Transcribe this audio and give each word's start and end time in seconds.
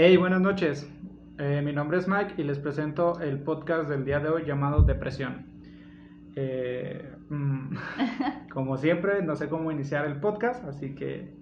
Hey, 0.00 0.16
buenas 0.16 0.40
noches. 0.40 0.88
Eh, 1.38 1.60
mi 1.60 1.72
nombre 1.72 1.98
es 1.98 2.06
Mike 2.06 2.34
y 2.36 2.44
les 2.44 2.60
presento 2.60 3.18
el 3.18 3.40
podcast 3.40 3.90
del 3.90 4.04
día 4.04 4.20
de 4.20 4.28
hoy 4.28 4.44
llamado 4.44 4.82
Depresión. 4.82 5.46
Eh, 6.36 7.16
mm, 7.28 7.74
como 8.52 8.76
siempre, 8.76 9.24
no 9.24 9.34
sé 9.34 9.48
cómo 9.48 9.72
iniciar 9.72 10.04
el 10.06 10.20
podcast, 10.20 10.64
así 10.66 10.94
que 10.94 11.34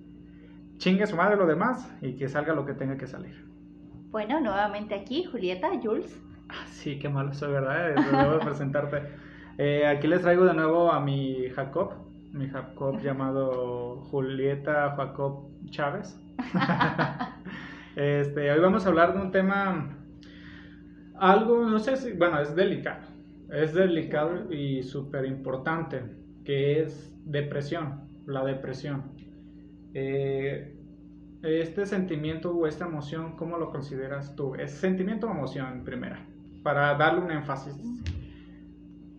chingue 0.78 1.06
su 1.06 1.16
madre 1.16 1.36
lo 1.36 1.44
demás 1.44 1.94
y 2.00 2.16
que 2.16 2.30
salga 2.30 2.54
lo 2.54 2.64
que 2.64 2.72
tenga 2.72 2.96
que 2.96 3.06
salir. 3.06 3.44
Bueno, 4.10 4.40
nuevamente 4.40 4.94
aquí, 4.94 5.24
Julieta, 5.24 5.68
Jules. 5.82 6.18
Ah, 6.48 6.64
sí, 6.68 6.98
qué 6.98 7.10
malo 7.10 7.34
soy, 7.34 7.52
¿verdad? 7.52 7.94
Debo 7.94 8.38
presentarte. 8.40 9.02
Eh, 9.58 9.86
aquí 9.86 10.06
les 10.06 10.20
traigo 10.20 10.44
de 10.44 10.52
nuevo 10.52 10.92
a 10.92 11.00
mi 11.00 11.48
Jacob, 11.48 11.94
mi 12.32 12.46
Jacob 12.46 13.00
llamado 13.02 14.02
Julieta 14.10 14.94
Jacob 14.94 15.48
Chávez. 15.70 16.20
Este, 17.96 18.52
hoy 18.52 18.60
vamos 18.60 18.84
a 18.84 18.90
hablar 18.90 19.14
de 19.14 19.22
un 19.22 19.30
tema, 19.30 19.96
algo, 21.14 21.64
no 21.64 21.78
sé 21.78 21.96
si, 21.96 22.12
bueno, 22.12 22.38
es 22.40 22.54
delicado, 22.54 23.06
es 23.50 23.72
delicado 23.72 24.52
y 24.52 24.82
súper 24.82 25.24
importante, 25.24 26.02
que 26.44 26.82
es 26.82 27.16
depresión, 27.24 28.02
la 28.26 28.44
depresión. 28.44 29.12
Eh, 29.94 30.76
este 31.42 31.86
sentimiento 31.86 32.54
o 32.54 32.66
esta 32.66 32.84
emoción, 32.84 33.34
¿cómo 33.36 33.56
lo 33.56 33.70
consideras 33.70 34.36
tú? 34.36 34.54
¿Es 34.56 34.72
sentimiento 34.72 35.26
o 35.26 35.30
emoción 35.30 35.82
primera? 35.82 36.26
Para 36.62 36.94
darle 36.98 37.22
un 37.22 37.30
énfasis. 37.30 37.74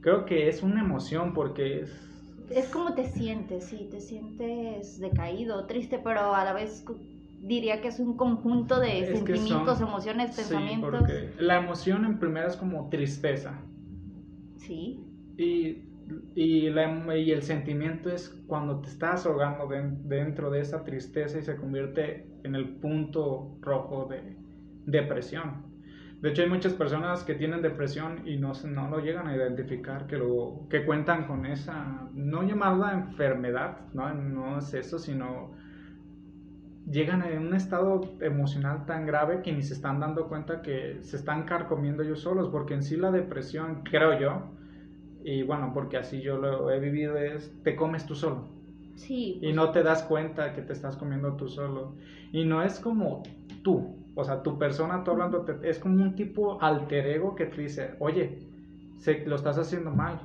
Creo 0.02 0.26
que 0.26 0.50
es 0.50 0.62
una 0.62 0.82
emoción 0.82 1.34
porque 1.34 1.82
es... 1.82 2.04
Es 2.52 2.70
como 2.70 2.94
te 2.94 3.06
sientes, 3.06 3.64
sí, 3.64 3.88
te 3.90 4.00
sientes 4.00 5.00
decaído, 5.00 5.66
triste, 5.66 6.00
pero 6.02 6.36
a 6.36 6.46
la 6.46 6.54
vez 6.54 6.86
diría 7.42 7.82
que 7.82 7.90
es 7.90 8.00
un 8.00 8.18
conjunto 8.18 8.80
de 8.80 9.06
sentimientos, 9.06 9.82
emociones, 9.82 10.36
pensamientos. 10.36 10.92
Sí, 10.92 10.98
porque 11.00 11.30
la 11.40 11.58
emoción 11.58 12.06
en 12.06 12.20
primera 12.20 12.48
es 12.48 12.56
como 12.56 12.90
tristeza. 12.90 13.60
Sí. 14.58 15.04
Y, 15.38 15.84
y, 16.36 16.70
la, 16.70 17.18
y 17.18 17.32
el 17.32 17.44
sentimiento 17.44 18.10
es 18.10 18.30
cuando 18.48 18.82
te 18.82 18.90
estás 18.90 19.26
ahogando 19.26 19.68
dentro 19.68 20.50
de 20.50 20.62
esa 20.62 20.84
tristeza 20.84 21.40
y 21.40 21.44
se 21.44 21.56
convierte 21.56 22.28
en 22.44 22.56
el 22.56 22.78
punto 22.78 23.58
rojo 23.62 24.08
de 24.10 24.36
depresión. 24.86 25.68
De 26.22 26.30
hecho, 26.30 26.42
hay 26.42 26.50
muchas 26.50 26.74
personas 26.74 27.24
que 27.24 27.36
tienen 27.36 27.62
depresión 27.62 28.28
y 28.28 28.38
no, 28.38 28.54
no 28.66 28.90
lo 28.90 29.00
llegan 29.00 29.28
a 29.28 29.36
identificar, 29.36 30.08
que, 30.08 30.18
lo, 30.18 30.66
que 30.68 30.84
cuentan 30.84 31.28
con 31.28 31.46
esa, 31.46 32.10
no 32.14 32.42
llamarla 32.42 32.94
enfermedad, 32.94 33.82
¿no? 33.94 34.12
no 34.16 34.58
es 34.58 34.74
eso, 34.74 34.98
sino 34.98 35.52
llegan 36.90 37.24
en 37.24 37.48
un 37.48 37.54
estado 37.54 38.02
emocional 38.22 38.86
tan 38.86 39.06
grave 39.06 39.42
que 39.42 39.52
ni 39.52 39.62
se 39.62 39.74
están 39.74 40.00
dando 40.00 40.28
cuenta 40.28 40.62
que 40.62 41.00
se 41.02 41.18
están 41.18 41.44
carcomiendo 41.44 42.04
ellos 42.04 42.22
solos, 42.22 42.50
porque 42.50 42.74
en 42.74 42.84
sí 42.84 42.96
la 42.96 43.12
depresión, 43.12 43.84
creo 43.84 44.20
yo, 44.20 44.44
y 45.24 45.44
bueno, 45.44 45.72
porque 45.74 45.98
así 45.98 46.22
yo 46.22 46.38
lo 46.38 46.72
he 46.72 46.80
vivido, 46.80 47.18
es 47.18 47.54
te 47.64 47.76
comes 47.76 48.06
tú 48.06 48.16
solo. 48.16 48.48
Sí. 48.96 49.40
Y 49.42 49.54
no 49.54 49.72
te 49.72 49.84
das 49.84 50.04
cuenta 50.04 50.54
que 50.54 50.62
te 50.62 50.74
estás 50.74 50.96
comiendo 50.96 51.34
tú 51.34 51.48
solo. 51.50 51.96
Y 52.32 52.46
no 52.46 52.64
es 52.64 52.80
como 52.80 53.24
tú, 53.62 53.96
o 54.16 54.24
sea, 54.24 54.42
tu 54.42 54.58
persona, 54.58 55.04
tú 55.04 55.12
hablando, 55.12 55.46
es 55.64 55.80
como 55.80 56.02
un 56.02 56.16
tipo 56.16 56.62
alter 56.62 57.06
ego 57.08 57.36
que 57.36 57.46
te 57.46 57.62
dice, 57.62 57.96
oye, 58.00 58.40
sé, 58.98 59.24
lo 59.28 59.36
estás 59.36 59.58
haciendo 59.60 59.92
mal. 59.92 60.20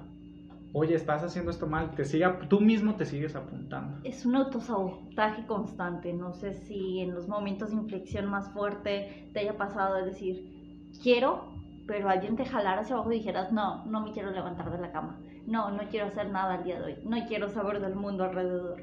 Oye, 0.75 0.95
estás 0.95 1.23
haciendo 1.23 1.51
esto 1.51 1.67
mal, 1.67 1.95
te 1.95 2.05
siga, 2.05 2.39
tú 2.49 2.61
mismo 2.61 2.97
te 2.97 3.05
sigues 3.05 3.37
apuntando. 3.37 3.99
Es 4.05 4.25
un 4.25 4.37
autosabotaje 4.37 5.47
constante. 5.47 6.13
No 6.15 6.33
sé 6.33 6.55
si 6.55 7.01
en 7.01 7.15
los 7.15 7.29
momentos 7.29 7.71
de 7.71 7.77
inflexión 7.77 8.27
más 8.27 8.51
fuerte 8.53 9.29
te 9.35 9.41
haya 9.41 9.59
pasado 9.59 9.97
de 9.97 10.07
decir, 10.07 10.91
quiero, 11.03 11.53
pero 11.87 12.09
alguien 12.09 12.37
te 12.37 12.47
jalara 12.47 12.81
hacia 12.81 12.95
abajo 12.95 13.13
y 13.13 13.17
dijeras, 13.17 13.53
no, 13.53 13.85
no 13.85 14.01
me 14.01 14.13
quiero 14.13 14.31
levantar 14.31 14.71
de 14.71 14.79
la 14.79 14.93
cama. 14.93 15.21
No, 15.47 15.71
no 15.71 15.83
quiero 15.91 16.07
hacer 16.07 16.31
nada 16.31 16.57
el 16.57 16.65
día 16.65 16.81
de 16.81 16.85
hoy. 16.85 16.97
No 17.05 17.19
quiero 17.27 17.49
saber 17.49 17.81
del 17.81 17.95
mundo 17.95 18.25
alrededor. 18.25 18.83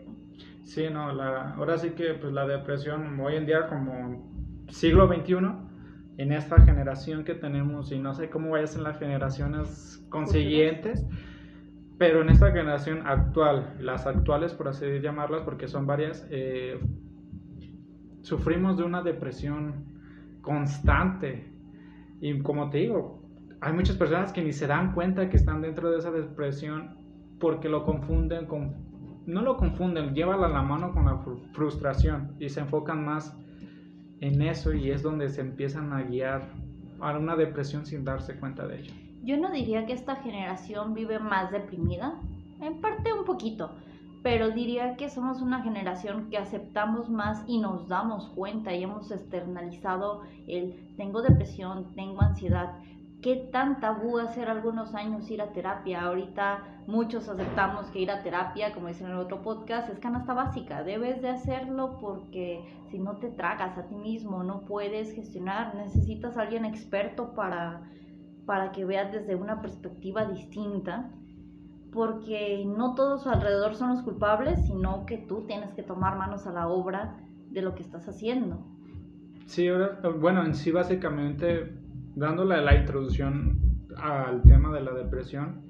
Sí, 0.63 0.88
no, 0.91 1.11
la, 1.11 1.56
ahora 1.56 1.79
sí 1.79 1.91
que 1.91 2.13
pues 2.13 2.31
la 2.33 2.45
depresión 2.45 3.19
hoy 3.19 3.35
en 3.35 3.47
día 3.47 3.67
como 3.67 4.29
siglo 4.67 5.07
XXI, 5.07 5.35
en 6.17 6.31
esta 6.33 6.61
generación 6.61 7.23
que 7.23 7.33
tenemos, 7.33 7.91
y 7.91 7.97
no 7.97 8.13
sé 8.13 8.29
cómo 8.29 8.51
vayas 8.51 8.75
en 8.75 8.83
las 8.83 9.00
generaciones 9.00 10.06
consiguientes, 10.09 11.07
pero 11.99 12.21
en 12.21 12.29
esta 12.29 12.51
generación 12.51 13.05
actual, 13.05 13.75
las 13.81 14.07
actuales 14.07 14.53
por 14.53 14.69
así 14.69 14.85
llamarlas, 15.01 15.41
porque 15.41 15.67
son 15.67 15.85
varias, 15.85 16.25
eh, 16.31 16.79
sufrimos 18.21 18.77
de 18.77 18.83
una 18.83 19.03
depresión 19.03 19.85
constante. 20.41 21.53
Y 22.21 22.39
como 22.39 22.69
te 22.69 22.77
digo, 22.77 23.21
hay 23.59 23.73
muchas 23.73 23.97
personas 23.97 24.31
que 24.31 24.41
ni 24.41 24.53
se 24.53 24.65
dan 24.65 24.93
cuenta 24.93 25.29
que 25.29 25.35
están 25.35 25.61
dentro 25.61 25.91
de 25.91 25.97
esa 25.97 26.09
depresión 26.09 26.97
porque 27.38 27.67
lo 27.67 27.83
confunden 27.83 28.45
con, 28.45 28.75
no 29.25 29.41
lo 29.41 29.57
confunden, 29.57 30.15
llévala 30.15 30.47
la 30.47 30.61
mano 30.61 30.93
con 30.93 31.03
la 31.03 31.19
frustración 31.51 32.33
y 32.39 32.47
se 32.47 32.61
enfocan 32.61 33.03
más 33.03 33.38
en 34.21 34.41
eso 34.41 34.73
y 34.73 34.89
es 34.89 35.03
donde 35.03 35.27
se 35.27 35.41
empiezan 35.41 35.91
a 35.91 36.01
guiar 36.03 36.43
a 37.01 37.17
una 37.17 37.35
depresión 37.35 37.85
sin 37.85 38.05
darse 38.05 38.39
cuenta 38.39 38.65
de 38.65 38.79
ello. 38.79 39.08
Yo 39.24 39.38
no 39.38 39.52
diría 39.52 39.85
que 39.85 39.94
esta 39.94 40.18
generación 40.18 40.94
vive 40.94 41.19
más 41.19 41.52
deprimida, 41.52 42.19
en 42.62 42.81
parte 42.81 43.13
un 43.13 43.25
poquito, 43.25 43.72
pero 44.24 44.52
diría 44.52 44.96
que 44.97 45.09
somos 45.09 45.41
una 45.41 45.62
generación 45.62 46.30
que 46.30 46.38
aceptamos 46.38 47.09
más 47.09 47.44
y 47.47 47.59
nos 47.59 47.88
damos 47.88 48.28
cuenta 48.30 48.74
y 48.74 48.84
hemos 48.84 49.12
externalizado 49.12 50.24
el 50.47 50.96
tengo 50.97 51.22
depresión, 51.22 51.94
tengo 51.96 52.22
ansiedad, 52.22 52.74
qué 53.22 53.35
tan 53.52 53.80
tabú 53.80 54.18
hace 54.18 54.44
algunos 54.44 54.96
años 54.96 55.30
ir 55.30 55.41
a 55.41 55.51
terapia. 55.51 56.01
Ahorita 56.01 56.63
muchos 56.88 57.28
aceptamos 57.28 57.88
que 57.88 58.00
ir 58.00 58.12
a 58.12 58.24
terapia, 58.24 58.74
como 58.74 58.88
dicen 58.88 59.07
en 59.07 59.13
el 59.13 59.19
otro 59.19 59.41
podcast, 59.41 59.90
es 59.90 60.00
canasta 60.00 60.34
básica. 60.34 60.84
Debes 60.84 61.22
de 61.22 61.30
hacerlo 61.30 61.97
porque 62.00 62.62
si 62.90 63.00
no 63.00 63.18
te 63.18 63.30
tragas 63.30 63.78
a 63.78 63.88
ti 63.88 63.96
mismo, 63.96 64.44
no 64.44 64.62
puedes 64.62 65.13
gestionar, 65.13 65.75
necesitas 65.75 66.38
a 66.38 66.41
alguien 66.41 66.66
experto 66.66 67.34
para, 67.34 67.90
para 68.49 68.71
que 68.71 68.83
veas 68.83 69.11
desde 69.11 69.35
una 69.35 69.61
perspectiva 69.61 70.25
distinta. 70.25 71.11
Porque 71.93 72.65
no 72.65 72.95
todos 72.95 73.27
alrededor 73.27 73.75
son 73.75 73.89
los 73.89 74.01
culpables, 74.01 74.65
sino 74.65 75.05
que 75.05 75.19
tú 75.19 75.43
tienes 75.45 75.71
que 75.75 75.83
tomar 75.83 76.17
manos 76.17 76.47
a 76.47 76.51
la 76.51 76.67
obra 76.67 77.15
de 77.51 77.61
lo 77.61 77.75
que 77.75 77.83
estás 77.83 78.09
haciendo. 78.09 78.65
Sí, 79.45 79.67
ahora, 79.67 79.99
bueno, 80.19 80.43
en 80.43 80.55
sí 80.55 80.71
básicamente 80.71 81.77
dándole 82.15 82.59
la 82.59 82.73
introducción 82.73 83.85
al 83.95 84.41
tema 84.41 84.73
de 84.73 84.81
la 84.81 84.93
depresión, 84.93 85.61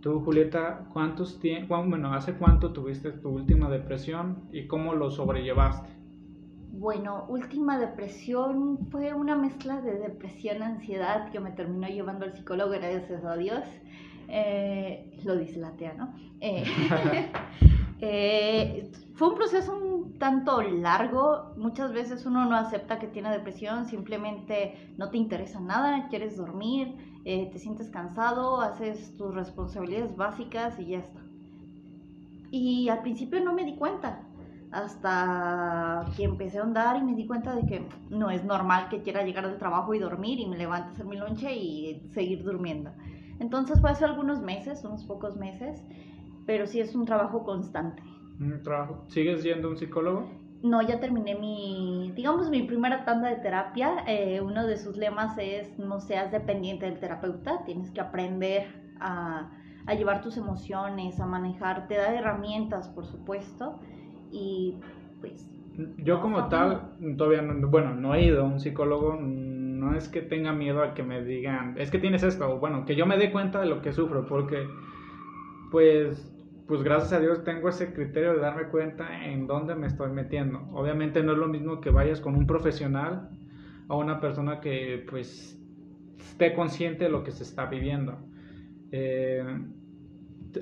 tú, 0.00 0.20
Julieta, 0.20 0.86
¿cuántos 0.92 1.40
bueno, 1.68 2.14
¿hace 2.14 2.34
cuánto 2.34 2.72
tuviste 2.72 3.10
tu 3.10 3.30
última 3.30 3.68
depresión 3.68 4.44
y 4.52 4.68
cómo 4.68 4.94
lo 4.94 5.10
sobrellevaste? 5.10 5.90
Bueno, 6.78 7.24
última 7.28 7.78
depresión 7.78 8.88
fue 8.90 9.14
una 9.14 9.36
mezcla 9.36 9.80
de 9.80 9.96
depresión, 9.96 10.60
ansiedad 10.60 11.30
que 11.30 11.38
me 11.38 11.52
terminó 11.52 11.86
llevando 11.86 12.24
al 12.24 12.34
psicólogo, 12.34 12.72
gracias 12.72 13.24
a 13.24 13.36
Dios. 13.36 13.62
Eh, 14.26 15.20
lo 15.22 15.36
dice 15.36 15.60
la 15.60 15.70
tía, 15.76 15.94
¿no? 15.94 16.12
Eh, 16.40 16.64
eh, 18.00 18.90
fue 19.14 19.28
un 19.28 19.34
proceso 19.36 19.76
un 19.76 20.18
tanto 20.18 20.60
largo. 20.62 21.54
Muchas 21.56 21.92
veces 21.92 22.26
uno 22.26 22.44
no 22.44 22.56
acepta 22.56 22.98
que 22.98 23.06
tiene 23.06 23.30
depresión, 23.30 23.86
simplemente 23.86 24.92
no 24.98 25.10
te 25.10 25.16
interesa 25.16 25.60
nada, 25.60 26.08
quieres 26.08 26.36
dormir, 26.36 27.22
te 27.24 27.56
sientes 27.56 27.88
cansado, 27.88 28.60
haces 28.60 29.16
tus 29.16 29.32
responsabilidades 29.32 30.16
básicas 30.16 30.76
y 30.80 30.86
ya 30.86 30.98
está. 30.98 31.20
Y 32.50 32.88
al 32.88 33.00
principio 33.02 33.40
no 33.44 33.52
me 33.52 33.64
di 33.64 33.76
cuenta, 33.76 34.26
hasta 34.74 36.04
que 36.16 36.24
empecé 36.24 36.58
a 36.58 36.62
andar 36.62 36.96
y 36.96 37.02
me 37.02 37.14
di 37.14 37.26
cuenta 37.26 37.54
de 37.54 37.64
que 37.64 37.86
no 38.10 38.30
es 38.30 38.44
normal 38.44 38.88
que 38.88 39.02
quiera 39.02 39.22
llegar 39.22 39.46
del 39.46 39.56
trabajo 39.56 39.94
y 39.94 40.00
dormir 40.00 40.40
y 40.40 40.46
me 40.46 40.56
levante 40.56 40.88
a 40.88 40.90
hacer 40.92 41.06
mi 41.06 41.16
lonche 41.16 41.54
y 41.54 42.02
seguir 42.12 42.42
durmiendo. 42.42 42.90
Entonces 43.38 43.80
fue 43.80 43.90
hace 43.90 44.04
algunos 44.04 44.40
meses, 44.42 44.84
unos 44.84 45.04
pocos 45.04 45.36
meses, 45.36 45.80
pero 46.44 46.66
sí 46.66 46.80
es 46.80 46.94
un 46.94 47.04
trabajo 47.04 47.44
constante. 47.44 48.02
Un 48.40 48.62
trabajo. 48.64 49.04
¿Sigues 49.08 49.44
yendo 49.44 49.68
a 49.68 49.70
un 49.70 49.76
psicólogo? 49.76 50.28
No, 50.62 50.82
ya 50.82 50.98
terminé 50.98 51.36
mi, 51.36 52.12
digamos, 52.16 52.50
mi 52.50 52.62
primera 52.62 53.04
tanda 53.04 53.28
de 53.28 53.36
terapia. 53.36 54.04
Eh, 54.08 54.40
uno 54.40 54.66
de 54.66 54.76
sus 54.76 54.96
lemas 54.96 55.36
es 55.38 55.78
no 55.78 56.00
seas 56.00 56.32
dependiente 56.32 56.86
del 56.86 56.98
terapeuta, 56.98 57.64
tienes 57.64 57.90
que 57.90 58.00
aprender 58.00 58.66
a, 58.98 59.50
a 59.86 59.94
llevar 59.94 60.20
tus 60.22 60.36
emociones, 60.36 61.20
a 61.20 61.26
manejar, 61.26 61.86
te 61.86 61.96
da 61.96 62.14
herramientas, 62.14 62.88
por 62.88 63.04
supuesto, 63.04 63.78
y 64.34 64.74
pues... 65.20 65.48
Yo 65.98 66.20
como 66.20 66.48
tal, 66.48 66.92
todavía 67.16 67.42
no, 67.42 67.68
bueno, 67.68 67.94
no 67.94 68.14
he 68.14 68.26
ido 68.26 68.42
a 68.42 68.44
un 68.44 68.60
psicólogo, 68.60 69.16
no 69.20 69.96
es 69.96 70.08
que 70.08 70.20
tenga 70.20 70.52
miedo 70.52 70.82
a 70.82 70.94
que 70.94 71.02
me 71.02 71.24
digan, 71.24 71.74
es 71.78 71.90
que 71.90 71.98
tienes 71.98 72.22
esto, 72.22 72.58
bueno, 72.58 72.84
que 72.84 72.94
yo 72.94 73.06
me 73.06 73.16
dé 73.16 73.32
cuenta 73.32 73.60
de 73.60 73.66
lo 73.66 73.82
que 73.82 73.92
sufro, 73.92 74.24
porque 74.24 74.68
pues 75.72 76.30
pues 76.66 76.82
gracias 76.82 77.12
a 77.12 77.20
Dios 77.20 77.44
tengo 77.44 77.68
ese 77.68 77.92
criterio 77.92 78.34
de 78.34 78.40
darme 78.40 78.68
cuenta 78.68 79.26
en 79.26 79.46
dónde 79.46 79.74
me 79.74 79.86
estoy 79.86 80.10
metiendo. 80.10 80.60
Obviamente 80.72 81.22
no 81.22 81.32
es 81.32 81.38
lo 81.38 81.48
mismo 81.48 81.80
que 81.80 81.90
vayas 81.90 82.20
con 82.20 82.36
un 82.36 82.46
profesional 82.46 83.28
a 83.88 83.96
una 83.96 84.18
persona 84.20 84.60
que 84.60 85.04
pues 85.08 85.60
esté 86.18 86.54
consciente 86.54 87.04
de 87.04 87.10
lo 87.10 87.22
que 87.22 87.32
se 87.32 87.42
está 87.42 87.66
viviendo. 87.66 88.18
Eh, 88.92 89.44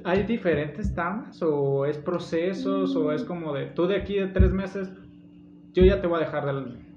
¿Hay 0.05 0.23
diferentes 0.25 0.95
tandas 0.95 1.43
o 1.43 1.87
es 1.87 1.99
procesos 1.99 2.95
o 2.97 3.13
es 3.13 3.25
como 3.25 3.53
de 3.53 3.67
tú 3.67 3.87
de 3.87 3.97
aquí 3.97 4.19
de 4.19 4.29
tres 4.29 4.53
meses 4.53 4.91
yo 5.73 5.85
ya 5.85 6.01
te 6.01 6.07
voy 6.07 6.19
a 6.23 6.25
dejar 6.27 6.45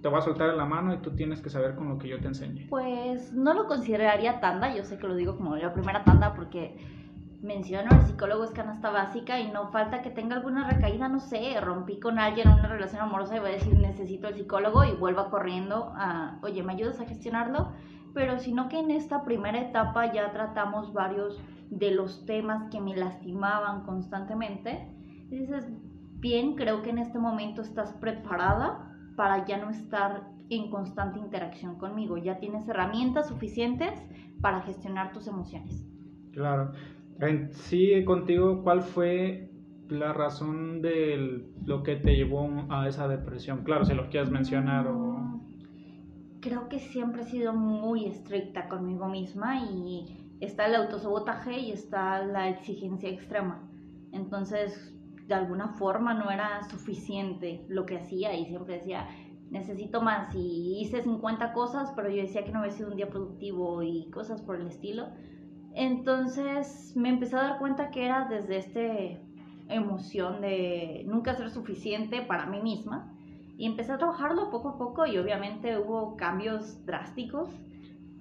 te 0.02 0.10
voy 0.10 0.20
a 0.20 0.22
soltar 0.22 0.50
en 0.50 0.58
la 0.58 0.66
mano 0.66 0.94
y 0.94 0.98
tú 0.98 1.12
tienes 1.12 1.42
que 1.42 1.50
saber 1.50 1.76
con 1.76 1.90
lo 1.90 1.98
que 1.98 2.10
yo 2.10 2.20
te 2.20 2.28
enseñe? 2.28 2.68
Pues 2.70 3.34
no 3.34 3.54
lo 3.54 3.66
consideraría 3.66 4.40
tanda, 4.40 4.76
yo 4.76 4.84
sé 4.84 4.98
que 4.98 5.08
lo 5.08 5.16
digo 5.16 5.36
como 5.36 5.56
la 5.56 5.74
primera 5.74 6.04
tanda 6.04 6.36
porque 6.36 6.78
menciono 7.42 7.90
el 7.92 8.02
psicólogo 8.02 8.44
es 8.44 8.52
canasta 8.52 8.90
básica 8.90 9.40
y 9.40 9.52
no 9.52 9.70
falta 9.70 10.02
que 10.02 10.10
tenga 10.10 10.36
alguna 10.36 10.70
recaída, 10.70 11.08
no 11.08 11.20
sé, 11.20 11.60
rompí 11.62 12.00
con 12.00 12.20
alguien 12.20 12.50
en 12.50 12.56
una 12.56 12.68
relación 12.68 13.02
amorosa 13.02 13.38
y 13.38 13.40
voy 13.40 13.50
a 13.50 13.54
decir 13.54 13.78
necesito 13.78 14.28
el 14.28 14.36
psicólogo 14.36 14.84
y 14.84 14.92
vuelva 14.92 15.30
corriendo 15.30 15.94
a, 15.96 16.38
oye, 16.42 16.64
¿me 16.64 16.74
ayudas 16.74 17.00
a 17.00 17.06
gestionarlo? 17.06 17.72
Pero 18.16 18.40
sino 18.40 18.70
que 18.70 18.80
en 18.80 18.90
esta 18.90 19.24
primera 19.24 19.60
etapa 19.60 20.12
ya 20.12 20.32
tratamos 20.32 20.94
varios 20.94 21.40
de 21.70 21.92
los 21.92 22.26
temas 22.26 22.72
que 22.72 22.82
me 22.82 22.96
lastimaban 22.96 23.84
constantemente. 23.84 24.88
Y 25.30 25.40
dices, 25.40 25.68
bien, 26.20 26.56
creo 26.56 26.82
que 26.82 26.90
en 26.90 26.98
este 27.00 27.20
momento 27.20 27.62
estás 27.62 27.94
preparada 27.94 28.92
para 29.16 29.46
ya 29.46 29.58
no 29.58 29.70
estar 29.70 30.24
en 30.50 30.70
constante 30.70 31.20
interacción 31.20 31.76
conmigo. 31.78 32.18
Ya 32.18 32.40
tienes 32.40 32.68
herramientas 32.68 33.28
suficientes 33.28 33.92
para 34.42 34.62
gestionar 34.62 35.12
tus 35.12 35.28
emociones. 35.28 35.86
Claro. 36.32 36.72
Sí, 37.52 38.04
contigo, 38.06 38.64
¿cuál 38.64 38.82
fue 38.82 39.52
la 39.90 40.14
razón 40.14 40.82
de 40.82 41.46
lo 41.66 41.84
que 41.84 41.96
te 41.96 42.16
llevó 42.16 42.50
a 42.70 42.88
esa 42.88 43.08
depresión? 43.08 43.64
Claro, 43.64 43.86
si 43.86 43.94
lo 43.94 44.10
quieres 44.10 44.32
mencionar 44.32 44.88
o... 44.88 45.42
Creo 46.46 46.70
que 46.70 46.78
siempre 46.78 47.24
he 47.24 47.26
sido 47.26 47.54
muy 47.54 48.06
estricta 48.06 48.68
conmigo 48.68 49.08
misma 49.08 49.62
y 49.62 50.38
está 50.40 50.68
el 50.68 50.76
autosabotaje 50.76 51.58
y 51.58 51.72
está 51.72 52.24
la 52.24 52.50
exigencia 52.50 53.10
extrema. 53.10 53.68
Entonces, 54.12 54.94
de 55.26 55.34
alguna 55.34 55.70
forma 55.70 56.14
no 56.14 56.30
era 56.30 56.62
suficiente 56.70 57.66
lo 57.68 57.88
que 57.88 57.98
hacía 57.98 58.36
y 58.36 58.46
siempre 58.46 58.76
decía, 58.76 59.08
necesito 59.50 60.04
más. 60.04 60.36
Y 60.36 60.82
hice 60.82 61.02
50 61.02 61.52
cosas, 61.52 61.92
pero 61.96 62.12
yo 62.12 62.22
decía 62.22 62.44
que 62.44 62.52
no 62.52 62.60
había 62.60 62.74
sido 62.74 62.92
un 62.92 62.98
día 62.98 63.10
productivo 63.10 63.82
y 63.82 64.12
cosas 64.12 64.44
por 64.44 64.62
el 64.62 64.68
estilo. 64.68 65.08
Entonces 65.74 66.94
me 66.96 67.10
empecé 67.10 67.38
a 67.38 67.42
dar 67.42 67.58
cuenta 67.58 67.90
que 67.90 68.06
era 68.06 68.28
desde 68.30 68.58
esta 68.58 69.74
emoción 69.74 70.42
de 70.42 71.06
nunca 71.08 71.34
ser 71.34 71.50
suficiente 71.50 72.22
para 72.22 72.46
mí 72.46 72.62
misma. 72.62 73.15
Y 73.58 73.68
empecé 73.68 73.94
a 73.94 73.98
trabajarlo 73.98 74.50
poco 74.50 74.70
a 74.70 74.78
poco 74.78 75.06
y 75.06 75.18
obviamente 75.18 75.78
hubo 75.78 76.16
cambios 76.18 76.86
drásticos. 76.86 77.50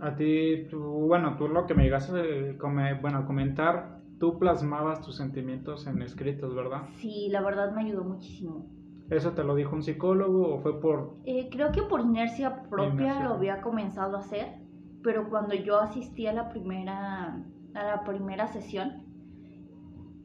A 0.01 0.15
ti, 0.15 0.67
tú, 0.71 0.81
bueno, 0.81 1.37
tú 1.37 1.49
lo 1.49 1.67
que 1.67 1.75
me 1.75 1.85
llegaste 1.85 2.57
a 2.61 2.95
bueno, 3.01 3.27
comentar, 3.27 4.01
tú 4.19 4.39
plasmabas 4.39 5.01
tus 5.01 5.17
sentimientos 5.17 5.87
en 5.87 6.03
escritos, 6.03 6.55
¿verdad? 6.55 6.83
Sí, 6.97 7.29
la 7.31 7.43
verdad 7.43 7.73
me 7.75 7.83
ayudó 7.83 8.05
muchísimo. 8.05 8.67
¿Eso 9.11 9.33
te 9.33 9.45
lo 9.45 9.55
dijo 9.55 9.75
un 9.75 9.83
psicólogo 9.83 10.55
o 10.55 10.61
fue 10.61 10.81
por...? 10.81 11.17
Eh, 11.25 11.49
creo 11.51 11.73
que 11.73 11.83
por 11.83 12.01
inercia 12.01 12.63
propia 12.71 13.21
lo 13.21 13.35
había 13.35 13.61
comenzado 13.61 14.17
a 14.17 14.21
hacer 14.21 14.65
pero 15.05 15.29
cuando 15.29 15.55
yo 15.55 15.79
asistí 15.79 16.27
a 16.27 16.33
la 16.33 16.49
primera, 16.49 17.45
a 17.75 17.85
la 17.85 18.05
primera 18.05 18.49
sesión, 18.49 19.05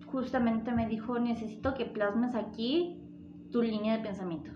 justamente 0.07 0.71
me 0.71 0.87
dijo, 0.87 1.19
necesito 1.19 1.73
que 1.73 1.85
plasmes 1.85 2.33
aquí 2.33 3.03
tu 3.51 3.61
línea 3.61 3.97
de 3.97 4.03
pensamiento. 4.03 4.51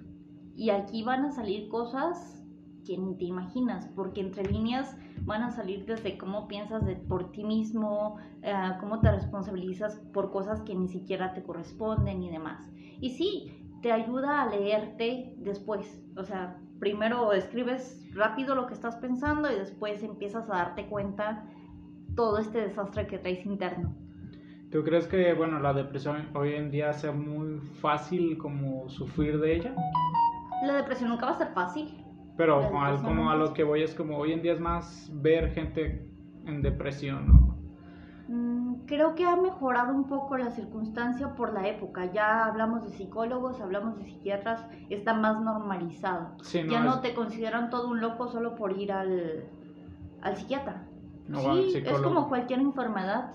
Y 0.55 0.69
aquí 0.69 1.03
van 1.03 1.25
a 1.25 1.31
salir 1.31 1.67
cosas 1.69 2.43
que 2.85 2.97
ni 2.97 3.15
te 3.15 3.25
imaginas, 3.25 3.87
porque 3.95 4.21
entre 4.21 4.43
líneas 4.43 4.95
van 5.21 5.43
a 5.43 5.51
salir 5.51 5.85
desde 5.85 6.17
cómo 6.17 6.47
piensas 6.47 6.85
de, 6.85 6.95
por 6.95 7.31
ti 7.31 7.43
mismo, 7.43 8.17
eh, 8.41 8.53
cómo 8.79 8.99
te 8.99 9.11
responsabilizas 9.11 9.99
por 10.13 10.31
cosas 10.31 10.61
que 10.61 10.75
ni 10.75 10.87
siquiera 10.89 11.33
te 11.33 11.43
corresponden 11.43 12.21
y 12.23 12.29
demás. 12.29 12.69
Y 12.99 13.11
sí, 13.11 13.51
te 13.81 13.91
ayuda 13.91 14.41
a 14.41 14.49
leerte 14.49 15.33
después, 15.37 16.03
o 16.17 16.23
sea, 16.23 16.59
primero 16.79 17.33
escribes 17.33 18.05
rápido 18.13 18.55
lo 18.55 18.67
que 18.67 18.73
estás 18.73 18.95
pensando 18.97 19.51
y 19.51 19.55
después 19.55 20.03
empiezas 20.03 20.49
a 20.49 20.55
darte 20.55 20.87
cuenta 20.87 21.45
todo 22.15 22.37
este 22.37 22.59
desastre 22.59 23.07
que 23.07 23.17
traes 23.17 23.45
interno. 23.45 23.95
¿Tú 24.71 24.83
crees 24.83 25.07
que, 25.07 25.33
bueno, 25.33 25.59
la 25.59 25.73
depresión 25.73 26.29
hoy 26.33 26.53
en 26.55 26.71
día 26.71 26.93
sea 26.93 27.11
muy 27.11 27.59
fácil 27.79 28.37
como 28.37 28.89
sufrir 28.89 29.39
de 29.39 29.55
ella? 29.55 29.75
La 30.63 30.75
depresión 30.75 31.09
nunca 31.09 31.25
va 31.25 31.33
a 31.33 31.37
ser 31.37 31.49
fácil. 31.53 32.03
Pero 32.37 32.61
como, 33.01 33.29
a 33.29 33.35
lo 33.35 33.53
que 33.53 33.63
voy 33.63 33.83
es 33.83 33.93
como 33.93 34.17
hoy 34.17 34.31
en 34.31 34.41
día 34.41 34.53
es 34.53 34.59
más 34.59 35.11
ver 35.13 35.51
gente 35.51 36.09
en 36.45 36.61
depresión, 36.61 37.27
¿no? 37.27 37.53
Mm, 38.27 38.85
creo 38.85 39.13
que 39.13 39.25
ha 39.25 39.35
mejorado 39.35 39.93
un 39.93 40.05
poco 40.07 40.37
la 40.37 40.49
circunstancia 40.49 41.35
por 41.35 41.53
la 41.53 41.67
época. 41.67 42.11
Ya 42.11 42.45
hablamos 42.45 42.83
de 42.83 42.97
psicólogos, 42.97 43.61
hablamos 43.61 43.97
de 43.97 44.05
psiquiatras, 44.05 44.65
está 44.89 45.13
más 45.13 45.39
normalizado. 45.41 46.35
ya 46.51 46.79
no 46.83 47.01
te 47.01 47.13
consideran 47.13 47.69
todo 47.69 47.89
un 47.89 48.01
loco 48.01 48.27
solo 48.27 48.55
por 48.55 48.77
ir 48.77 48.91
al, 48.91 49.45
al 50.21 50.37
psiquiatra. 50.37 50.87
sí, 51.27 51.83
es 51.85 51.99
como 51.99 52.29
cualquier 52.29 52.59
enfermedad. 52.59 53.31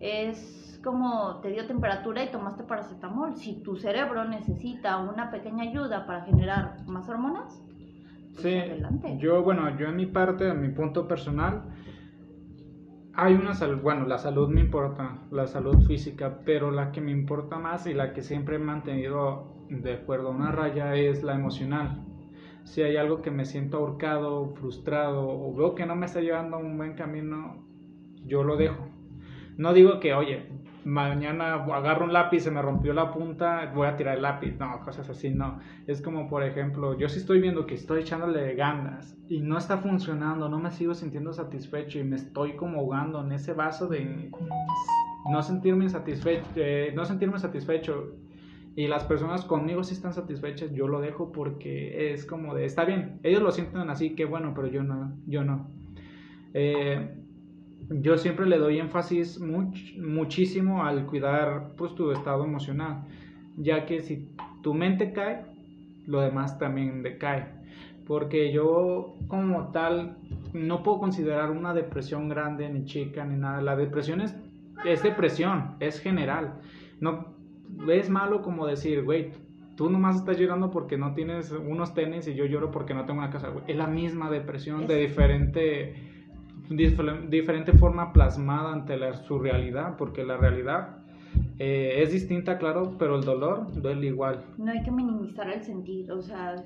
Es 0.00 0.80
como 0.84 1.40
te 1.40 1.50
dio 1.50 1.66
temperatura 1.66 2.22
y 2.24 2.30
tomaste 2.30 2.64
paracetamol. 2.64 3.36
Si 3.36 3.62
tu 3.62 3.76
cerebro 3.76 4.24
necesita 4.24 4.98
una 4.98 5.30
pequeña 5.30 5.64
ayuda 5.64 6.06
para 6.06 6.24
generar 6.24 6.76
más 6.86 7.08
hormonas, 7.08 7.62
pues 8.32 8.42
sí, 8.42 8.56
adelante. 8.56 9.18
Yo, 9.18 9.42
bueno, 9.42 9.76
yo 9.78 9.88
en 9.88 9.96
mi 9.96 10.06
parte, 10.06 10.48
en 10.48 10.60
mi 10.60 10.68
punto 10.68 11.08
personal, 11.08 11.64
hay 13.14 13.34
una 13.34 13.54
salud, 13.54 13.80
bueno, 13.82 14.06
la 14.06 14.18
salud 14.18 14.48
me 14.48 14.60
importa, 14.60 15.18
la 15.32 15.48
salud 15.48 15.84
física, 15.86 16.40
pero 16.44 16.70
la 16.70 16.92
que 16.92 17.00
me 17.00 17.10
importa 17.10 17.58
más 17.58 17.86
y 17.88 17.94
la 17.94 18.12
que 18.12 18.22
siempre 18.22 18.56
he 18.56 18.60
mantenido 18.60 19.66
de 19.68 19.94
acuerdo 19.94 20.28
a 20.28 20.30
una 20.30 20.52
raya 20.52 20.94
es 20.94 21.24
la 21.24 21.34
emocional. 21.34 22.04
Si 22.62 22.82
hay 22.82 22.96
algo 22.96 23.20
que 23.22 23.30
me 23.30 23.44
siento 23.44 23.78
ahorcado, 23.78 24.54
frustrado 24.54 25.28
o 25.28 25.52
veo 25.54 25.74
que 25.74 25.84
no 25.84 25.96
me 25.96 26.06
está 26.06 26.20
llevando 26.20 26.56
a 26.56 26.60
un 26.60 26.76
buen 26.76 26.94
camino, 26.94 27.66
yo 28.24 28.44
lo 28.44 28.56
dejo. 28.56 28.87
No 29.58 29.72
digo 29.72 29.98
que, 29.98 30.14
oye, 30.14 30.46
mañana 30.84 31.54
agarro 31.54 32.04
un 32.04 32.12
lápiz, 32.12 32.40
se 32.44 32.50
me 32.52 32.62
rompió 32.62 32.94
la 32.94 33.12
punta, 33.12 33.72
voy 33.74 33.88
a 33.88 33.96
tirar 33.96 34.16
el 34.16 34.22
lápiz. 34.22 34.56
No, 34.56 34.80
cosas 34.84 35.10
así, 35.10 35.30
no. 35.30 35.58
Es 35.88 36.00
como, 36.00 36.28
por 36.28 36.44
ejemplo, 36.44 36.96
yo 36.96 37.08
sí 37.08 37.18
estoy 37.18 37.40
viendo 37.40 37.66
que 37.66 37.74
estoy 37.74 38.02
echándole 38.02 38.54
ganas 38.54 39.18
y 39.28 39.40
no 39.40 39.58
está 39.58 39.78
funcionando, 39.78 40.48
no 40.48 40.60
me 40.60 40.70
sigo 40.70 40.94
sintiendo 40.94 41.32
satisfecho 41.32 41.98
y 41.98 42.04
me 42.04 42.14
estoy 42.14 42.54
como 42.54 42.78
ahogando 42.78 43.20
en 43.20 43.32
ese 43.32 43.52
vaso 43.52 43.88
de 43.88 44.30
no 45.28 45.42
sentirme 45.42 45.88
satisfecho, 45.88 46.44
no 46.94 47.04
sentirme 47.04 47.38
satisfecho. 47.40 48.14
Y 48.76 48.86
las 48.86 49.02
personas 49.02 49.44
conmigo 49.44 49.82
sí 49.82 49.94
están 49.94 50.12
satisfechas, 50.12 50.70
yo 50.72 50.86
lo 50.86 51.00
dejo 51.00 51.32
porque 51.32 52.12
es 52.12 52.24
como 52.24 52.54
de, 52.54 52.64
está 52.64 52.84
bien, 52.84 53.18
ellos 53.24 53.42
lo 53.42 53.50
sienten 53.50 53.90
así, 53.90 54.14
que 54.14 54.24
bueno, 54.24 54.52
pero 54.54 54.68
yo 54.68 54.84
no, 54.84 55.16
yo 55.26 55.42
no. 55.42 55.68
Eh, 56.54 57.12
yo 57.90 58.18
siempre 58.18 58.46
le 58.46 58.58
doy 58.58 58.78
énfasis 58.78 59.40
muchísimo 59.40 60.84
al 60.84 61.06
cuidar 61.06 61.72
pues 61.76 61.94
tu 61.94 62.10
estado 62.10 62.44
emocional, 62.44 63.04
ya 63.56 63.86
que 63.86 64.00
si 64.00 64.28
tu 64.62 64.74
mente 64.74 65.12
cae, 65.12 65.44
lo 66.06 66.20
demás 66.20 66.58
también 66.58 67.02
decae. 67.02 67.46
Porque 68.06 68.52
yo 68.52 69.14
como 69.28 69.70
tal 69.70 70.16
no 70.54 70.82
puedo 70.82 70.98
considerar 70.98 71.50
una 71.50 71.74
depresión 71.74 72.28
grande 72.28 72.68
ni 72.68 72.84
chica 72.84 73.24
ni 73.24 73.36
nada. 73.36 73.60
La 73.60 73.76
depresión 73.76 74.20
es, 74.20 74.34
es 74.84 75.02
depresión, 75.02 75.76
es 75.80 76.00
general. 76.00 76.60
No 77.00 77.34
es 77.90 78.08
malo 78.08 78.42
como 78.42 78.66
decir, 78.66 79.04
güey, 79.04 79.32
tú 79.76 79.90
nomás 79.90 80.16
estás 80.16 80.38
llorando 80.38 80.70
porque 80.70 80.96
no 80.96 81.14
tienes 81.14 81.52
unos 81.52 81.94
tenis 81.94 82.26
y 82.28 82.34
yo 82.34 82.46
lloro 82.46 82.70
porque 82.70 82.94
no 82.94 83.04
tengo 83.04 83.20
una 83.20 83.30
casa. 83.30 83.52
Es 83.66 83.76
la 83.76 83.86
misma 83.86 84.30
depresión 84.30 84.86
de 84.86 84.96
diferente 84.96 86.17
diferente 86.68 87.72
forma 87.72 88.12
plasmada 88.12 88.72
ante 88.72 88.96
la, 88.96 89.14
su 89.14 89.38
realidad, 89.38 89.96
porque 89.96 90.24
la 90.24 90.36
realidad 90.36 90.98
eh, 91.58 92.02
es 92.02 92.12
distinta, 92.12 92.58
claro, 92.58 92.96
pero 92.98 93.16
el 93.16 93.24
dolor 93.24 93.72
duele 93.80 94.06
igual. 94.06 94.44
No 94.56 94.70
hay 94.70 94.82
que 94.82 94.90
minimizar 94.90 95.50
el 95.50 95.62
sentir, 95.62 96.10
o 96.12 96.22
sea, 96.22 96.56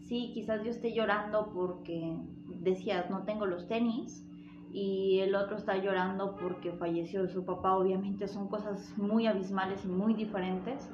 sí, 0.00 0.30
quizás 0.34 0.62
yo 0.64 0.70
esté 0.70 0.94
llorando 0.94 1.50
porque 1.54 2.16
decías, 2.60 3.10
no 3.10 3.24
tengo 3.24 3.46
los 3.46 3.66
tenis, 3.68 4.26
y 4.72 5.18
el 5.20 5.34
otro 5.34 5.56
está 5.56 5.76
llorando 5.76 6.36
porque 6.36 6.72
falleció 6.72 7.28
su 7.28 7.44
papá, 7.44 7.76
obviamente 7.76 8.26
son 8.26 8.48
cosas 8.48 8.94
muy 8.96 9.26
abismales 9.26 9.84
y 9.84 9.88
muy 9.88 10.14
diferentes, 10.14 10.90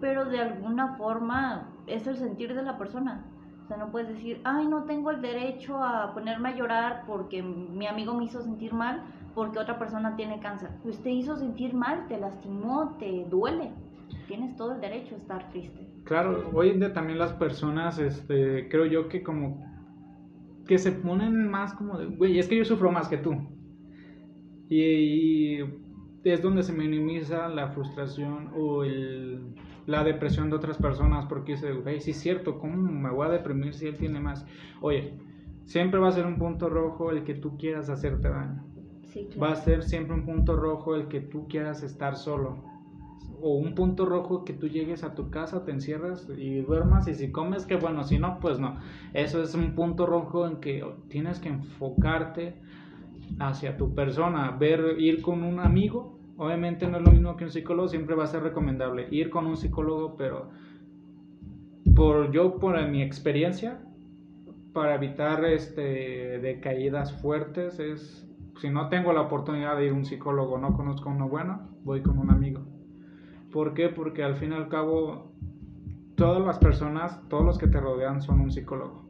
pero 0.00 0.24
de 0.24 0.40
alguna 0.40 0.96
forma 0.96 1.70
es 1.86 2.06
el 2.06 2.16
sentir 2.16 2.54
de 2.54 2.62
la 2.62 2.78
persona 2.78 3.31
no 3.76 3.90
puedes 3.90 4.08
decir, 4.08 4.40
ay, 4.44 4.66
no 4.66 4.84
tengo 4.84 5.10
el 5.10 5.20
derecho 5.20 5.82
a 5.82 6.12
ponerme 6.14 6.50
a 6.50 6.56
llorar 6.56 7.04
porque 7.06 7.42
mi 7.42 7.86
amigo 7.86 8.14
me 8.14 8.24
hizo 8.24 8.42
sentir 8.42 8.72
mal 8.72 9.02
porque 9.34 9.58
otra 9.58 9.78
persona 9.78 10.16
tiene 10.16 10.40
cáncer. 10.40 10.70
Pues 10.82 11.02
te 11.02 11.10
hizo 11.10 11.36
sentir 11.36 11.74
mal, 11.74 12.06
te 12.08 12.18
lastimó, 12.18 12.96
te 12.98 13.24
duele. 13.30 13.70
Tienes 14.28 14.56
todo 14.56 14.74
el 14.74 14.80
derecho 14.80 15.14
a 15.14 15.18
estar 15.18 15.50
triste. 15.50 15.88
Claro, 16.04 16.50
hoy 16.52 16.70
en 16.70 16.80
día 16.80 16.92
también 16.92 17.18
las 17.18 17.32
personas, 17.32 17.98
este, 17.98 18.68
creo 18.68 18.86
yo 18.86 19.08
que 19.08 19.22
como 19.22 19.64
que 20.66 20.78
se 20.78 20.92
ponen 20.92 21.48
más 21.48 21.74
como 21.74 21.98
de, 21.98 22.06
güey, 22.06 22.38
es 22.38 22.48
que 22.48 22.56
yo 22.56 22.64
sufro 22.64 22.90
más 22.90 23.08
que 23.08 23.18
tú. 23.18 23.36
Y, 24.68 25.58
es 26.24 26.40
donde 26.40 26.62
se 26.62 26.72
minimiza 26.72 27.48
la 27.48 27.68
frustración 27.68 28.52
o 28.56 28.84
el, 28.84 29.54
la 29.86 30.04
depresión 30.04 30.50
de 30.50 30.56
otras 30.56 30.78
personas 30.78 31.26
porque 31.26 31.52
dice, 31.52 31.72
güey, 31.72 32.00
sí 32.00 32.12
es 32.12 32.20
cierto, 32.20 32.58
¿cómo 32.58 32.76
me 32.76 33.10
voy 33.10 33.26
a 33.26 33.30
deprimir 33.30 33.74
si 33.74 33.86
él 33.86 33.96
tiene 33.96 34.20
más? 34.20 34.46
Oye, 34.80 35.14
siempre 35.64 36.00
va 36.00 36.08
a 36.08 36.12
ser 36.12 36.26
un 36.26 36.38
punto 36.38 36.68
rojo 36.68 37.10
el 37.10 37.24
que 37.24 37.34
tú 37.34 37.56
quieras 37.56 37.88
hacerte 37.88 38.28
daño. 38.28 38.64
Va 39.40 39.52
a 39.52 39.56
ser 39.56 39.82
siempre 39.82 40.14
un 40.14 40.24
punto 40.24 40.56
rojo 40.56 40.94
el 40.94 41.08
que 41.08 41.20
tú 41.20 41.46
quieras 41.48 41.82
estar 41.82 42.16
solo 42.16 42.72
o 43.42 43.56
un 43.56 43.74
punto 43.74 44.06
rojo 44.06 44.44
que 44.44 44.52
tú 44.52 44.68
llegues 44.68 45.02
a 45.02 45.14
tu 45.14 45.28
casa, 45.28 45.64
te 45.64 45.72
encierras 45.72 46.28
y 46.38 46.60
duermas 46.60 47.08
y 47.08 47.14
si 47.14 47.32
comes, 47.32 47.66
que 47.66 47.76
bueno, 47.76 48.04
si 48.04 48.18
no, 48.18 48.38
pues 48.40 48.60
no. 48.60 48.78
Eso 49.12 49.42
es 49.42 49.54
un 49.54 49.74
punto 49.74 50.06
rojo 50.06 50.46
en 50.46 50.60
que 50.60 50.84
tienes 51.08 51.40
que 51.40 51.48
enfocarte 51.48 52.54
hacia 53.40 53.76
tu 53.76 53.94
persona, 53.94 54.52
ver, 54.52 54.96
ir 54.98 55.22
con 55.22 55.42
un 55.42 55.58
amigo. 55.58 56.20
Obviamente 56.36 56.88
no 56.88 56.98
es 56.98 57.04
lo 57.04 57.12
mismo 57.12 57.36
que 57.36 57.44
un 57.44 57.50
psicólogo, 57.50 57.88
siempre 57.88 58.14
va 58.14 58.24
a 58.24 58.28
ser 58.28 58.42
recomendable 58.42 59.06
ir 59.10 59.30
con 59.30 59.46
un 59.46 59.56
psicólogo, 59.56 60.16
pero 60.16 60.50
por 61.94 62.32
yo, 62.32 62.58
por 62.58 62.80
mi 62.88 63.02
experiencia, 63.02 63.80
para 64.72 64.94
evitar 64.94 65.44
este, 65.44 66.38
decaídas 66.38 67.12
fuertes, 67.20 67.78
es 67.78 68.28
si 68.60 68.70
no 68.70 68.88
tengo 68.88 69.12
la 69.12 69.22
oportunidad 69.22 69.76
de 69.76 69.86
ir 69.86 69.92
a 69.92 69.94
un 69.94 70.04
psicólogo, 70.04 70.58
no 70.58 70.74
conozco 70.74 71.10
uno 71.10 71.28
bueno, 71.28 71.68
voy 71.84 72.02
con 72.02 72.18
un 72.18 72.30
amigo. 72.30 72.62
¿Por 73.50 73.74
qué? 73.74 73.88
Porque 73.88 74.22
al 74.22 74.36
fin 74.36 74.52
y 74.52 74.54
al 74.54 74.68
cabo, 74.68 75.32
todas 76.14 76.44
las 76.44 76.58
personas, 76.58 77.20
todos 77.28 77.44
los 77.44 77.58
que 77.58 77.66
te 77.66 77.80
rodean 77.80 78.22
son 78.22 78.40
un 78.40 78.50
psicólogo. 78.50 79.08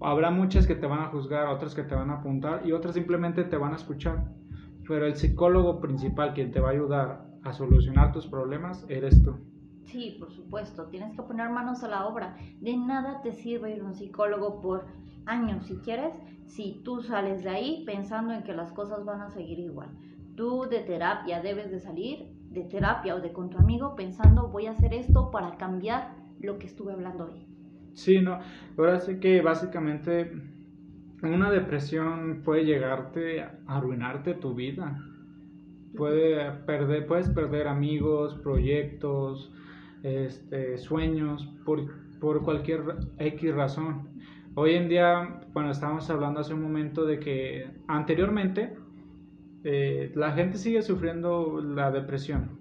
Habrá 0.00 0.30
muchas 0.30 0.66
que 0.66 0.74
te 0.74 0.86
van 0.86 1.00
a 1.00 1.06
juzgar, 1.06 1.46
otras 1.46 1.74
que 1.74 1.82
te 1.82 1.94
van 1.94 2.10
a 2.10 2.14
apuntar 2.14 2.62
y 2.66 2.72
otras 2.72 2.94
simplemente 2.94 3.44
te 3.44 3.56
van 3.56 3.72
a 3.72 3.76
escuchar. 3.76 4.24
Pero 4.88 5.06
el 5.06 5.16
psicólogo 5.16 5.80
principal 5.80 6.34
quien 6.34 6.50
te 6.52 6.60
va 6.60 6.68
a 6.68 6.72
ayudar 6.72 7.26
a 7.42 7.52
solucionar 7.52 8.12
tus 8.12 8.26
problemas 8.26 8.84
eres 8.88 9.22
tú. 9.22 9.36
Sí, 9.84 10.16
por 10.18 10.32
supuesto, 10.32 10.86
tienes 10.86 11.14
que 11.14 11.22
poner 11.22 11.48
manos 11.50 11.84
a 11.84 11.88
la 11.88 12.06
obra. 12.06 12.36
De 12.60 12.76
nada 12.76 13.22
te 13.22 13.32
sirve 13.32 13.74
ir 13.74 13.82
a 13.82 13.84
un 13.84 13.94
psicólogo 13.94 14.60
por 14.60 14.86
años, 15.26 15.66
si 15.66 15.76
quieres, 15.76 16.14
si 16.44 16.80
tú 16.84 17.02
sales 17.02 17.44
de 17.44 17.50
ahí 17.50 17.82
pensando 17.86 18.34
en 18.34 18.42
que 18.42 18.52
las 18.52 18.72
cosas 18.72 19.04
van 19.04 19.20
a 19.20 19.30
seguir 19.30 19.58
igual. 19.58 19.90
Tú 20.36 20.66
de 20.68 20.80
terapia 20.80 21.40
debes 21.40 21.70
de 21.70 21.80
salir 21.80 22.36
de 22.50 22.64
terapia 22.64 23.14
o 23.14 23.20
de 23.20 23.32
con 23.32 23.50
tu 23.50 23.58
amigo 23.58 23.94
pensando 23.96 24.48
voy 24.48 24.66
a 24.66 24.72
hacer 24.72 24.94
esto 24.94 25.30
para 25.30 25.56
cambiar 25.56 26.14
lo 26.40 26.58
que 26.58 26.66
estuve 26.66 26.92
hablando 26.92 27.26
hoy. 27.26 27.46
Sí, 27.94 28.20
no, 28.20 28.38
ahora 28.76 29.00
sí 29.00 29.18
que 29.20 29.40
básicamente 29.40 30.30
una 31.22 31.50
depresión 31.50 32.42
puede 32.44 32.64
llegarte 32.64 33.42
a 33.42 33.58
arruinarte 33.66 34.34
tu 34.34 34.54
vida. 34.54 35.02
Puede 35.96 36.50
perder, 36.66 37.06
puedes 37.06 37.28
perder 37.30 37.68
amigos, 37.68 38.34
proyectos, 38.42 39.50
este, 40.02 40.76
sueños, 40.78 41.48
por, 41.64 41.86
por 42.20 42.42
cualquier 42.42 42.82
X 43.18 43.54
razón. 43.54 44.08
Hoy 44.54 44.74
en 44.74 44.88
día, 44.88 45.40
bueno, 45.52 45.70
estábamos 45.70 46.08
hablando 46.10 46.40
hace 46.40 46.54
un 46.54 46.62
momento 46.62 47.04
de 47.04 47.18
que 47.18 47.66
anteriormente 47.88 48.74
eh, 49.64 50.12
la 50.14 50.32
gente 50.32 50.58
sigue 50.58 50.80
sufriendo 50.80 51.60
la 51.60 51.90
depresión, 51.90 52.55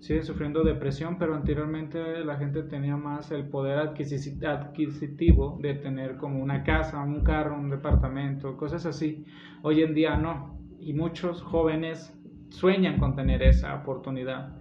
sigue 0.00 0.22
sufriendo 0.22 0.64
depresión, 0.64 1.18
pero 1.18 1.34
anteriormente 1.34 2.24
la 2.24 2.36
gente 2.36 2.62
tenía 2.62 2.96
más 2.96 3.30
el 3.30 3.48
poder 3.48 3.78
adquisitivo 3.78 5.58
de 5.60 5.74
tener 5.74 6.16
como 6.16 6.42
una 6.42 6.64
casa, 6.64 7.02
un 7.02 7.22
carro, 7.22 7.56
un 7.56 7.70
departamento, 7.70 8.56
cosas 8.56 8.86
así. 8.86 9.24
Hoy 9.62 9.82
en 9.82 9.94
día 9.94 10.16
no, 10.16 10.58
y 10.80 10.94
muchos 10.94 11.42
jóvenes 11.42 12.18
sueñan 12.48 12.98
con 12.98 13.14
tener 13.14 13.42
esa 13.42 13.74
oportunidad. 13.74 14.60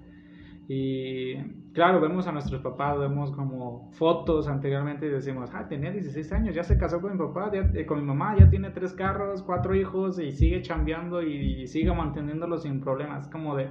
Y 0.68 1.36
claro, 1.74 2.00
vemos 2.00 2.28
a 2.28 2.32
nuestros 2.32 2.62
papás, 2.62 3.00
vemos 3.00 3.32
como 3.32 3.90
fotos 3.94 4.48
anteriormente 4.48 5.08
y 5.08 5.10
decimos, 5.10 5.50
ah, 5.54 5.68
tenía 5.68 5.92
16 5.92 6.32
años, 6.32 6.54
ya 6.54 6.64
se 6.64 6.78
casó 6.78 7.02
con 7.02 7.14
mi 7.14 7.18
papá, 7.18 7.50
eh, 7.54 7.88
con 7.88 8.00
mi 8.00 8.06
mamá, 8.06 8.36
ya 8.38 8.50
tiene 8.52 8.70
tres 8.70 8.94
carros, 8.94 9.42
cuatro 9.42 9.74
hijos 9.74 10.20
y 10.20 10.32
sigue 10.32 10.62
chambeando 10.62 11.24
y, 11.24 11.66
sigue 11.66 11.92
manteniéndolo 11.92 12.60
sin 12.60 12.82
problemas. 12.82 13.28
Como 13.30 13.56
de, 13.56 13.70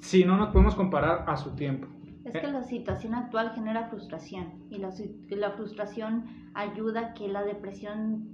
si 0.00 0.24
no 0.24 0.36
nos 0.36 0.50
podemos 0.50 0.74
comparar 0.74 1.24
a 1.26 1.36
su 1.36 1.54
tiempo. 1.54 1.88
Es 2.24 2.32
que 2.32 2.46
la 2.48 2.64
situación 2.64 3.14
actual 3.14 3.52
genera 3.54 3.88
frustración 3.88 4.64
y 4.68 4.78
la, 4.78 4.90
la 5.30 5.50
frustración 5.52 6.24
ayuda 6.54 7.00
a 7.00 7.14
que 7.14 7.28
la 7.28 7.44
depresión, 7.44 8.28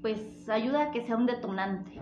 pues 0.00 0.48
ayuda 0.48 0.84
a 0.84 0.90
que 0.92 1.02
sea 1.02 1.16
un 1.16 1.26
detonante 1.26 2.00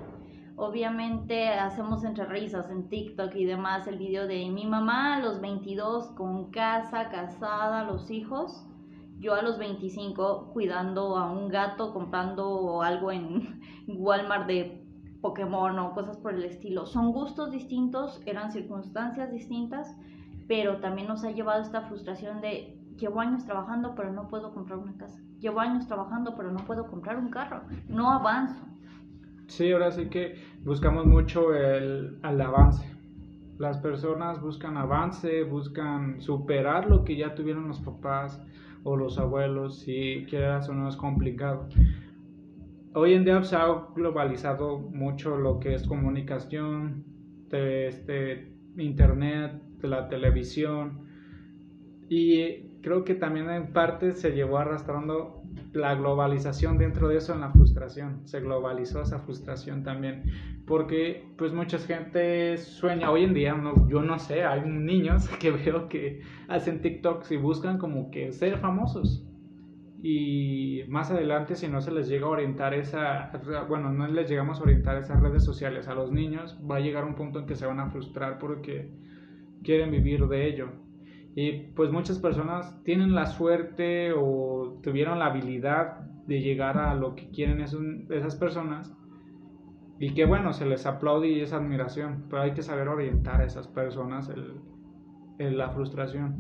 Obviamente 0.63 1.49
hacemos 1.49 2.05
entre 2.05 2.27
risas 2.27 2.71
en 2.71 2.91
TikTok 2.91 3.35
y 3.35 3.47
demás 3.47 3.87
el 3.87 3.97
video 3.97 4.27
de 4.27 4.47
mi 4.51 4.67
mamá 4.67 5.17
a 5.17 5.19
los 5.19 5.41
22 5.41 6.09
con 6.09 6.51
casa, 6.51 7.09
casada, 7.09 7.85
los 7.85 8.11
hijos. 8.11 8.67
Yo 9.21 9.33
a 9.33 9.41
los 9.41 9.59
25 9.59 10.51
cuidando 10.53 11.17
a 11.17 11.33
un 11.33 11.49
gato, 11.49 11.95
comprando 11.95 12.83
algo 12.83 13.11
en 13.11 13.63
Walmart 13.89 14.49
de 14.49 14.80
Pokémon 15.21 15.79
o 15.79 15.93
cosas 15.93 16.17
por 16.17 16.35
el 16.35 16.45
estilo. 16.45 16.87
Son 16.87 17.13
gustos 17.13 17.51
distintos, 17.51 18.21
eran 18.27 18.53
circunstancias 18.53 19.31
distintas, 19.31 19.97
pero 20.49 20.79
también 20.79 21.09
nos 21.09 21.25
ha 21.25 21.31
llevado 21.31 21.63
esta 21.63 21.83
frustración 21.83 22.41
de 22.41 22.77
llevo 22.97 23.21
años 23.21 23.47
trabajando 23.47 23.95
pero 23.95 24.13
no 24.13 24.29
puedo 24.29 24.53
comprar 24.53 24.79
una 24.79 24.97
casa. 24.97 25.19
Llevo 25.41 25.61
años 25.61 25.87
trabajando 25.87 26.35
pero 26.37 26.53
no 26.53 26.59
puedo 26.65 26.87
comprar 26.87 27.17
un 27.17 27.31
carro. 27.31 27.63
No 27.89 28.11
avanzo. 28.11 28.65
Sí, 29.49 29.73
ahora 29.73 29.91
sí 29.91 30.07
que 30.07 30.37
buscamos 30.65 31.07
mucho 31.07 31.55
el, 31.55 32.19
avance. 32.23 32.87
Las 33.59 33.79
personas 33.79 34.41
buscan 34.41 34.77
avance, 34.77 35.43
buscan 35.43 36.21
superar 36.21 36.89
lo 36.89 37.05
que 37.05 37.17
ya 37.17 37.35
tuvieron 37.35 37.69
los 37.69 37.81
papás 37.81 38.41
o 38.85 38.97
los 38.97 39.19
abuelos, 39.19 39.81
si 39.81 40.25
quieras 40.31 40.69
o 40.69 40.73
no 40.73 40.89
es 40.89 40.97
complicado. 40.97 41.69
Hoy 42.93 43.15
en 43.15 43.25
día 43.25 43.41
se 43.45 43.55
ha 43.55 43.67
globalizado 43.95 44.81
mucho 44.81 45.37
lo 45.37 45.61
que 45.61 45.75
es 45.75 45.87
comunicación, 45.87 47.05
de 47.49 47.87
este, 47.87 48.53
internet, 48.77 49.63
de 49.79 49.89
la 49.89 50.09
televisión 50.09 51.07
y 52.09 52.81
creo 52.81 53.05
que 53.05 53.15
también 53.15 53.49
en 53.49 53.73
parte 53.73 54.13
se 54.13 54.33
llevó 54.33 54.59
arrastrando 54.59 55.43
la 55.73 55.95
globalización 55.95 56.79
dentro 56.79 57.07
de 57.07 57.19
eso 57.19 57.33
en 57.33 57.43
la 57.43 57.53
frustración, 57.53 58.27
se 58.27 58.41
globalizó 58.41 59.03
esa 59.03 59.21
frustración 59.21 59.85
también, 59.85 60.25
porque 60.67 61.33
pues 61.39 61.53
mucha 61.53 61.79
gente 61.79 62.57
sueña 62.59 63.13
hoy 63.13 63.23
en 63.23 63.35
día, 63.35 63.63
yo 63.89 64.03
no 64.03 64.19
sé, 64.19 64.43
hay 64.43 64.69
niños 64.69 65.29
que 65.41 65.53
veo 65.53 65.89
que 65.89 66.23
hacen 66.49 66.81
TikToks 66.81 67.31
y 67.31 67.37
buscan 67.37 67.79
como 67.79 68.11
que 68.11 68.33
ser 68.33 68.59
famosos 68.59 69.30
y 70.03 70.83
más 70.89 71.11
adelante 71.11 71.55
si 71.57 71.69
no 71.69 71.81
se 71.81 71.93
les 71.93 72.09
llega 72.09 72.27
a 72.27 72.31
orientar 72.31 72.75
esa, 72.75 73.31
bueno, 73.69 73.93
no 73.93 74.07
les 74.09 74.29
llegamos 74.29 74.61
a 74.61 74.63
orientar 74.63 74.97
esas 74.97 75.21
redes 75.21 75.45
sociales 75.45 75.89
a 75.89 75.95
los 75.95 76.11
niños, 76.11 76.59
va 76.69 76.77
a 76.77 76.81
llegar 76.81 77.05
un 77.05 77.15
punto 77.15 77.41
en 77.41 77.47
que 77.47 77.57
se 77.57 77.67
van 77.67 77.81
a 77.81 77.91
frustrar 77.91 78.39
porque 78.39 78.91
quieren 79.63 79.91
vivir 79.91 80.27
de 80.27 80.49
ello 80.49 80.69
y 81.35 81.53
pues 81.75 81.91
muchas 81.91 82.19
personas 82.19 82.83
tienen 82.83 83.15
la 83.15 83.27
suerte 83.27 84.13
o 84.13 84.81
tuvieron 84.83 85.19
la 85.19 85.27
habilidad 85.27 86.01
de 86.27 86.41
llegar 86.41 86.77
a 86.79 86.95
lo 86.95 87.15
que 87.15 87.31
quieren 87.31 87.61
esas 87.61 88.37
personas. 88.37 88.93
Y 89.99 90.15
que 90.15 90.25
bueno, 90.25 90.53
se 90.53 90.65
les 90.65 90.87
aplaude 90.87 91.29
y 91.29 91.41
es 91.41 91.53
admiración, 91.53 92.25
pero 92.31 92.43
hay 92.43 92.53
que 92.53 92.63
saber 92.63 92.89
orientar 92.89 93.43
a 93.43 93.45
esas 93.45 93.69
personas 93.69 94.33
en 95.39 95.59
la 95.59 95.71
frustración. 95.71 96.39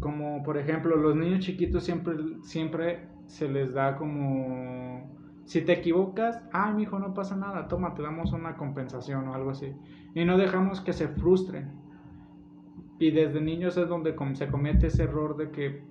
Como 0.00 0.42
por 0.42 0.58
ejemplo, 0.58 0.96
los 0.96 1.16
niños 1.16 1.40
chiquitos 1.40 1.84
siempre, 1.84 2.14
siempre 2.42 3.08
se 3.26 3.48
les 3.48 3.74
da 3.74 3.96
como, 3.96 5.10
si 5.44 5.62
te 5.62 5.72
equivocas, 5.72 6.40
ay, 6.52 6.74
mi 6.74 6.82
hijo, 6.84 6.98
no 6.98 7.14
pasa 7.14 7.36
nada, 7.36 7.68
toma, 7.68 7.94
te 7.94 8.02
damos 8.02 8.32
una 8.32 8.56
compensación 8.56 9.28
o 9.28 9.34
algo 9.34 9.50
así. 9.50 9.74
Y 10.14 10.24
no 10.24 10.38
dejamos 10.38 10.80
que 10.80 10.92
se 10.92 11.08
frustren 11.08 11.72
y 12.98 13.10
desde 13.10 13.40
niños 13.40 13.76
es 13.76 13.88
donde 13.88 14.14
se 14.34 14.48
comete 14.48 14.88
ese 14.88 15.04
error 15.04 15.36
de 15.36 15.50
que 15.50 15.82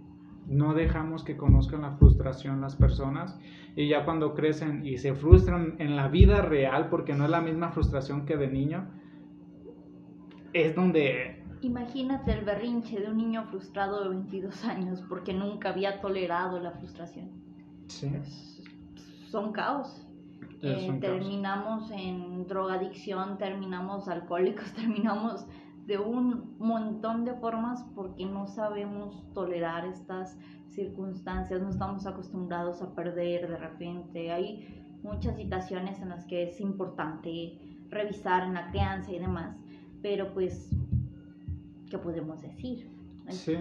no 0.47 0.73
dejamos 0.73 1.23
que 1.23 1.37
conozcan 1.37 1.81
la 1.81 1.91
frustración 1.91 2.61
las 2.61 2.75
personas 2.75 3.39
y 3.75 3.89
ya 3.89 4.05
cuando 4.05 4.33
crecen 4.33 4.85
y 4.85 4.97
se 4.97 5.13
frustran 5.13 5.75
en 5.79 5.95
la 5.95 6.07
vida 6.07 6.41
real 6.41 6.89
porque 6.89 7.13
no 7.13 7.25
es 7.25 7.29
la 7.29 7.41
misma 7.41 7.71
frustración 7.71 8.25
que 8.25 8.37
de 8.37 8.47
niño, 8.47 8.89
es 10.53 10.75
donde... 10.75 11.36
Imagínate 11.61 12.31
el 12.33 12.45
berrinche 12.45 12.99
de 12.99 13.09
un 13.09 13.17
niño 13.17 13.45
frustrado 13.45 14.03
de 14.03 14.09
22 14.09 14.63
años 14.65 15.03
porque 15.09 15.33
nunca 15.33 15.69
había 15.69 15.99
tolerado 16.01 16.59
la 16.59 16.71
frustración. 16.71 17.29
Sí. 17.87 18.11
son 19.29 19.51
caos. 19.53 20.03
Eh, 20.61 20.97
terminamos 20.99 21.91
en 21.91 22.47
drogadicción, 22.47 23.37
terminamos 23.37 24.07
alcohólicos, 24.07 24.71
terminamos 24.75 25.45
de 25.85 25.97
un 25.97 26.55
montón 26.59 27.23
de 27.23 27.33
formas 27.35 27.83
porque 27.95 28.25
no 28.25 28.47
sabemos 28.47 29.23
tolerar 29.33 29.85
estas 29.85 30.37
circunstancias, 30.67 31.61
no 31.61 31.69
estamos 31.69 32.05
acostumbrados 32.05 32.81
a 32.81 32.93
perder 32.93 33.47
de 33.49 33.57
repente. 33.57 34.31
Hay 34.31 34.83
muchas 35.01 35.35
situaciones 35.37 36.01
en 36.01 36.09
las 36.09 36.25
que 36.25 36.49
es 36.49 36.59
importante 36.59 37.59
revisar 37.89 38.43
en 38.43 38.55
la 38.55 38.69
crianza 38.69 39.11
y 39.11 39.19
demás, 39.19 39.55
pero 40.01 40.33
pues, 40.33 40.69
¿qué 41.89 41.97
podemos 41.97 42.41
decir? 42.41 42.89
Sí, 43.29 43.57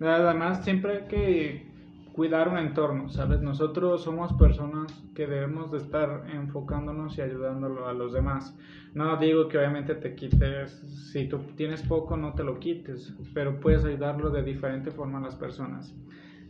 además 0.00 0.64
siempre 0.64 0.98
hay 0.98 1.08
que 1.08 1.74
cuidar 2.14 2.48
un 2.48 2.58
entorno, 2.58 3.08
¿sabes? 3.08 3.40
Nosotros 3.40 4.04
somos 4.04 4.32
personas 4.34 4.92
que 5.16 5.26
debemos 5.26 5.72
de 5.72 5.78
estar 5.78 6.24
enfocándonos 6.32 7.18
y 7.18 7.22
ayudándolo 7.22 7.88
a 7.88 7.92
los 7.92 8.12
demás. 8.12 8.56
No 8.94 9.16
digo 9.16 9.48
que 9.48 9.58
obviamente 9.58 9.96
te 9.96 10.14
quites, 10.14 10.70
si 11.12 11.28
tú 11.28 11.38
tienes 11.56 11.82
poco 11.82 12.16
no 12.16 12.34
te 12.34 12.44
lo 12.44 12.60
quites, 12.60 13.12
pero 13.34 13.58
puedes 13.58 13.84
ayudarlo 13.84 14.30
de 14.30 14.44
diferente 14.44 14.92
forma 14.92 15.18
a 15.18 15.22
las 15.22 15.34
personas. 15.34 15.92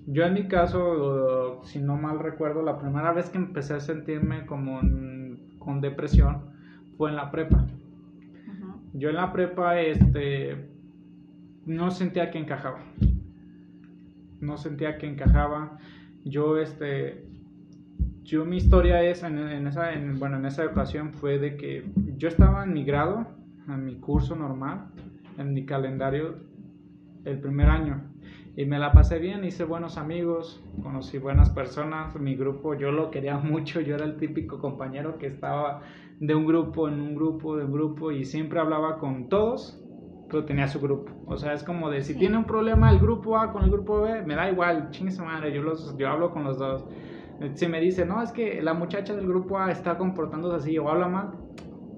Yo 0.06 0.24
en 0.24 0.34
mi 0.34 0.48
caso, 0.48 1.62
si 1.64 1.78
no 1.78 1.96
mal 1.96 2.18
recuerdo, 2.18 2.62
la 2.62 2.78
primera 2.78 3.12
vez 3.12 3.30
que 3.30 3.38
empecé 3.38 3.72
a 3.72 3.80
sentirme 3.80 4.44
como 4.44 4.80
con 5.58 5.80
depresión 5.80 6.50
fue 6.98 7.08
en 7.08 7.16
la 7.16 7.30
prepa. 7.30 7.66
Yo 8.92 9.08
en 9.08 9.16
la 9.16 9.32
prepa 9.32 9.80
este, 9.80 10.73
no 11.66 11.90
sentía 11.90 12.30
que 12.30 12.38
encajaba 12.38 12.78
no 14.44 14.56
sentía 14.56 14.98
que 14.98 15.06
encajaba. 15.06 15.78
Yo, 16.24 16.58
este, 16.58 17.24
yo 18.22 18.44
mi 18.44 18.58
historia 18.58 19.02
es, 19.02 19.22
en, 19.22 19.66
esa, 19.66 19.90
bueno, 20.18 20.36
en 20.36 20.46
esa 20.46 20.64
ocasión 20.66 21.12
fue 21.12 21.38
de 21.38 21.56
que 21.56 21.84
yo 22.16 22.28
estaba 22.28 22.64
en 22.64 22.72
mi 22.72 22.84
grado, 22.84 23.26
en 23.68 23.84
mi 23.84 23.96
curso 23.96 24.36
normal, 24.36 24.86
en 25.38 25.52
mi 25.52 25.64
calendario, 25.66 26.36
el 27.24 27.40
primer 27.40 27.68
año. 27.68 28.02
Y 28.56 28.66
me 28.66 28.78
la 28.78 28.92
pasé 28.92 29.18
bien, 29.18 29.44
hice 29.44 29.64
buenos 29.64 29.98
amigos, 29.98 30.62
conocí 30.80 31.18
buenas 31.18 31.50
personas, 31.50 32.14
mi 32.14 32.36
grupo 32.36 32.74
yo 32.74 32.92
lo 32.92 33.10
quería 33.10 33.36
mucho, 33.38 33.80
yo 33.80 33.96
era 33.96 34.04
el 34.04 34.16
típico 34.16 34.60
compañero 34.60 35.18
que 35.18 35.26
estaba 35.26 35.82
de 36.20 36.34
un 36.34 36.46
grupo 36.46 36.88
en 36.88 37.00
un 37.00 37.16
grupo, 37.16 37.56
de 37.56 37.64
un 37.64 37.72
grupo 37.72 38.12
y 38.12 38.24
siempre 38.24 38.60
hablaba 38.60 38.98
con 38.98 39.28
todos 39.28 39.83
tenía 40.46 40.66
su 40.68 40.80
grupo. 40.80 41.12
O 41.26 41.36
sea, 41.36 41.52
es 41.52 41.62
como 41.62 41.90
de 41.90 42.02
si 42.02 42.14
tiene 42.14 42.36
un 42.36 42.44
problema 42.44 42.90
el 42.90 42.98
grupo 42.98 43.38
A 43.38 43.52
con 43.52 43.64
el 43.64 43.70
grupo 43.70 44.00
B, 44.00 44.22
me 44.22 44.34
da 44.34 44.50
igual, 44.50 44.90
chingue 44.90 45.12
su 45.12 45.24
madre, 45.24 45.52
yo, 45.52 45.62
los, 45.62 45.96
yo 45.96 46.08
hablo 46.08 46.30
con 46.30 46.44
los 46.44 46.58
dos. 46.58 46.84
Si 47.54 47.66
me 47.66 47.80
dice, 47.80 48.04
no, 48.04 48.22
es 48.22 48.32
que 48.32 48.62
la 48.62 48.74
muchacha 48.74 49.14
del 49.14 49.26
grupo 49.26 49.58
A 49.58 49.70
está 49.70 49.98
comportándose 49.98 50.56
así 50.56 50.78
o 50.78 50.88
habla 50.88 51.08
mal, 51.08 51.30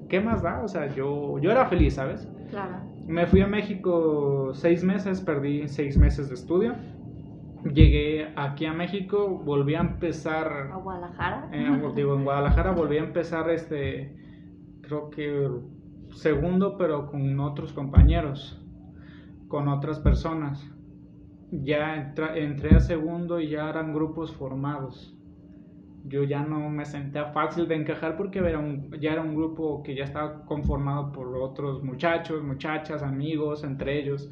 ¿qué 0.08 0.20
más 0.20 0.42
da? 0.42 0.62
O 0.62 0.68
sea, 0.68 0.94
yo, 0.94 1.38
yo 1.38 1.50
era 1.50 1.66
feliz, 1.66 1.94
¿sabes? 1.94 2.28
Claro. 2.50 2.76
Me 3.06 3.26
fui 3.26 3.40
a 3.40 3.46
México 3.46 4.50
seis 4.54 4.82
meses, 4.82 5.20
perdí 5.20 5.68
seis 5.68 5.96
meses 5.96 6.28
de 6.28 6.34
estudio. 6.34 6.74
Llegué 7.72 8.32
aquí 8.36 8.64
a 8.66 8.72
México, 8.72 9.28
volví 9.28 9.74
a 9.74 9.80
empezar. 9.80 10.70
¿A 10.72 10.76
Guadalajara? 10.76 11.50
digo, 11.94 12.14
en 12.14 12.24
Guadalajara 12.24 12.72
volví 12.72 12.98
a 12.98 13.00
empezar 13.04 13.50
este. 13.50 14.14
Creo 14.82 15.10
que 15.10 15.48
segundo, 16.16 16.76
pero 16.76 17.06
con 17.06 17.38
otros 17.40 17.72
compañeros, 17.72 18.58
con 19.48 19.68
otras 19.68 20.00
personas. 20.00 20.66
Ya 21.50 22.12
entré 22.34 22.74
a 22.74 22.80
segundo 22.80 23.38
y 23.38 23.50
ya 23.50 23.68
eran 23.68 23.94
grupos 23.94 24.34
formados. 24.34 25.12
Yo 26.04 26.22
ya 26.22 26.42
no 26.42 26.70
me 26.70 26.84
sentía 26.84 27.26
fácil 27.32 27.66
de 27.68 27.76
encajar 27.76 28.16
porque 28.16 28.38
era 28.38 28.62
ya 29.00 29.12
era 29.12 29.22
un 29.22 29.34
grupo 29.34 29.82
que 29.82 29.94
ya 29.94 30.04
estaba 30.04 30.44
conformado 30.44 31.12
por 31.12 31.36
otros 31.36 31.82
muchachos, 31.82 32.42
muchachas, 32.42 33.02
amigos, 33.02 33.64
entre 33.64 34.00
ellos. 34.00 34.30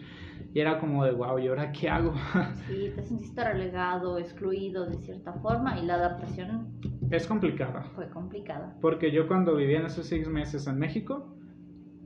Y 0.52 0.60
era 0.60 0.78
como 0.78 1.04
de, 1.04 1.12
wow, 1.12 1.38
¿y 1.38 1.48
ahora 1.48 1.72
qué 1.72 1.88
hago? 1.88 2.14
Sí, 2.68 2.92
te 2.94 3.02
sentiste 3.02 3.44
relegado, 3.44 4.18
excluido 4.18 4.86
de 4.86 4.96
cierta 4.98 5.32
forma 5.34 5.78
y 5.78 5.84
la 5.84 5.94
adaptación... 5.94 6.68
Es 7.10 7.26
complicada. 7.26 7.82
Fue 7.94 8.08
complicada. 8.08 8.76
Porque 8.80 9.10
yo 9.10 9.26
cuando 9.26 9.56
vivía 9.56 9.80
en 9.80 9.86
esos 9.86 10.06
seis 10.06 10.28
meses 10.28 10.66
en 10.66 10.78
México, 10.78 11.33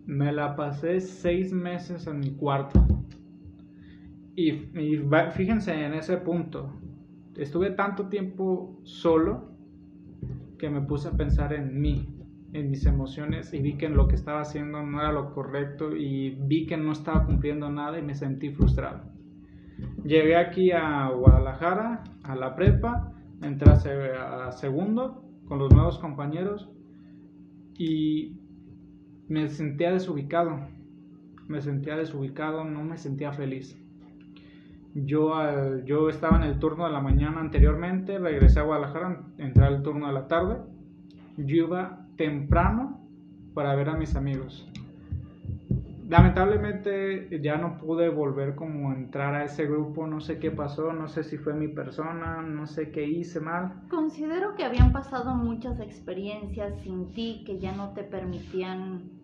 me 0.09 0.33
la 0.33 0.57
pasé 0.57 1.01
seis 1.01 1.53
meses 1.53 2.07
en 2.07 2.21
mi 2.21 2.31
cuarto. 2.31 2.83
Y, 4.35 4.53
fíjense 5.33 5.85
en 5.85 5.93
ese 5.93 6.17
punto. 6.17 6.73
Estuve 7.37 7.73
tanto 7.73 8.09
tiempo 8.09 8.81
solo 8.85 9.51
que 10.59 10.71
me 10.71 10.81
puse 10.81 11.09
a 11.09 11.13
pensar 11.13 11.53
en 11.53 11.79
mí, 11.79 12.09
en 12.55 12.71
mis 12.71 12.87
emociones 12.87 13.53
y 13.53 13.61
vi 13.61 13.77
que 13.77 13.91
lo 13.91 14.09
que 14.09 14.15
estaba 14.15 14.41
haciendo 14.41 14.83
no 14.83 14.99
era 14.99 15.13
lo 15.13 15.35
correcto 15.35 15.95
y 15.95 16.31
vi 16.31 16.65
que 16.65 16.79
no 16.79 16.93
estaba 16.93 17.27
cumpliendo 17.27 17.71
nada 17.71 17.99
y 17.99 18.03
me 18.03 18.15
sentí 18.15 18.49
frustrado. 18.49 19.03
Llegué 20.05 20.37
aquí 20.37 20.71
a 20.71 21.11
Guadalajara, 21.11 22.03
a 22.23 22.35
la 22.35 22.57
prepa, 22.57 23.13
entré 23.43 23.71
a 23.71 24.53
segundo 24.53 25.23
con 25.45 25.59
los 25.59 25.71
nuevos 25.71 25.99
compañeros 25.99 26.71
y 27.77 28.38
me 29.29 29.49
sentía 29.49 29.93
desubicado, 29.93 30.59
me 31.47 31.61
sentía 31.61 31.97
desubicado, 31.97 32.65
no 32.65 32.83
me 32.83 32.99
sentía 32.99 33.33
feliz. 33.33 33.77
Yo, 34.95 35.33
yo 35.85 36.09
estaba 36.09 36.39
en 36.39 36.45
el 36.45 36.59
turno 36.59 36.87
de 36.87 36.93
la 36.93 37.01
mañana 37.01 37.41
anteriormente, 37.41 38.19
regresé 38.19 38.61
a 38.61 38.65
Guadalajara, 38.65 39.23
entré 39.37 39.65
al 39.65 39.83
turno 39.83 40.07
de 40.09 40.13
la 40.13 40.29
tarde. 40.29 40.57
Yo 41.37 41.67
iba 41.67 42.07
temprano 42.17 43.01
para 43.55 43.75
ver 43.75 43.91
a 43.91 43.97
mis 43.97 44.17
amigos. 44.17 44.67
Lamentablemente 46.09 47.39
ya 47.43 47.59
no 47.59 47.77
pude 47.77 48.09
volver 48.09 48.55
como 48.55 48.93
entrar 48.95 49.35
a 49.35 49.45
ese 49.45 49.67
grupo, 49.67 50.07
no 50.07 50.21
sé 50.21 50.39
qué 50.39 50.51
pasó, 50.51 50.95
no 50.95 51.07
sé 51.07 51.23
si 51.23 51.37
fue 51.37 51.53
mi 51.53 51.69
persona, 51.69 52.41
no 52.41 52.67
sé 52.67 52.91
qué 52.91 53.07
hice 53.07 53.41
mal. 53.41 53.83
Considero 53.91 54.55
que 54.55 54.65
habían 54.65 54.91
pasado 54.91 55.35
muchas 55.35 55.79
experiencias 55.81 56.81
sin 56.81 57.13
ti 57.13 57.43
que 57.45 57.59
ya 57.59 57.73
no 57.73 57.93
te 57.93 58.05
permitían 58.05 59.18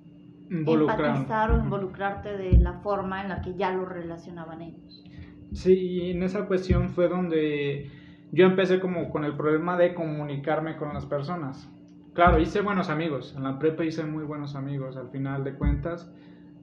empatizar 0.50 1.50
o 1.50 1.58
involucrarte 1.58 2.36
de 2.36 2.58
la 2.58 2.74
forma 2.80 3.22
en 3.22 3.28
la 3.28 3.40
que 3.40 3.54
ya 3.54 3.72
lo 3.72 3.84
relacionaban 3.84 4.62
ellos. 4.62 5.04
Sí, 5.52 6.10
en 6.10 6.22
esa 6.22 6.46
cuestión 6.46 6.90
fue 6.90 7.08
donde 7.08 7.90
yo 8.32 8.46
empecé 8.46 8.80
como 8.80 9.10
con 9.10 9.24
el 9.24 9.36
problema 9.36 9.76
de 9.76 9.94
comunicarme 9.94 10.76
con 10.76 10.92
las 10.92 11.06
personas. 11.06 11.70
Claro, 12.12 12.38
hice 12.38 12.60
buenos 12.60 12.90
amigos, 12.90 13.34
en 13.36 13.44
la 13.44 13.58
prepa 13.58 13.84
hice 13.84 14.04
muy 14.04 14.24
buenos 14.24 14.54
amigos, 14.54 14.96
al 14.96 15.08
final 15.10 15.44
de 15.44 15.54
cuentas 15.54 16.12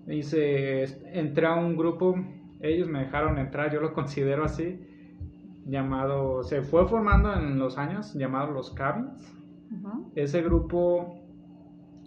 hice, 0.08 0.84
entré 1.17 1.46
a 1.46 1.56
un 1.56 1.78
grupo, 1.78 2.15
ellos 2.62 2.88
me 2.88 3.00
dejaron 3.00 3.38
entrar, 3.38 3.72
yo 3.72 3.82
lo 3.82 3.94
considero 3.94 4.44
así, 4.44 4.80
llamado, 5.65 6.44
se 6.44 6.62
fue 6.62 6.88
formando 6.88 7.34
en 7.34 7.60
los 7.60 7.78
años, 7.78 8.13
llamado 8.13 8.52
los 8.52 8.72
Cabins. 8.72 9.38
Ese 10.15 10.41
grupo 10.41 11.20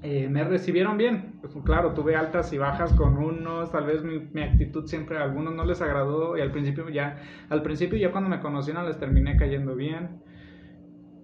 eh, 0.07 0.29
me 0.29 0.45
recibieron 0.45 0.99
bien. 0.99 1.37
Pues, 1.41 1.55
claro, 1.65 1.95
tuve 1.95 2.15
altas 2.15 2.53
y 2.53 2.59
bajas 2.59 2.93
con 2.93 3.17
unos, 3.17 3.73
tal 3.73 3.87
vez 3.87 4.05
mi, 4.05 4.43
actitud 4.43 4.85
siempre 4.85 5.17
a 5.17 5.23
algunos 5.23 5.55
no 5.55 5.65
les 5.65 5.81
agradó 5.81 6.37
y 6.37 6.43
al 6.43 6.53
principio 6.53 6.91
ya, 6.91 7.23
al 7.49 7.63
principio 7.63 7.99
ya 7.99 8.13
cuando 8.13 8.29
me 8.29 8.41
conocieron 8.41 8.85
les 8.85 8.99
terminé 8.99 9.39
cayendo 9.39 9.75
bien. 9.75 10.21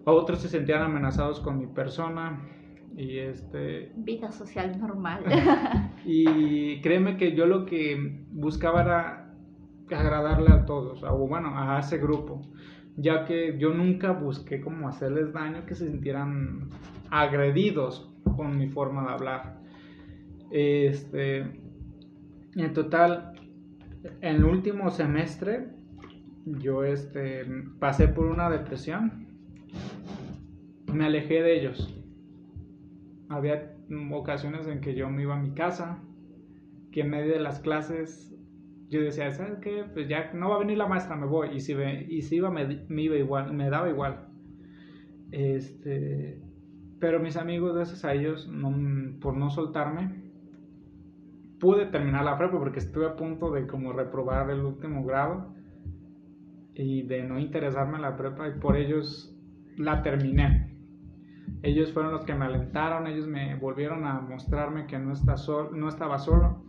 Otros 0.06 0.40
se 0.40 0.48
sentían 0.48 0.80
amenazados 0.80 1.40
con 1.40 1.58
mi 1.58 1.66
persona 1.66 2.40
y 2.96 3.18
este... 3.18 3.92
Vida 3.96 4.32
social 4.32 4.80
normal. 4.80 5.24
y 6.06 6.80
créeme 6.80 7.18
que 7.18 7.36
yo 7.36 7.44
lo 7.44 7.66
que 7.66 8.24
buscaba 8.30 8.80
era 8.80 9.34
agradarle 9.90 10.52
a 10.52 10.64
todos, 10.64 11.02
o 11.02 11.18
bueno, 11.28 11.52
a 11.54 11.80
ese 11.80 11.98
grupo, 11.98 12.40
ya 12.96 13.26
que 13.26 13.58
yo 13.58 13.74
nunca 13.74 14.12
busqué 14.12 14.62
como 14.62 14.88
hacerles 14.88 15.34
daño, 15.34 15.66
que 15.66 15.74
se 15.74 15.86
sintieran 15.86 16.70
agredidos 17.10 18.09
con 18.40 18.56
mi 18.56 18.68
forma 18.68 19.04
de 19.04 19.12
hablar. 19.12 19.60
Este, 20.50 21.40
en 22.56 22.72
total, 22.72 23.32
en 24.22 24.36
el 24.36 24.44
último 24.46 24.88
semestre, 24.88 25.68
yo 26.46 26.84
este, 26.84 27.44
pasé 27.78 28.08
por 28.08 28.24
una 28.24 28.48
depresión. 28.48 29.26
Me 30.90 31.04
alejé 31.04 31.42
de 31.42 31.60
ellos. 31.60 32.02
Había 33.28 33.76
ocasiones 34.10 34.66
en 34.66 34.80
que 34.80 34.94
yo 34.94 35.10
me 35.10 35.20
iba 35.20 35.36
a 35.36 35.42
mi 35.42 35.52
casa, 35.52 36.02
que 36.92 37.02
en 37.02 37.10
medio 37.10 37.34
de 37.34 37.40
las 37.40 37.60
clases 37.60 38.34
yo 38.88 39.02
decía, 39.02 39.30
¿sabes 39.32 39.58
qué? 39.60 39.84
Pues 39.92 40.08
ya 40.08 40.32
no 40.32 40.48
va 40.48 40.56
a 40.56 40.60
venir 40.60 40.78
la 40.78 40.88
maestra, 40.88 41.14
me 41.14 41.26
voy. 41.26 41.50
Y 41.54 41.60
si, 41.60 41.74
y 42.08 42.22
si 42.22 42.36
iba, 42.36 42.50
me, 42.50 42.86
me, 42.88 43.02
iba 43.02 43.16
igual, 43.16 43.52
me 43.52 43.68
daba 43.68 43.90
igual. 43.90 44.28
Este, 45.30 46.40
pero 47.00 47.18
mis 47.18 47.36
amigos, 47.38 47.74
gracias 47.74 48.04
a 48.04 48.12
ellos, 48.12 48.48
por 49.20 49.34
no 49.34 49.48
soltarme, 49.48 50.30
pude 51.58 51.86
terminar 51.86 52.24
la 52.24 52.36
prepa 52.36 52.58
porque 52.58 52.78
estuve 52.78 53.06
a 53.06 53.16
punto 53.16 53.50
de 53.50 53.66
como 53.66 53.92
reprobar 53.92 54.50
el 54.50 54.60
último 54.60 55.04
grado 55.04 55.54
y 56.74 57.02
de 57.02 57.22
no 57.22 57.38
interesarme 57.38 57.96
en 57.96 58.02
la 58.02 58.16
prepa 58.16 58.48
y 58.48 58.58
por 58.60 58.76
ellos 58.76 59.34
la 59.76 60.02
terminé. 60.02 60.78
Ellos 61.62 61.92
fueron 61.92 62.12
los 62.12 62.24
que 62.24 62.34
me 62.34 62.44
alentaron, 62.44 63.06
ellos 63.06 63.26
me 63.26 63.54
volvieron 63.56 64.04
a 64.04 64.20
mostrarme 64.20 64.86
que 64.86 64.98
no, 64.98 65.12
está 65.12 65.34
no 65.72 65.88
estaba 65.88 66.18
solo 66.18 66.64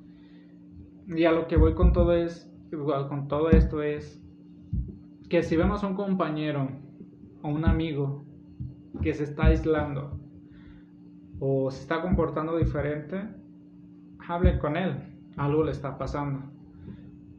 Y 1.07 1.25
a 1.25 1.31
lo 1.31 1.47
que 1.47 1.55
voy 1.55 1.73
con 1.73 1.93
todo 1.93 2.13
es, 2.13 2.49
con 3.09 3.27
todo 3.27 3.49
esto 3.49 3.81
es 3.81 4.21
que 5.29 5.43
si 5.43 5.55
vemos 5.55 5.83
a 5.83 5.87
un 5.87 5.95
compañero 5.95 6.69
o 7.41 7.49
un 7.49 7.65
amigo 7.65 8.25
que 9.01 9.13
se 9.13 9.23
está 9.23 9.45
aislando 9.45 10.20
o 11.43 11.71
se 11.71 11.81
está 11.81 12.03
comportando 12.03 12.55
diferente, 12.55 13.27
hable 14.27 14.59
con 14.59 14.77
él, 14.77 14.95
algo 15.37 15.63
le 15.63 15.71
está 15.71 15.97
pasando. 15.97 16.43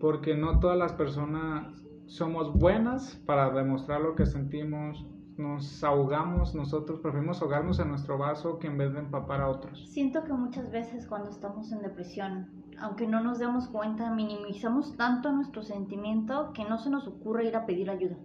Porque 0.00 0.36
no 0.36 0.58
todas 0.58 0.76
las 0.76 0.92
personas 0.92 1.80
somos 2.06 2.52
buenas 2.52 3.14
para 3.26 3.50
demostrar 3.50 4.00
lo 4.00 4.16
que 4.16 4.26
sentimos, 4.26 5.06
nos 5.36 5.84
ahogamos, 5.84 6.52
nosotros 6.52 6.98
preferimos 6.98 7.40
ahogarnos 7.42 7.78
en 7.78 7.90
nuestro 7.90 8.18
vaso 8.18 8.58
que 8.58 8.66
en 8.66 8.76
vez 8.76 8.92
de 8.92 8.98
empapar 8.98 9.40
a 9.40 9.48
otros. 9.48 9.86
Siento 9.88 10.24
que 10.24 10.32
muchas 10.32 10.72
veces 10.72 11.06
cuando 11.06 11.30
estamos 11.30 11.70
en 11.70 11.82
depresión, 11.82 12.50
aunque 12.80 13.06
no 13.06 13.22
nos 13.22 13.38
demos 13.38 13.68
cuenta, 13.68 14.12
minimizamos 14.12 14.96
tanto 14.96 15.30
nuestro 15.30 15.62
sentimiento 15.62 16.52
que 16.52 16.64
no 16.64 16.76
se 16.78 16.90
nos 16.90 17.06
ocurre 17.06 17.46
ir 17.46 17.54
a 17.54 17.66
pedir 17.66 17.88
ayuda. 17.88 18.16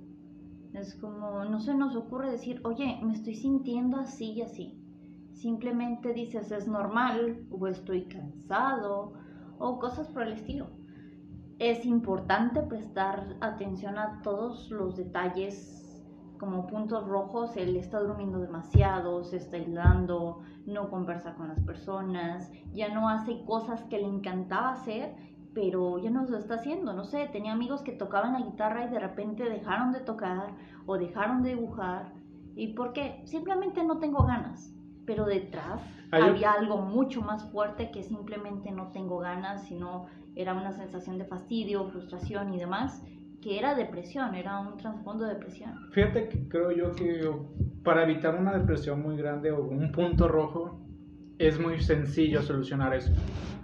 Es 0.73 0.95
como, 0.95 1.45
no 1.45 1.59
se 1.59 1.75
nos 1.75 1.95
ocurre 1.95 2.31
decir, 2.31 2.61
oye, 2.63 2.99
me 3.03 3.13
estoy 3.13 3.35
sintiendo 3.35 3.97
así 3.97 4.31
y 4.31 4.41
así. 4.41 4.83
Simplemente 5.37 6.13
dices, 6.13 6.51
es 6.51 6.67
normal, 6.67 7.45
o 7.51 7.67
estoy 7.67 8.05
cansado, 8.05 9.13
o 9.59 9.77
cosas 9.77 10.07
por 10.07 10.23
el 10.23 10.33
estilo. 10.33 10.65
Es 11.59 11.85
importante 11.85 12.63
prestar 12.63 13.35
atención 13.39 13.99
a 13.99 14.19
todos 14.23 14.71
los 14.71 14.97
detalles 14.97 16.03
como 16.39 16.65
puntos 16.65 17.07
rojos, 17.07 17.55
él 17.55 17.75
está 17.75 17.99
durmiendo 17.99 18.39
demasiado, 18.39 19.23
se 19.23 19.37
está 19.37 19.57
aislando, 19.57 20.41
no 20.65 20.89
conversa 20.89 21.35
con 21.35 21.49
las 21.49 21.59
personas, 21.61 22.51
ya 22.73 22.91
no 22.93 23.07
hace 23.07 23.43
cosas 23.45 23.83
que 23.85 23.99
le 23.99 24.07
encantaba 24.07 24.71
hacer, 24.71 25.15
pero 25.53 25.99
ya 25.99 26.09
no 26.09 26.25
lo 26.25 26.37
está 26.37 26.55
haciendo. 26.55 26.93
No 26.93 27.03
sé, 27.03 27.29
tenía 27.31 27.53
amigos 27.53 27.83
que 27.83 27.91
tocaban 27.91 28.33
la 28.33 28.41
guitarra 28.41 28.85
y 28.85 28.89
de 28.89 28.99
repente 28.99 29.47
dejaron 29.47 29.91
de 29.91 29.99
tocar 29.99 30.55
o 30.87 30.97
dejaron 30.97 31.43
de 31.43 31.55
dibujar. 31.55 32.11
¿Y 32.55 32.73
por 32.73 32.93
qué? 32.93 33.21
Simplemente 33.25 33.83
no 33.83 33.99
tengo 33.99 34.23
ganas. 34.23 34.76
Pero 35.07 35.25
detrás 35.25 35.81
había 36.11 36.51
algo 36.51 36.77
mucho 36.77 37.23
más 37.23 37.49
fuerte 37.51 37.89
que 37.89 38.03
simplemente 38.03 38.71
no 38.71 38.91
tengo 38.91 39.17
ganas, 39.17 39.67
sino 39.67 40.05
era 40.35 40.53
una 40.53 40.73
sensación 40.73 41.17
de 41.17 41.25
fastidio, 41.25 41.87
frustración 41.87 42.53
y 42.53 42.59
demás 42.59 43.01
que 43.41 43.59
era 43.59 43.75
depresión, 43.75 44.35
era 44.35 44.59
un 44.59 44.77
trasfondo 44.77 45.25
de 45.25 45.35
depresión. 45.35 45.71
Fíjate 45.91 46.27
que 46.27 46.47
creo 46.49 46.71
yo 46.71 46.93
que 46.93 47.29
para 47.83 48.03
evitar 48.03 48.35
una 48.35 48.57
depresión 48.57 49.01
muy 49.01 49.15
grande 49.15 49.51
o 49.51 49.63
un 49.63 49.91
punto 49.91 50.27
rojo, 50.27 50.81
es 51.37 51.59
muy 51.59 51.79
sencillo 51.79 52.41
solucionar 52.41 52.93
eso 52.93 53.13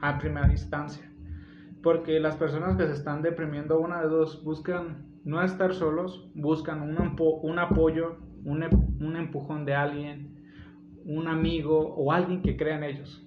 a 0.02 0.18
primera 0.20 0.50
instancia. 0.52 1.10
Porque 1.82 2.20
las 2.20 2.36
personas 2.38 2.78
que 2.78 2.86
se 2.86 2.94
están 2.94 3.22
deprimiendo, 3.22 3.80
una 3.80 4.02
de 4.02 4.08
dos, 4.08 4.44
buscan 4.44 5.08
no 5.26 5.42
estar 5.42 5.74
solos, 5.74 6.30
buscan 6.36 6.82
un, 6.82 7.18
un 7.20 7.60
apoyo, 7.60 8.20
un, 8.46 8.64
un 9.02 9.16
empujón 9.18 9.66
de 9.66 9.74
alguien, 9.74 10.33
un 11.06 11.28
amigo 11.28 11.96
o 11.96 12.12
alguien 12.12 12.42
que 12.42 12.58
crea 12.58 12.78
en 12.78 12.84
ellos. 12.84 13.26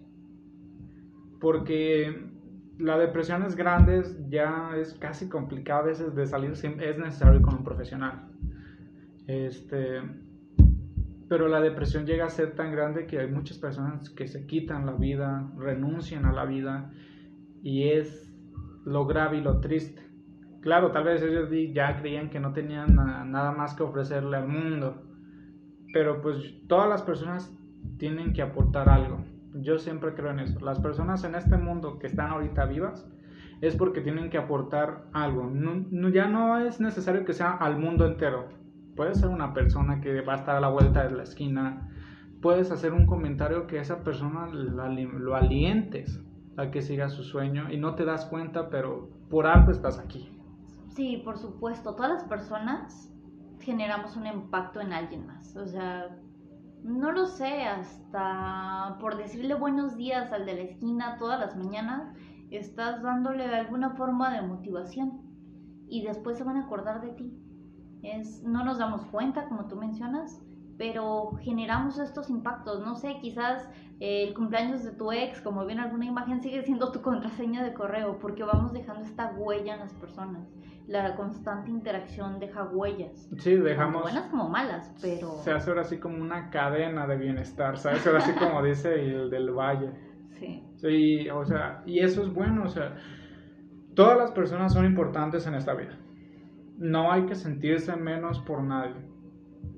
Porque 1.40 2.26
la 2.78 2.98
depresión 2.98 3.42
es 3.44 3.56
grande, 3.56 4.02
ya 4.28 4.70
es 4.76 4.94
casi 4.94 5.28
complicado 5.28 5.80
a 5.80 5.86
veces 5.86 6.14
de 6.14 6.26
salir, 6.26 6.52
es 6.52 6.98
necesario 6.98 7.42
con 7.42 7.56
un 7.56 7.64
profesional. 7.64 8.28
Este, 9.26 10.00
pero 11.28 11.48
la 11.48 11.60
depresión 11.60 12.06
llega 12.06 12.26
a 12.26 12.30
ser 12.30 12.54
tan 12.54 12.70
grande 12.72 13.06
que 13.06 13.18
hay 13.18 13.30
muchas 13.30 13.58
personas 13.58 14.10
que 14.10 14.28
se 14.28 14.46
quitan 14.46 14.86
la 14.86 14.92
vida, 14.92 15.50
renuncian 15.56 16.24
a 16.24 16.32
la 16.32 16.44
vida 16.44 16.92
y 17.62 17.88
es 17.88 18.32
lo 18.84 19.06
grave 19.06 19.38
y 19.38 19.40
lo 19.40 19.60
triste. 19.60 20.02
Claro, 20.60 20.90
tal 20.92 21.04
vez 21.04 21.22
ellos 21.22 21.48
ya 21.72 21.96
creían 21.96 22.30
que 22.30 22.40
no 22.40 22.52
tenían 22.52 22.94
nada 22.94 23.52
más 23.52 23.74
que 23.74 23.82
ofrecerle 23.82 24.36
al 24.36 24.48
mundo, 24.48 25.02
pero 25.92 26.20
pues 26.20 26.38
todas 26.68 26.88
las 26.88 27.02
personas 27.02 27.55
tienen 27.98 28.32
que 28.32 28.42
aportar 28.42 28.88
algo 28.88 29.18
yo 29.62 29.78
siempre 29.78 30.14
creo 30.14 30.30
en 30.30 30.40
eso. 30.40 30.60
Las 30.60 30.80
personas 30.80 31.24
en 31.24 31.34
este 31.34 31.56
mundo 31.56 31.98
que 31.98 32.06
están 32.06 32.30
ahorita 32.30 32.66
vivas 32.66 33.06
es 33.60 33.76
porque 33.76 34.00
tienen 34.00 34.30
que 34.30 34.38
aportar 34.38 35.06
algo. 35.12 35.48
No, 35.50 36.08
ya 36.08 36.26
no 36.26 36.58
es 36.58 36.80
necesario 36.80 37.24
que 37.24 37.32
sea 37.32 37.52
al 37.52 37.78
mundo 37.78 38.06
entero. 38.06 38.48
Puede 38.94 39.14
ser 39.14 39.28
una 39.28 39.52
persona 39.52 40.00
que 40.00 40.20
va 40.22 40.34
a 40.34 40.36
estar 40.36 40.56
a 40.56 40.60
la 40.60 40.68
vuelta 40.68 41.04
de 41.04 41.14
la 41.14 41.22
esquina. 41.22 41.90
Puedes 42.40 42.70
hacer 42.70 42.92
un 42.92 43.06
comentario 43.06 43.66
que 43.66 43.78
esa 43.78 44.02
persona 44.02 44.48
lo 44.48 45.34
alientes 45.34 46.22
a 46.56 46.70
que 46.70 46.82
siga 46.82 47.08
su 47.08 47.22
sueño 47.22 47.70
y 47.70 47.76
no 47.76 47.94
te 47.94 48.04
das 48.04 48.26
cuenta, 48.26 48.70
pero 48.70 49.10
por 49.30 49.46
algo 49.46 49.70
estás 49.70 49.98
aquí. 49.98 50.30
Sí, 50.88 51.22
por 51.24 51.38
supuesto. 51.38 51.94
Todas 51.94 52.12
las 52.12 52.24
personas 52.24 53.12
generamos 53.60 54.16
un 54.16 54.26
impacto 54.26 54.80
en 54.80 54.92
alguien 54.92 55.26
más. 55.26 55.56
O 55.56 55.66
sea, 55.66 56.16
no 56.86 57.10
lo 57.10 57.26
sé, 57.26 57.64
hasta 57.64 58.96
por 59.00 59.16
decirle 59.16 59.54
buenos 59.54 59.96
días 59.96 60.32
al 60.32 60.46
de 60.46 60.54
la 60.54 60.62
esquina 60.62 61.16
todas 61.18 61.40
las 61.40 61.56
mañanas, 61.56 62.14
estás 62.50 63.02
dándole 63.02 63.44
alguna 63.44 63.90
forma 63.90 64.32
de 64.32 64.46
motivación 64.46 65.20
y 65.88 66.04
después 66.04 66.38
se 66.38 66.44
van 66.44 66.56
a 66.56 66.66
acordar 66.66 67.00
de 67.00 67.10
ti. 67.10 67.42
Es, 68.02 68.42
no 68.44 68.64
nos 68.64 68.78
damos 68.78 69.04
cuenta, 69.06 69.48
como 69.48 69.66
tú 69.66 69.76
mencionas, 69.76 70.40
pero 70.78 71.32
generamos 71.40 71.98
estos 71.98 72.30
impactos. 72.30 72.80
No 72.80 72.96
sé, 72.96 73.16
quizás 73.20 73.68
eh, 74.00 74.24
el 74.28 74.34
cumpleaños 74.34 74.84
de 74.84 74.92
tu 74.92 75.12
ex, 75.12 75.40
como 75.40 75.64
ven 75.64 75.80
alguna 75.80 76.06
imagen, 76.06 76.40
sigue 76.40 76.62
siendo 76.62 76.92
tu 76.92 77.00
contraseña 77.00 77.64
de 77.64 77.72
correo, 77.72 78.18
porque 78.18 78.42
vamos 78.42 78.72
dejando 78.72 79.02
esta 79.02 79.32
huella 79.36 79.74
en 79.74 79.80
las 79.80 79.94
personas. 79.94 80.48
La 80.86 81.16
constante 81.16 81.70
interacción 81.70 82.38
deja 82.38 82.64
huellas. 82.64 83.28
Sí, 83.38 83.56
dejamos. 83.56 84.02
buenas 84.02 84.26
como 84.30 84.48
malas, 84.48 84.94
pero. 85.02 85.30
Se 85.38 85.50
hace 85.50 85.70
ahora 85.70 85.82
así 85.82 85.98
como 85.98 86.22
una 86.22 86.50
cadena 86.50 87.06
de 87.06 87.16
bienestar, 87.16 87.76
¿sabes? 87.76 88.06
Ahora 88.06 88.20
así 88.20 88.32
como 88.34 88.62
dice 88.62 88.94
el 88.94 89.30
del 89.30 89.50
valle. 89.50 89.90
Sí. 90.38 90.62
Sí, 90.76 91.28
o 91.30 91.44
sea, 91.44 91.82
y 91.86 92.00
eso 92.00 92.22
es 92.22 92.32
bueno, 92.32 92.64
o 92.64 92.68
sea, 92.68 92.94
todas 93.94 94.18
las 94.18 94.30
personas 94.32 94.74
son 94.74 94.84
importantes 94.84 95.46
en 95.46 95.54
esta 95.54 95.74
vida. 95.74 95.98
No 96.76 97.10
hay 97.10 97.24
que 97.24 97.34
sentirse 97.34 97.96
menos 97.96 98.38
por 98.40 98.62
nadie 98.62 99.15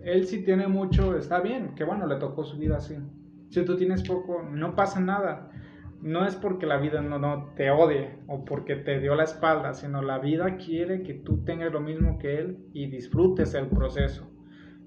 él 0.03 0.27
sí 0.27 0.45
tiene 0.45 0.69
mucho, 0.69 1.17
está 1.17 1.41
bien, 1.41 1.75
que 1.75 1.85
bueno, 1.85 2.07
le 2.07 2.17
tocó 2.17 2.45
su 2.45 2.59
vida 2.59 2.77
así. 2.77 2.97
Si 3.51 3.65
tú 3.65 3.77
tienes 3.77 4.03
poco, 4.03 4.43
no 4.43 4.75
pasa 4.75 5.01
nada. 5.01 5.51
No 6.01 6.27
es 6.27 6.37
porque 6.37 6.67
la 6.67 6.79
vida 6.79 7.03
no, 7.03 7.19
no 7.19 7.53
te 7.57 7.71
odie 7.71 8.21
o 8.29 8.45
porque 8.45 8.77
te 8.77 9.01
dio 9.01 9.15
la 9.15 9.25
espalda, 9.25 9.75
sino 9.75 10.01
la 10.01 10.19
vida 10.19 10.57
quiere 10.57 11.03
que 11.03 11.15
tú 11.15 11.45
tengas 11.45 11.73
lo 11.73 11.81
mismo 11.81 12.19
que 12.19 12.39
él 12.39 12.69
y 12.73 12.89
disfrutes 12.89 13.55
el 13.55 13.69
proceso. 13.69 14.31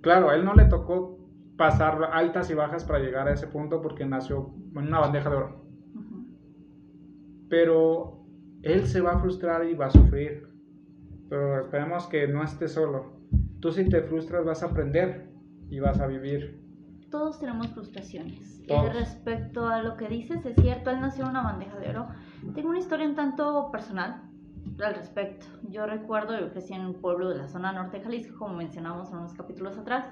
Claro, 0.01 0.29
a 0.29 0.35
él 0.35 0.45
no 0.45 0.53
le 0.53 0.65
tocó 0.65 1.19
pasar 1.57 1.99
altas 2.13 2.49
y 2.49 2.53
bajas 2.53 2.85
para 2.85 2.99
llegar 2.99 3.27
a 3.27 3.33
ese 3.33 3.47
punto 3.47 3.81
porque 3.81 4.05
nació 4.05 4.53
en 4.75 4.87
una 4.87 4.99
bandeja 4.99 5.29
de 5.29 5.35
oro. 5.35 5.65
Pero 7.49 8.25
él 8.63 8.87
se 8.87 9.01
va 9.01 9.13
a 9.13 9.19
frustrar 9.19 9.65
y 9.65 9.73
va 9.73 9.87
a 9.87 9.91
sufrir. 9.91 10.47
Pero 11.29 11.61
esperemos 11.61 12.07
que 12.07 12.27
no 12.27 12.43
esté 12.43 12.67
solo 12.67 13.20
Tú 13.61 13.71
si 13.71 13.87
te 13.87 14.01
frustras 14.01 14.43
vas 14.43 14.63
a 14.63 14.67
aprender 14.67 15.29
y 15.69 15.79
vas 15.79 15.99
a 15.99 16.07
vivir. 16.07 16.59
Todos 17.11 17.39
tenemos 17.39 17.67
frustraciones. 17.67 18.59
Y 18.67 18.87
respecto 18.93 19.67
a 19.67 19.83
lo 19.83 19.97
que 19.97 20.07
dices, 20.07 20.45
es 20.45 20.55
cierto, 20.55 20.89
él 20.89 21.01
nació 21.01 21.25
en 21.25 21.31
una 21.31 21.43
bandeja 21.43 21.77
de 21.77 21.89
oro. 21.89 22.07
Tengo 22.55 22.69
una 22.69 22.79
historia 22.79 23.05
un 23.05 23.15
tanto 23.15 23.69
personal 23.71 24.23
al 24.83 24.95
respecto. 24.95 25.45
Yo 25.69 25.85
recuerdo, 25.85 26.39
yo 26.39 26.51
crecí 26.51 26.73
en 26.73 26.85
un 26.85 26.95
pueblo 26.95 27.29
de 27.29 27.37
la 27.37 27.47
zona 27.47 27.71
norte 27.71 27.97
de 27.97 28.03
Jalisco, 28.03 28.39
como 28.39 28.55
mencionamos 28.55 29.09
en 29.11 29.17
unos 29.17 29.33
capítulos 29.33 29.77
atrás, 29.77 30.05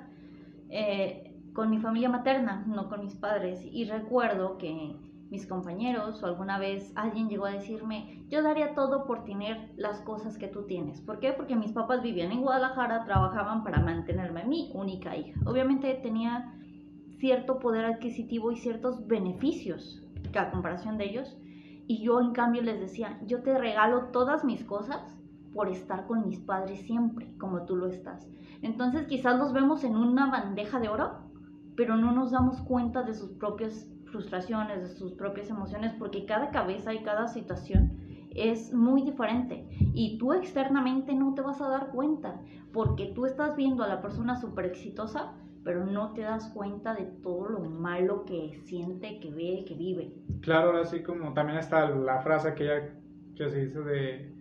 eh, 0.69 1.35
con 1.53 1.69
mi 1.69 1.79
familia 1.79 2.09
materna, 2.09 2.63
no 2.67 2.87
con 2.87 3.03
mis 3.03 3.15
padres. 3.15 3.61
Y 3.63 3.85
recuerdo 3.85 4.57
que 4.57 4.95
mis 5.29 5.45
compañeros 5.45 6.21
o 6.23 6.25
alguna 6.25 6.57
vez 6.57 6.91
alguien 6.95 7.29
llegó 7.29 7.45
a 7.45 7.51
decirme, 7.51 8.23
yo 8.29 8.41
daría 8.41 8.73
todo 8.73 9.05
por 9.05 9.25
tener 9.25 9.71
las 9.77 10.01
cosas 10.01 10.37
que 10.37 10.47
tú 10.47 10.63
tienes. 10.63 11.01
¿Por 11.01 11.19
qué? 11.19 11.33
Porque 11.33 11.55
mis 11.55 11.71
papás 11.71 12.01
vivían 12.01 12.31
en 12.31 12.41
Guadalajara, 12.41 13.05
trabajaban 13.05 13.63
para 13.63 13.79
mantenerme 13.79 14.45
mi 14.45 14.71
única 14.73 15.15
hija. 15.15 15.39
Obviamente 15.45 15.93
tenía 16.01 16.53
cierto 17.19 17.59
poder 17.59 17.85
adquisitivo 17.85 18.51
y 18.51 18.57
ciertos 18.57 19.05
beneficios 19.07 20.03
a 20.37 20.51
comparación 20.51 20.97
de 20.97 21.05
ellos. 21.05 21.37
Y 21.87 22.03
yo 22.03 22.21
en 22.21 22.31
cambio 22.33 22.61
les 22.61 22.79
decía, 22.79 23.19
yo 23.25 23.41
te 23.41 23.57
regalo 23.57 24.05
todas 24.11 24.43
mis 24.43 24.63
cosas 24.63 25.17
por 25.53 25.69
estar 25.69 26.05
con 26.05 26.27
mis 26.27 26.39
padres 26.39 26.81
siempre, 26.81 27.33
como 27.39 27.65
tú 27.65 27.75
lo 27.75 27.87
estás. 27.87 28.27
Entonces 28.61 29.07
quizás 29.07 29.37
los 29.39 29.53
vemos 29.53 29.83
en 29.83 29.95
una 29.95 30.29
bandeja 30.29 30.79
de 30.79 30.89
oro, 30.89 31.29
pero 31.75 31.95
no 31.95 32.11
nos 32.11 32.31
damos 32.31 32.61
cuenta 32.61 33.03
de 33.03 33.13
sus 33.13 33.31
propios 33.31 33.87
frustraciones, 34.09 34.81
de 34.81 34.95
sus 34.95 35.13
propias 35.13 35.49
emociones, 35.49 35.93
porque 35.97 36.25
cada 36.25 36.51
cabeza 36.51 36.93
y 36.93 37.03
cada 37.03 37.27
situación 37.27 37.97
es 38.35 38.73
muy 38.73 39.01
diferente 39.01 39.65
y 39.93 40.17
tú 40.17 40.33
externamente 40.33 41.13
no 41.15 41.33
te 41.33 41.41
vas 41.41 41.61
a 41.61 41.69
dar 41.69 41.89
cuenta 41.91 42.39
porque 42.71 43.11
tú 43.15 43.25
estás 43.25 43.55
viendo 43.55 43.83
a 43.83 43.87
la 43.87 44.01
persona 44.01 44.35
súper 44.35 44.65
exitosa 44.65 45.33
pero 45.63 45.85
no 45.85 46.13
te 46.13 46.21
das 46.21 46.49
cuenta 46.49 46.93
de 46.95 47.03
todo 47.21 47.49
lo 47.49 47.59
malo 47.59 48.25
que 48.25 48.59
siente, 48.63 49.19
que 49.19 49.29
ve, 49.29 49.65
que 49.67 49.75
vive. 49.75 50.13
Claro, 50.41 50.75
así 50.77 51.03
como 51.03 51.33
también 51.33 51.59
está 51.59 51.89
la 51.89 52.21
frase 52.21 52.53
que 52.55 52.63
ella 52.63 52.89
que 53.35 53.49
se 53.49 53.65
dice 53.65 53.79
de 53.81 54.33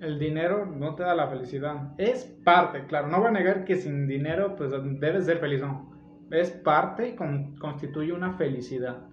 el 0.00 0.18
dinero 0.18 0.66
no 0.66 0.94
te 0.94 1.02
da 1.02 1.14
la 1.14 1.28
felicidad. 1.28 1.94
Es 1.98 2.24
parte, 2.44 2.86
claro. 2.86 3.08
No 3.08 3.18
voy 3.18 3.28
a 3.28 3.32
negar 3.32 3.64
que 3.64 3.76
sin 3.76 4.06
dinero 4.06 4.56
pues 4.56 4.70
debes 5.00 5.24
ser 5.24 5.38
feliz, 5.38 5.60
no. 5.60 5.95
Es 6.30 6.50
parte 6.50 7.10
y 7.10 7.16
constituye 7.58 8.12
una 8.12 8.32
felicidad. 8.32 9.06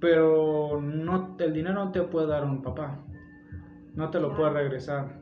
Pero 0.00 0.80
no, 0.80 1.36
el 1.38 1.52
dinero 1.52 1.74
no 1.74 1.92
te 1.92 2.02
puede 2.02 2.28
dar 2.28 2.44
un 2.44 2.62
papá. 2.62 3.04
No 3.94 4.10
te 4.10 4.20
lo 4.20 4.34
puede 4.36 4.50
regresar. 4.50 5.20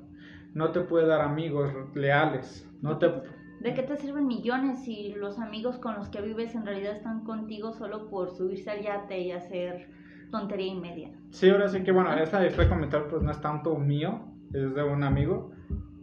No 0.54 0.70
te 0.70 0.80
puede 0.80 1.06
dar 1.06 1.20
amigos 1.20 1.72
leales. 1.94 2.68
No 2.82 2.98
te... 2.98 3.10
¿De 3.60 3.74
qué 3.74 3.82
te 3.82 3.96
sirven 3.96 4.26
millones 4.26 4.84
si 4.84 5.14
los 5.14 5.38
amigos 5.38 5.78
con 5.78 5.94
los 5.94 6.08
que 6.08 6.20
vives 6.20 6.54
en 6.54 6.66
realidad 6.66 6.94
están 6.94 7.24
contigo 7.24 7.72
solo 7.72 8.08
por 8.08 8.30
subirse 8.30 8.70
al 8.70 8.82
yate 8.82 9.18
y 9.18 9.32
hacer 9.32 9.88
tontería 10.30 10.72
y 10.72 10.78
media? 10.78 11.10
Sí, 11.30 11.48
ahora 11.48 11.68
sí 11.68 11.82
que 11.82 11.92
bueno, 11.92 12.12
esta, 12.14 12.44
este 12.44 12.68
comentario 12.68 13.08
pues 13.08 13.22
no 13.22 13.30
es 13.30 13.40
tanto 13.40 13.76
mío, 13.76 14.20
es 14.52 14.74
de 14.74 14.82
un 14.82 15.02
amigo, 15.04 15.52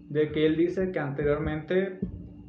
de 0.10 0.32
que 0.32 0.46
él 0.46 0.58
dice 0.58 0.92
que 0.92 1.00
anteriormente 1.00 2.00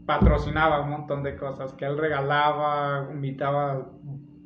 patrocinaba 0.07 0.83
un 0.83 0.91
montón 0.91 1.23
de 1.23 1.37
cosas, 1.37 1.73
que 1.75 1.85
él 1.85 1.99
regalaba, 1.99 3.09
invitaba 3.13 3.91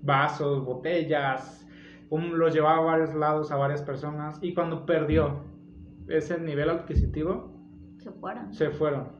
vasos, 0.03 0.65
botellas, 0.65 1.67
los 2.11 2.55
llevaba 2.55 2.79
a 2.79 2.81
varios 2.81 3.15
lados 3.15 3.51
a 3.51 3.57
varias 3.57 3.83
personas 3.83 4.39
y 4.43 4.55
cuando 4.55 4.87
perdió 4.87 5.45
ese 6.09 6.41
nivel 6.41 6.71
adquisitivo, 6.71 7.55
se 7.99 8.11
fueron. 8.13 8.55
Se 8.55 8.71
fueron. 8.71 9.19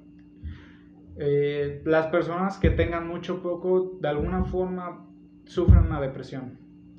Eh, 1.19 1.83
las 1.85 2.07
personas 2.07 2.59
que 2.59 2.71
tengan 2.71 3.09
mucho 3.09 3.43
poco, 3.43 3.99
de 4.01 4.09
alguna 4.09 4.45
forma, 4.45 5.07
sufren 5.45 5.87
una 5.87 6.01
depresión. 6.01 6.59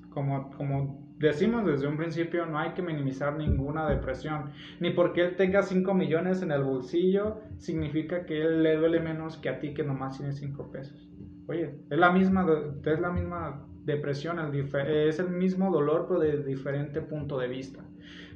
Como, 0.10 0.52
como 0.52 1.09
decimos 1.19 1.65
desde 1.65 1.88
un 1.88 1.97
principio, 1.97 2.45
no 2.45 2.58
hay 2.58 2.71
que 2.71 2.82
minimizar 2.82 3.38
ninguna 3.38 3.88
depresión. 3.88 4.51
Ni 4.79 4.91
porque 4.91 5.21
él 5.21 5.36
tenga 5.36 5.62
5 5.62 5.93
millones 5.93 6.41
en 6.41 6.51
el 6.51 6.63
bolsillo, 6.63 7.41
significa 7.58 8.25
que 8.25 8.41
él 8.41 8.63
le 8.63 8.77
duele 8.77 8.99
menos 8.99 9.38
que 9.38 9.49
a 9.49 9.60
ti 9.60 9.73
que 9.73 9.84
nomás 9.84 10.17
tiene 10.17 10.32
5 10.32 10.71
pesos. 10.71 11.10
Oye, 11.47 11.75
es 11.89 11.97
la 11.99 12.12
misma, 12.12 12.45
es 12.86 12.99
la 12.99 13.12
misma 13.12 13.65
depresión, 13.86 14.39
es 14.39 15.19
el 15.19 15.29
mismo 15.29 15.71
dolor, 15.71 16.05
pero 16.08 16.19
de 16.19 16.43
diferente 16.43 17.01
punto 17.01 17.39
de 17.39 17.47
vista. 17.47 17.84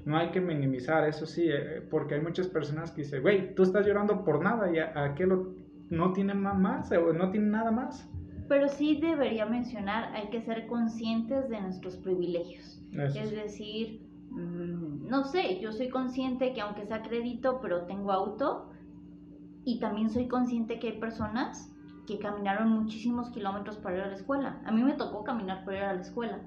No 0.06 0.18
hay 0.18 0.32
que 0.32 0.42
minimizar, 0.42 1.08
eso 1.08 1.26
sí, 1.26 1.48
eh, 1.48 1.82
porque 1.90 2.16
hay 2.16 2.22
muchas 2.22 2.48
personas 2.48 2.92
que 2.92 3.04
dicen, 3.04 3.22
güey, 3.22 3.56
tú 3.56 3.64
estás 3.64 3.86
llorando 3.86 4.26
por 4.26 4.44
nada 4.44 4.70
y 4.74 4.80
a, 4.80 5.14
qué 5.16 5.26
lo, 5.26 5.54
no 5.90 6.12
tiene 6.12 6.34
más, 6.34 6.92
no 6.92 7.30
tiene 7.30 7.48
nada 7.48 7.72
más. 7.72 8.10
Pero 8.54 8.68
sí 8.68 9.00
debería 9.02 9.48
mencionar, 9.48 10.14
hay 10.14 10.30
que 10.30 10.40
ser 10.40 10.68
conscientes 10.68 11.50
de 11.50 11.60
nuestros 11.60 11.98
privilegios. 11.98 12.80
Es 13.16 13.32
decir, 13.32 14.08
mm, 14.30 15.08
no 15.08 15.24
sé, 15.24 15.60
yo 15.60 15.72
soy 15.72 15.90
consciente 15.90 16.54
que 16.54 16.62
aunque 16.62 16.86
sea 16.86 17.02
crédito, 17.02 17.60
pero 17.64 17.88
tengo 17.88 18.12
auto, 18.12 18.70
y 19.66 19.80
también 19.80 20.12
soy 20.12 20.28
consciente 20.28 20.78
que 20.78 20.90
hay 20.90 21.00
personas 21.00 21.74
que 22.06 22.20
caminaron 22.20 22.70
muchísimos 22.70 23.32
kilómetros 23.32 23.78
para 23.78 23.96
ir 23.96 24.02
a 24.04 24.08
la 24.10 24.16
escuela. 24.18 24.62
A 24.66 24.72
mí 24.72 24.84
me 24.84 24.94
tocó 24.94 25.24
caminar 25.24 25.66
para 25.66 25.78
ir 25.78 25.84
a 25.86 25.94
la 25.96 26.02
escuela 26.02 26.40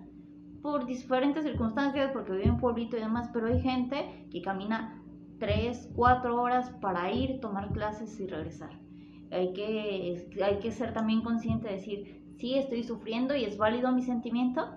por 0.62 0.86
diferentes 0.86 1.42
circunstancias, 1.42 2.12
porque 2.12 2.34
vivo 2.34 2.50
en 2.50 2.58
pueblito 2.58 2.96
y 2.96 3.00
demás, 3.00 3.30
pero 3.32 3.48
hay 3.48 3.60
gente 3.60 4.28
que 4.30 4.42
camina 4.42 5.02
3, 5.40 5.90
4 5.96 6.40
horas 6.40 6.70
para 6.80 7.10
ir, 7.10 7.40
tomar 7.40 7.72
clases 7.72 8.20
y 8.20 8.28
regresar. 8.28 8.85
Hay 9.30 9.52
que, 9.52 10.28
hay 10.42 10.58
que 10.58 10.70
ser 10.70 10.92
también 10.92 11.22
consciente 11.22 11.68
de 11.68 11.74
decir, 11.74 12.22
sí, 12.36 12.56
estoy 12.56 12.84
sufriendo 12.84 13.34
y 13.34 13.44
es 13.44 13.58
válido 13.58 13.92
mi 13.92 14.02
sentimiento, 14.02 14.68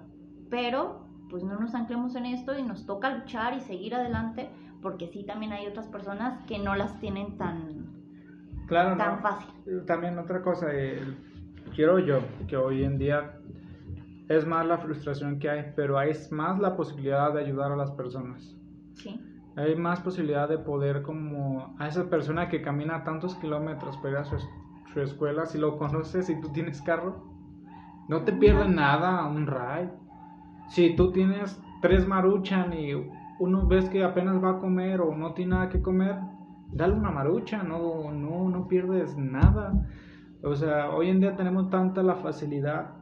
pero 0.50 1.08
pues 1.30 1.44
no 1.44 1.60
nos 1.60 1.76
anclemos 1.76 2.16
en 2.16 2.26
esto 2.26 2.58
y 2.58 2.64
nos 2.64 2.86
toca 2.86 3.16
luchar 3.16 3.54
y 3.54 3.60
seguir 3.62 3.94
adelante, 3.94 4.50
porque 4.82 5.08
sí 5.08 5.24
también 5.24 5.54
hay 5.54 5.68
otras 5.68 5.88
personas 5.88 6.44
que 6.46 6.58
no 6.58 6.76
las 6.76 7.00
tienen 7.00 7.38
tan, 7.38 7.86
claro, 8.68 8.98
tan 8.98 9.20
fácil. 9.22 9.86
También 9.86 10.18
otra 10.18 10.42
cosa, 10.42 10.68
eh, 10.74 11.00
quiero 11.76 12.00
yo 12.00 12.20
que 12.48 12.58
hoy 12.58 12.84
en 12.84 12.98
día 12.98 13.40
es 14.28 14.48
más 14.48 14.66
la 14.66 14.80
frustración 14.80 15.38
que 15.38 15.50
hay, 15.50 15.74
pero 15.76 16.00
hay 16.00 16.12
más 16.32 16.60
la 16.60 16.76
posibilidad 16.76 17.32
de 17.34 17.42
ayudar 17.42 17.72
a 17.72 17.76
las 17.76 17.92
personas. 17.92 18.56
Sí 18.94 19.29
hay 19.56 19.76
más 19.76 20.00
posibilidad 20.02 20.48
de 20.48 20.58
poder 20.58 21.02
como 21.02 21.76
a 21.80 21.88
esa 21.88 22.10
persona 22.10 22.50
que 22.50 22.62
camina 22.62 23.04
tantos 23.04 23.36
kilómetros 23.36 23.98
para 23.98 24.12
ir 24.12 24.18
a 24.18 24.24
su, 24.24 24.38
escuela, 25.00 25.46
si 25.46 25.58
lo 25.58 25.78
conoces, 25.78 26.30
y 26.30 26.40
tú 26.42 26.50
tienes 26.50 26.82
carro, 26.82 27.24
no 28.08 28.24
te 28.24 28.34
pierde 28.34 28.68
nada 28.68 29.26
un 29.28 29.48
ride. 29.48 29.92
Si 30.70 30.96
tú 30.96 31.12
tienes 31.12 31.62
tres 31.82 32.08
maruchan 32.08 32.74
y 32.74 32.94
uno 33.40 33.68
ves 33.68 33.90
que 33.90 34.04
apenas 34.04 34.44
va 34.44 34.52
a 34.52 34.60
comer 34.60 35.02
o 35.02 35.16
no 35.16 35.34
tiene 35.34 35.52
nada 35.52 35.70
que 35.70 35.82
comer, 35.82 36.18
dale 36.72 36.94
una 36.94 37.12
marucha, 37.12 37.64
no, 37.64 38.12
no, 38.12 38.50
no 38.50 38.68
pierdes 38.68 39.18
nada. 39.18 39.74
O 40.44 40.56
sea, 40.56 40.92
hoy 40.92 41.10
en 41.10 41.20
día 41.20 41.36
tenemos 41.36 41.70
tanta 41.70 42.02
la 42.04 42.16
facilidad 42.16 42.96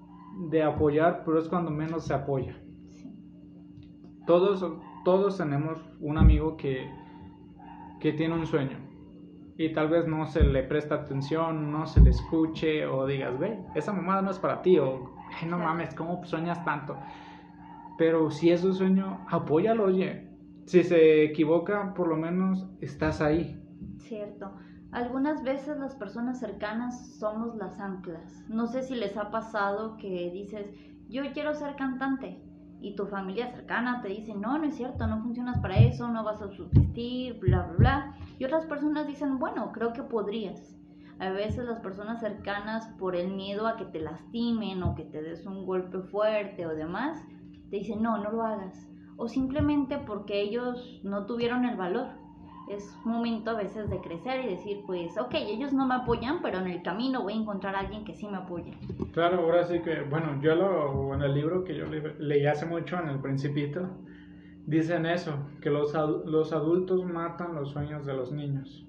de 0.50 0.64
apoyar, 0.64 1.24
pero 1.26 1.40
es 1.40 1.48
cuando 1.48 1.72
menos 1.72 2.06
se 2.06 2.14
apoya. 2.14 2.56
Todos 4.26 4.66
todos 5.08 5.38
tenemos 5.38 5.80
un 6.02 6.18
amigo 6.18 6.58
que, 6.58 6.92
que 8.02 8.12
tiene 8.12 8.36
un 8.36 8.46
sueño 8.46 8.78
y 9.58 9.72
tal 9.72 9.88
vez 9.88 10.06
no 10.06 10.26
se 10.26 10.44
le 10.44 10.64
presta 10.64 10.96
atención, 10.96 11.72
no 11.72 11.88
se 11.88 12.02
le 12.02 12.10
escuche 12.10 12.86
o 12.86 13.08
digas, 13.08 13.40
ve, 13.40 13.58
esa 13.74 13.94
mamada 13.94 14.22
no 14.22 14.32
es 14.32 14.38
para 14.38 14.62
ti 14.62 14.78
o 14.78 15.16
no 15.48 15.60
mames, 15.60 15.96
¿cómo 15.96 16.26
sueñas 16.26 16.62
tanto? 16.66 16.98
Pero 17.98 18.30
si 18.30 18.52
es 18.52 18.66
un 18.66 18.74
sueño, 18.74 19.26
apóyalo, 19.30 19.86
oye. 19.86 20.28
Si 20.66 20.84
se 20.84 21.24
equivoca, 21.24 21.94
por 21.94 22.10
lo 22.10 22.18
menos 22.18 22.68
estás 22.82 23.22
ahí. 23.22 23.64
Cierto. 24.00 24.56
Algunas 24.92 25.42
veces 25.42 25.80
las 25.80 25.96
personas 25.96 26.38
cercanas 26.42 27.16
somos 27.18 27.56
las 27.56 27.80
anclas. 27.80 28.44
No 28.50 28.68
sé 28.68 28.84
si 28.84 28.94
les 28.94 29.16
ha 29.16 29.32
pasado 29.32 29.96
que 29.96 30.30
dices, 30.34 30.70
yo 31.08 31.24
quiero 31.32 31.54
ser 31.54 31.78
cantante, 31.78 32.42
y 32.80 32.96
tu 32.96 33.08
familia 33.08 33.52
cercana 33.52 34.02
te 34.02 34.10
dice, 34.10 34.36
no, 34.36 34.58
no 34.58 34.66
es 34.66 34.76
cierto, 34.76 35.08
no 35.08 35.22
funcionas 35.22 35.60
para 35.60 35.78
eso, 35.78 36.08
no 36.08 36.24
vas 36.24 36.42
a 36.42 36.50
subsistir, 36.50 37.40
bla, 37.40 37.64
bla, 37.64 37.78
bla. 37.78 38.16
Y 38.38 38.46
otras 38.46 38.66
personas 38.66 39.08
dicen, 39.08 39.40
bueno, 39.40 39.72
creo 39.72 39.94
que 39.94 40.04
podrías. 40.04 40.76
A 41.20 41.32
veces 41.32 41.66
las 41.66 41.80
personas 41.80 42.20
cercanas, 42.20 42.88
por 43.00 43.16
el 43.16 43.34
miedo 43.34 43.66
a 43.68 43.76
que 43.76 43.86
te 43.86 44.00
lastimen 44.00 44.84
o 44.84 44.94
que 44.94 45.04
te 45.04 45.22
des 45.22 45.46
un 45.48 45.66
golpe 45.66 46.00
fuerte 46.02 46.68
o 46.68 46.76
demás, 46.76 47.24
te 47.72 47.78
dicen, 47.78 48.04
no, 48.04 48.18
no 48.18 48.32
lo 48.32 48.44
hagas. 48.44 48.88
O 49.18 49.28
simplemente 49.28 49.98
porque 49.98 50.42
ellos 50.42 51.00
no 51.04 51.26
tuvieron 51.26 51.66
el 51.66 51.76
valor 51.76 52.27
es 52.70 52.96
momento 53.06 53.52
a 53.52 53.56
veces 53.56 53.90
de 53.90 54.00
crecer 54.00 54.46
y 54.46 54.50
decir, 54.50 54.84
pues, 54.86 55.18
ok, 55.18 55.34
ellos 55.36 55.74
no 55.74 55.88
me 55.88 55.96
apoyan, 55.96 56.42
pero 56.42 56.60
en 56.60 56.68
el 56.68 56.82
camino 56.82 57.24
voy 57.24 57.34
a 57.34 57.38
encontrar 57.38 57.76
a 57.76 57.80
alguien 57.80 58.04
que 58.04 58.14
sí 58.14 58.28
me 58.28 58.38
apoye. 58.38 58.74
Claro, 59.14 59.42
ahora 59.42 59.64
sí 59.64 59.80
que, 59.82 60.02
bueno, 60.02 60.40
yo 60.42 60.56
lo, 60.56 61.14
en 61.14 61.22
el 61.22 61.34
libro 61.34 61.64
que 61.64 61.76
yo 61.76 61.86
leí 61.86 62.46
hace 62.46 62.66
mucho, 62.66 63.00
en 63.00 63.10
el 63.10 63.20
Principito, 63.20 63.90
dicen 64.66 65.06
eso, 65.06 65.34
que 65.62 65.70
los, 65.70 65.94
los 66.26 66.54
adultos 66.54 67.04
matan 67.06 67.56
los 67.56 67.72
sueños 67.72 68.06
de 68.06 68.14
los 68.14 68.32
niños. 68.32 68.88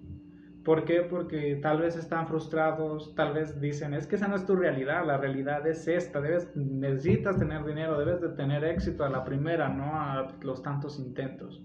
¿Por 0.64 0.84
qué? 0.84 1.00
Porque 1.00 1.58
tal 1.62 1.80
vez 1.80 1.96
están 1.96 2.26
frustrados, 2.26 3.14
tal 3.14 3.32
vez 3.32 3.58
dicen, 3.58 3.94
es 3.94 4.06
que 4.06 4.16
esa 4.16 4.28
no 4.28 4.36
es 4.36 4.44
tu 4.44 4.54
realidad, 4.54 5.06
la 5.06 5.16
realidad 5.16 5.66
es 5.66 5.88
esta, 5.88 6.20
debes, 6.20 6.54
necesitas 6.54 7.38
tener 7.38 7.64
dinero, 7.64 7.98
debes 7.98 8.20
de 8.20 8.28
tener 8.30 8.64
éxito 8.64 9.04
a 9.04 9.08
la 9.08 9.24
primera, 9.24 9.70
no 9.70 9.98
a 9.98 10.28
los 10.42 10.62
tantos 10.62 10.98
intentos. 10.98 11.64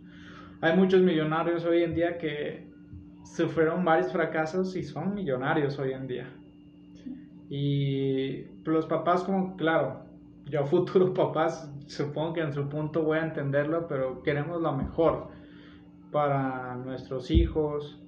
Hay 0.64 0.78
muchos 0.78 1.02
millonarios 1.02 1.66
hoy 1.66 1.84
en 1.84 1.94
día 1.94 2.18
que 2.18 2.72
sufrieron 3.26 3.84
varios 3.84 4.14
fracasos 4.14 4.74
y 4.78 4.84
son 4.84 5.14
millonarios 5.14 5.78
hoy 5.78 5.92
en 5.92 6.08
día. 6.08 6.34
Y 7.50 8.46
los 8.64 8.86
papás 8.86 9.26
como, 9.26 9.58
claro, 9.58 10.06
yo 10.46 10.66
futuro 10.66 11.14
papás 11.14 11.70
supongo 11.88 12.36
que 12.36 12.42
en 12.44 12.54
su 12.54 12.70
punto 12.70 13.04
voy 13.04 13.18
a 13.18 13.26
entenderlo, 13.26 13.90
pero 13.90 14.24
queremos 14.24 14.62
lo 14.62 14.72
mejor 14.72 15.28
para 16.14 16.76
nuestros 16.78 17.30
hijos 17.30 18.02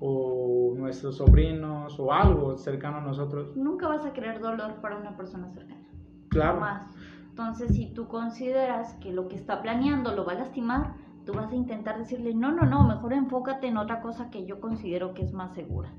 o 0.00 0.74
nuestros 0.76 1.18
sobrinos 1.18 2.00
o 2.00 2.12
algo 2.12 2.56
cercano 2.56 2.96
a 2.96 3.02
nosotros. 3.02 3.54
Nunca 3.54 3.86
vas 3.86 4.04
a 4.04 4.12
querer 4.12 4.40
dolor 4.40 4.80
para 4.80 4.96
una 4.96 5.16
persona 5.16 5.48
cercana. 5.52 5.86
Claro. 6.30 6.58
Más. 6.58 6.92
Entonces, 7.28 7.76
si 7.76 7.86
tú 7.94 8.08
consideras 8.08 8.94
que 8.94 9.12
lo 9.12 9.28
que 9.28 9.36
está 9.36 9.62
planeando 9.62 10.12
lo 10.12 10.24
va 10.24 10.32
a 10.32 10.36
lastimar, 10.36 11.03
tú 11.24 11.32
vas 11.32 11.50
a 11.52 11.56
intentar 11.56 11.98
decirle, 11.98 12.34
no, 12.34 12.52
no, 12.52 12.64
no, 12.66 12.86
mejor 12.86 13.12
enfócate 13.12 13.68
en 13.68 13.76
otra 13.76 14.00
cosa 14.00 14.30
que 14.30 14.46
yo 14.46 14.60
considero 14.60 15.14
que 15.14 15.22
es 15.22 15.32
más 15.32 15.54
segura. 15.54 15.92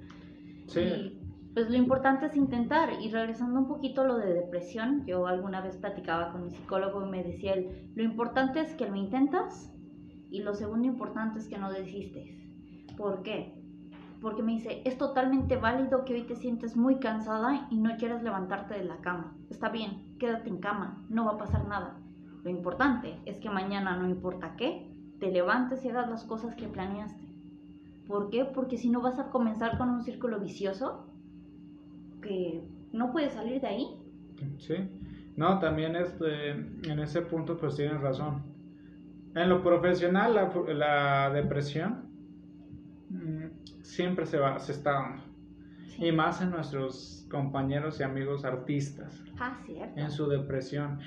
Sí. 0.68 0.80
Y, 0.80 1.26
pues 1.56 1.70
lo 1.70 1.78
importante 1.78 2.26
es 2.26 2.36
intentar. 2.36 2.90
Y 3.02 3.10
regresando 3.10 3.60
un 3.60 3.68
poquito 3.68 4.02
a 4.02 4.08
lo 4.08 4.18
de 4.18 4.34
depresión, 4.34 5.06
yo 5.06 5.26
alguna 5.26 5.62
vez 5.62 5.78
platicaba 5.78 6.32
con 6.34 6.44
mi 6.44 6.52
psicólogo 6.52 7.06
y 7.06 7.10
me 7.10 7.24
decía 7.24 7.54
él, 7.54 7.92
lo 7.96 8.04
importante 8.04 8.60
es 8.60 8.76
que 8.76 8.88
lo 8.88 8.96
intentas 8.98 9.74
y 10.30 10.42
lo 10.42 10.54
segundo 10.54 10.86
importante 10.86 11.40
es 11.40 11.48
que 11.48 11.58
no 11.58 11.72
desistes. 11.72 12.30
¿Por 12.98 13.24
qué? 13.24 13.62
Porque 14.22 14.44
me 14.44 14.52
dice, 14.52 14.82
es 14.84 14.98
totalmente 14.98 15.56
válido 15.56 16.04
que 16.04 16.16
hoy 16.16 16.24
te 16.24 16.36
sientes 16.36 16.76
muy 16.76 17.00
cansada 17.00 17.68
y 17.70 17.78
no 17.78 17.96
quieras 17.96 18.22
levantarte 18.22 18.74
de 18.74 18.84
la 18.84 18.98
cama. 18.98 19.38
Está 19.50 19.70
bien, 19.70 20.18
quédate 20.20 20.50
en 20.50 20.58
cama, 20.58 21.06
no 21.10 21.26
va 21.26 21.34
a 21.34 21.38
pasar 21.38 21.68
nada. 21.68 22.02
Lo 22.44 22.50
importante 22.50 23.18
es 23.26 23.38
que 23.38 23.50
mañana, 23.50 23.96
no 23.96 24.10
importa 24.10 24.56
qué, 24.58 24.95
te 25.26 25.32
levantes 25.32 25.84
y 25.84 25.90
hagas 25.90 26.10
las 26.10 26.24
cosas 26.24 26.56
que 26.56 26.68
planeaste. 26.68 27.24
¿Por 28.08 28.30
qué? 28.30 28.46
Porque 28.46 28.78
si 28.78 28.90
no 28.90 29.02
vas 29.02 29.18
a 29.18 29.30
comenzar 29.32 29.78
con 29.78 29.90
un 29.90 30.04
círculo 30.04 30.40
vicioso 30.40 31.08
que 32.22 32.64
no 32.94 33.12
puedes 33.12 33.34
salir 33.34 33.60
de 33.60 33.68
ahí. 33.68 33.88
Sí. 34.60 34.76
No, 35.36 35.60
también 35.60 35.96
este, 35.96 36.52
en 36.52 37.00
ese 37.00 37.22
punto 37.24 37.58
pues 37.58 37.76
tienes 37.76 38.00
razón. 38.02 38.44
En 39.34 39.50
lo 39.50 39.64
profesional, 39.64 40.36
la, 40.36 40.54
la 40.74 41.30
depresión 41.32 42.06
mm, 43.10 43.82
siempre 43.82 44.26
se, 44.26 44.38
va, 44.38 44.60
se 44.60 44.74
está 44.74 44.92
dando. 44.92 45.24
Y 45.98 46.12
más 46.12 46.42
en 46.42 46.52
nuestros 46.52 47.26
compañeros 47.32 48.00
y 48.00 48.04
amigos 48.04 48.46
artistas. 48.46 49.24
Ah, 49.40 49.58
cierto. 49.66 50.00
En 50.00 50.12
su 50.12 50.28
depresión. 50.28 51.00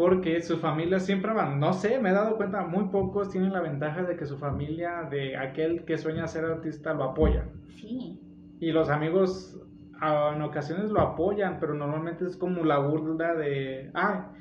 Porque 0.00 0.40
su 0.40 0.56
familia 0.56 0.98
siempre 0.98 1.34
van, 1.34 1.60
no 1.60 1.74
sé, 1.74 2.00
me 2.00 2.08
he 2.08 2.12
dado 2.14 2.38
cuenta, 2.38 2.66
muy 2.66 2.84
pocos 2.84 3.28
tienen 3.28 3.52
la 3.52 3.60
ventaja 3.60 4.02
de 4.02 4.16
que 4.16 4.24
su 4.24 4.38
familia, 4.38 5.06
de 5.10 5.36
aquel 5.36 5.84
que 5.84 5.98
sueña 5.98 6.26
ser 6.26 6.46
artista, 6.46 6.94
lo 6.94 7.04
apoya. 7.04 7.44
Sí. 7.76 8.18
Y 8.60 8.72
los 8.72 8.88
amigos 8.88 9.60
en 10.00 10.40
ocasiones 10.40 10.90
lo 10.90 11.02
apoyan, 11.02 11.58
pero 11.60 11.74
normalmente 11.74 12.24
es 12.24 12.38
como 12.38 12.64
la 12.64 12.78
burla 12.78 13.34
de, 13.34 13.90
ah, 13.92 14.32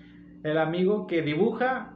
el 0.43 0.57
amigo 0.59 1.07
que 1.07 1.23
dibuja, 1.23 1.93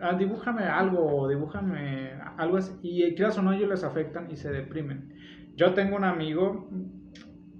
ah, 0.00 0.14
dibújame 0.18 0.64
algo, 0.64 1.06
o 1.06 1.28
dibújame 1.28 2.14
algo 2.36 2.56
así, 2.56 2.76
y 2.82 3.14
quieras 3.14 3.38
o 3.38 3.42
no, 3.42 3.52
ellos 3.52 3.68
les 3.68 3.84
afectan 3.84 4.28
y 4.28 4.34
se 4.34 4.50
deprimen. 4.50 5.14
Yo 5.54 5.72
tengo 5.72 5.94
un 5.94 6.04
amigo 6.04 6.68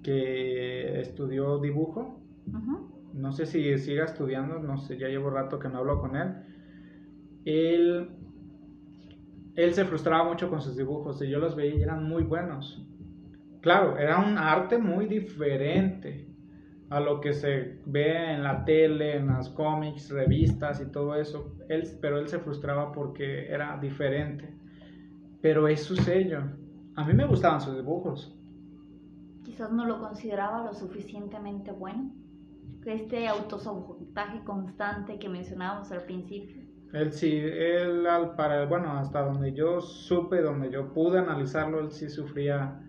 que 0.02 0.98
estudió 0.98 1.60
dibujo, 1.60 2.18
no 3.14 3.32
sé 3.32 3.46
si 3.46 3.78
siga 3.78 4.04
estudiando, 4.04 4.58
no 4.58 4.78
sé, 4.78 4.98
ya 4.98 5.08
llevo 5.08 5.30
rato 5.30 5.58
que 5.58 5.68
no 5.68 5.78
hablo 5.78 6.00
con 6.00 6.16
él. 6.16 6.34
Él, 7.44 8.10
él 9.54 9.74
se 9.74 9.84
frustraba 9.84 10.24
mucho 10.24 10.48
con 10.48 10.60
sus 10.60 10.76
dibujos 10.76 11.20
y 11.22 11.28
yo 11.28 11.38
los 11.38 11.56
veía 11.56 11.74
y 11.74 11.82
eran 11.82 12.08
muy 12.08 12.22
buenos 12.22 12.86
claro, 13.62 13.96
era 13.96 14.18
un 14.18 14.36
arte 14.36 14.76
muy 14.76 15.06
diferente 15.06 16.28
a 16.90 17.00
lo 17.00 17.20
que 17.22 17.32
se 17.32 17.80
ve 17.86 18.34
en 18.34 18.42
la 18.42 18.66
tele, 18.66 19.16
en 19.16 19.28
las 19.28 19.48
cómics, 19.48 20.10
revistas 20.10 20.82
y 20.82 20.92
todo 20.92 21.14
eso. 21.14 21.56
Él, 21.70 21.88
pero 22.02 22.18
él 22.18 22.28
se 22.28 22.38
frustraba 22.38 22.92
porque 22.92 23.50
era 23.50 23.78
diferente. 23.78 24.54
Pero 25.40 25.68
es 25.68 25.82
su 25.82 25.96
sello. 25.96 26.42
A 26.94 27.04
mí 27.04 27.14
me 27.14 27.24
gustaban 27.24 27.62
sus 27.62 27.74
dibujos. 27.76 28.36
Quizás 29.42 29.72
no 29.72 29.86
lo 29.86 30.00
consideraba 30.00 30.64
lo 30.64 30.74
suficientemente 30.74 31.72
bueno. 31.72 32.12
Este 32.84 33.28
autosabotaje 33.28 34.42
constante 34.44 35.18
que 35.18 35.28
mencionábamos 35.28 35.92
al 35.92 36.02
principio. 36.02 36.62
Él 36.92 37.12
sí, 37.12 37.38
él 37.38 38.06
para, 38.36 38.66
bueno, 38.66 38.92
hasta 38.98 39.22
donde 39.22 39.54
yo 39.54 39.80
supe, 39.80 40.42
donde 40.42 40.70
yo 40.70 40.92
pude 40.92 41.18
analizarlo, 41.18 41.80
él 41.80 41.90
sí 41.90 42.10
sufría 42.10 42.82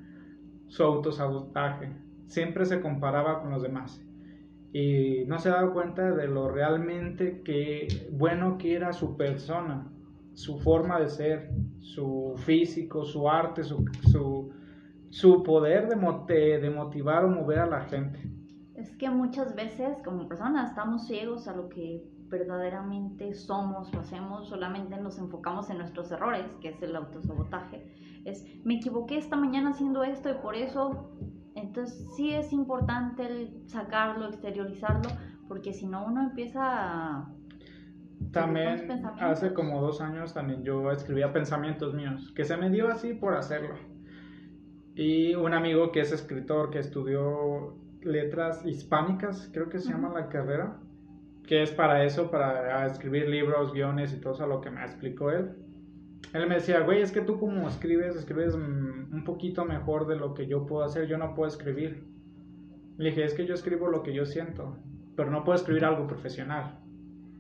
su 0.68 0.84
autosabotaje. 0.84 1.96
Siempre 2.28 2.66
se 2.66 2.82
comparaba 2.82 3.42
con 3.42 3.52
los 3.52 3.62
demás. 3.62 4.04
Y 4.74 5.24
no 5.28 5.38
se 5.38 5.50
daba 5.50 5.72
cuenta 5.72 6.12
de 6.12 6.28
lo 6.28 6.50
realmente 6.50 7.44
que 7.44 7.88
bueno 8.12 8.58
que 8.58 8.74
era 8.74 8.92
su 8.92 9.16
persona, 9.16 9.88
su 10.34 10.60
forma 10.60 11.00
de 11.00 11.10
ser, 11.10 11.52
su 11.80 12.34
físico, 12.38 13.06
su 13.06 13.30
arte, 13.30 13.64
su, 13.64 13.86
su, 15.12 15.44
poder 15.44 15.88
de, 15.88 16.60
de 16.60 16.70
motivar 16.72 17.24
o 17.24 17.30
mover 17.30 17.60
a 17.60 17.68
la 17.68 17.82
gente. 17.82 18.20
Es 18.84 18.98
que 18.98 19.10
muchas 19.10 19.56
veces 19.56 19.98
como 20.04 20.28
personas 20.28 20.72
estamos 20.72 21.08
ciegos 21.08 21.48
a 21.48 21.56
lo 21.56 21.70
que 21.70 22.04
verdaderamente 22.28 23.34
somos 23.34 23.94
o 23.94 24.00
hacemos, 24.02 24.50
solamente 24.50 24.98
nos 24.98 25.18
enfocamos 25.20 25.70
en 25.70 25.78
nuestros 25.78 26.12
errores, 26.12 26.54
que 26.60 26.68
es 26.68 26.84
el 26.84 26.94
autosabotaje. 26.94 28.22
Es, 28.26 28.44
me 28.66 28.76
equivoqué 28.76 29.18
esta 29.18 29.38
mañana 29.38 29.70
haciendo 29.70 30.04
esto 30.04 30.30
y 30.30 30.34
por 30.34 30.56
eso, 30.56 31.16
entonces 31.56 32.14
sí 32.18 32.34
es 32.34 32.52
importante 32.52 33.26
el 33.26 33.70
sacarlo, 33.70 34.28
exteriorizarlo, 34.28 35.10
porque 35.48 35.72
si 35.72 35.88
no 35.88 36.06
uno 36.06 36.22
empieza 36.22 36.60
a... 36.62 37.34
También 38.34 38.92
hace 39.22 39.54
como 39.54 39.80
dos 39.80 40.02
años 40.02 40.34
también 40.34 40.64
yo 40.64 40.92
escribía 40.92 41.32
pensamientos 41.32 41.94
míos, 41.94 42.34
que 42.36 42.44
se 42.44 42.58
me 42.58 42.70
dio 42.70 42.90
así 42.90 43.14
por 43.14 43.34
hacerlo. 43.36 43.76
Y 44.94 45.36
un 45.36 45.54
amigo 45.54 45.94
que 45.94 46.02
es 46.02 46.12
escritor, 46.12 46.70
que 46.70 46.80
estudió 46.80 47.82
letras 48.06 48.66
hispánicas, 48.66 49.50
creo 49.54 49.70
que 49.70 49.80
se 49.80 49.90
llama 49.92 50.10
la 50.14 50.30
carrera, 50.30 50.80
que 51.46 51.62
es 51.62 51.72
para 51.72 52.04
eso, 52.04 52.32
para 52.32 52.86
escribir 52.86 53.28
libros, 53.28 53.74
guiones 53.74 54.14
y 54.14 54.20
todo 54.20 54.34
eso, 54.34 54.48
lo 54.48 54.62
que 54.62 54.72
me 54.72 54.82
explicó 54.82 55.32
él 55.32 55.56
él 56.34 56.48
me 56.48 56.56
decía, 56.56 56.80
güey, 56.82 57.02
es 57.02 57.12
que 57.12 57.22
tú 57.22 57.40
como 57.40 57.68
escribes, 57.68 58.16
escribes 58.16 58.58
mm, 58.58 59.14
un 59.14 59.24
poquito 59.24 59.66
mejor 59.66 60.08
de 60.08 60.16
lo 60.16 60.34
que 60.34 60.48
yo 60.48 60.66
puedo 60.66 60.84
hacer, 60.84 61.08
yo 61.08 61.18
no 61.18 61.36
puedo 61.36 61.48
escribir. 61.48 62.04
Le 62.98 63.10
dije, 63.10 63.24
es 63.24 63.34
que 63.34 63.46
yo 63.46 63.54
escribo 63.54 63.88
lo 63.88 64.02
que 64.02 64.14
yo 64.14 64.26
siento, 64.26 64.78
pero 65.16 65.30
no 65.30 65.44
puedo 65.44 65.56
escribir 65.56 65.86
algo 65.86 66.08
profesional. 66.08 66.80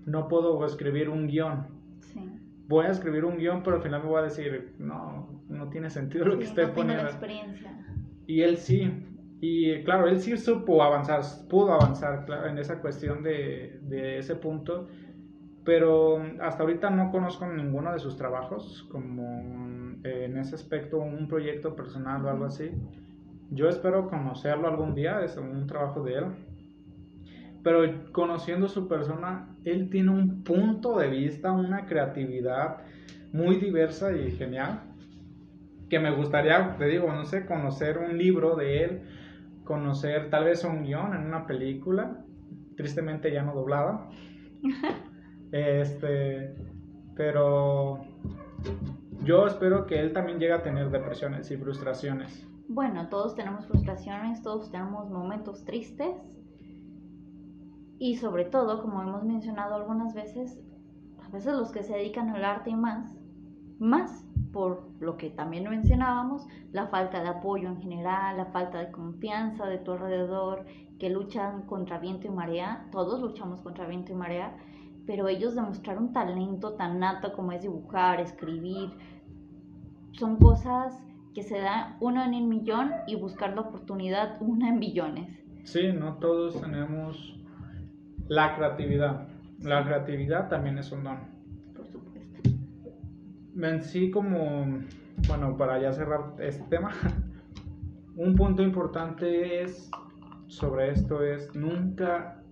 No 0.06 0.28
puedo 0.28 0.63
escribir 0.65 1.10
un 1.10 1.28
guion. 1.28 1.67
Sí. 2.02 2.21
Voy 2.67 2.86
a 2.86 2.89
escribir 2.89 3.26
un 3.26 3.38
guion, 3.38 3.63
pero 3.63 3.78
al 3.78 3.82
final 3.82 4.04
me 4.04 4.10
voy 4.10 4.19
a 4.19 4.23
decir, 4.23 4.76
no, 4.78 5.41
no 5.49 5.69
tiene 5.69 5.89
sentido 5.89 6.26
lo 6.26 6.38
que 6.38 6.45
estoy 6.45 6.67
no 6.67 6.73
poniendo. 6.73 7.04
La 7.04 7.10
experiencia. 7.10 7.86
Y 8.28 8.41
él 8.41 8.58
sí. 8.58 8.91
Y 9.45 9.84
claro, 9.84 10.08
él 10.08 10.21
sí 10.21 10.38
supo 10.38 10.82
avanzar, 10.82 11.21
pudo 11.49 11.73
avanzar 11.73 12.23
claro, 12.25 12.47
en 12.47 12.58
esa 12.58 12.79
cuestión 12.79 13.23
de, 13.23 13.79
de 13.82 14.19
ese 14.19 14.36
punto 14.36 14.88
pero 15.63 16.21
hasta 16.41 16.63
ahorita 16.63 16.89
no 16.89 17.12
conozco 17.12 17.47
ninguno 17.47 17.93
de 17.93 17.99
sus 17.99 18.17
trabajos, 18.17 18.86
como 18.91 19.95
eh, 20.03 20.25
en 20.25 20.38
ese 20.38 20.56
aspecto 20.56 20.97
un 20.99 21.27
proyecto 21.27 21.75
personal 21.75 22.25
o 22.25 22.29
algo 22.29 22.45
así. 22.45 22.71
Yo 23.49 23.69
espero 23.69 24.10
conocerlo 24.10 24.67
algún 24.67 24.93
día, 24.93 25.23
es 25.23 25.38
un 25.38 25.65
trabajo 25.67 26.03
de 26.03 26.15
él. 26.15 26.25
Pero 27.63 28.12
conociendo 28.12 28.67
su 28.67 28.89
persona, 28.89 29.56
él 29.63 29.89
tiene 29.89 30.10
un 30.10 30.43
punto 30.43 30.97
de 30.97 31.08
vista, 31.08 31.53
una 31.53 31.86
creatividad 31.86 32.79
muy 33.32 33.56
diversa 33.56 34.12
y 34.13 34.32
genial. 34.32 34.82
Que 35.89 35.99
me 35.99 36.12
gustaría, 36.12 36.75
te 36.77 36.88
digo, 36.88 37.08
no 37.13 37.23
sé, 37.23 37.45
conocer 37.45 37.99
un 37.99 38.17
libro 38.17 38.58
de 38.58 38.84
él, 38.84 39.01
conocer 39.63 40.30
tal 40.30 40.45
vez 40.45 40.63
un 40.63 40.84
guion 40.84 41.13
en 41.13 41.26
una 41.26 41.45
película, 41.45 42.23
tristemente 42.76 43.32
ya 43.32 43.43
no 43.43 43.54
doblada. 43.54 44.10
Este, 45.56 46.56
pero 47.15 47.99
yo 49.23 49.45
espero 49.45 49.86
que 49.86 49.99
él 49.99 50.12
también 50.12 50.39
llegue 50.39 50.54
a 50.54 50.63
tener 50.63 50.89
depresiones 50.89 51.52
y 51.52 51.58
frustraciones. 51.58 52.47
Bueno, 52.67 53.08
todos 53.08 53.36
tenemos 53.36 53.67
frustraciones, 53.67 54.41
todos 54.41 54.71
tenemos 54.71 55.12
momentos 55.12 55.63
tristes 55.63 56.15
y 57.99 58.17
sobre 58.17 58.45
todo, 58.45 58.82
como 58.82 59.02
hemos 59.04 59.23
mencionado 59.23 59.76
algunas 59.76 60.15
veces, 60.15 60.60
a 61.23 61.30
veces 61.30 61.54
los 61.54 61.71
que 61.71 61.84
se 61.84 61.93
dedican 61.93 62.30
al 62.30 62.43
arte 62.43 62.71
y 62.71 62.76
más, 62.76 63.13
más 63.78 64.22
por 64.54 64.88
lo 65.02 65.18
que 65.18 65.32
también 65.32 65.68
mencionábamos, 65.68 66.48
la 66.72 66.88
falta 66.88 67.22
de 67.22 67.30
apoyo 67.30 67.68
en 67.68 67.82
general, 67.82 68.38
la 68.38 68.46
falta 68.46 68.80
de 68.80 68.92
confianza 68.92 69.66
de 69.66 69.80
tu 69.80 69.92
alrededor, 69.92 70.66
que 71.00 71.10
luchan 71.10 71.63
contra 71.63 71.98
viento 71.98 72.28
y 72.28 72.30
marea, 72.30 72.88
todos 72.92 73.20
luchamos 73.20 73.60
contra 73.62 73.88
viento 73.88 74.13
y 74.13 74.16
marea, 74.16 74.56
pero 75.06 75.28
ellos 75.28 75.56
demostraron 75.56 76.13
talento 76.13 76.76
tan 76.76 77.00
nato 77.00 77.34
como 77.34 77.52
es 77.52 77.63
dibujar, 77.63 78.22
escribir. 78.22 78.92
Son 80.12 80.38
cosas 80.38 80.98
que 81.34 81.42
se 81.42 81.60
da 81.60 81.98
uno 82.00 82.24
en 82.24 82.36
un 82.36 82.48
millón 82.48 82.92
y 83.08 83.16
buscar 83.16 83.56
la 83.56 83.62
oportunidad 83.62 84.38
una 84.39 84.70
en 84.70 84.80
billones. 84.80 85.44
Sí, 85.63 85.92
no 85.92 86.20
todos 86.20 86.62
tenemos 86.62 87.36
la 88.28 88.56
creatividad. 88.56 89.28
La 89.60 89.84
creatividad 89.84 90.48
también 90.48 90.78
es 90.78 90.92
un 90.92 91.04
don. 91.04 91.33
En 93.56 93.82
sí 93.82 94.12
como, 94.12 94.66
bueno, 95.28 95.58
para 95.58 95.80
ya 95.80 95.93
cerrar 95.93 96.34
este 96.39 96.64
tema, 96.70 96.91
un 98.16 98.36
punto 98.36 98.62
importante 98.64 99.62
es 99.62 99.89
sobre 100.47 100.91
esto 100.91 101.24
es 101.24 101.56
nunca 101.56 102.43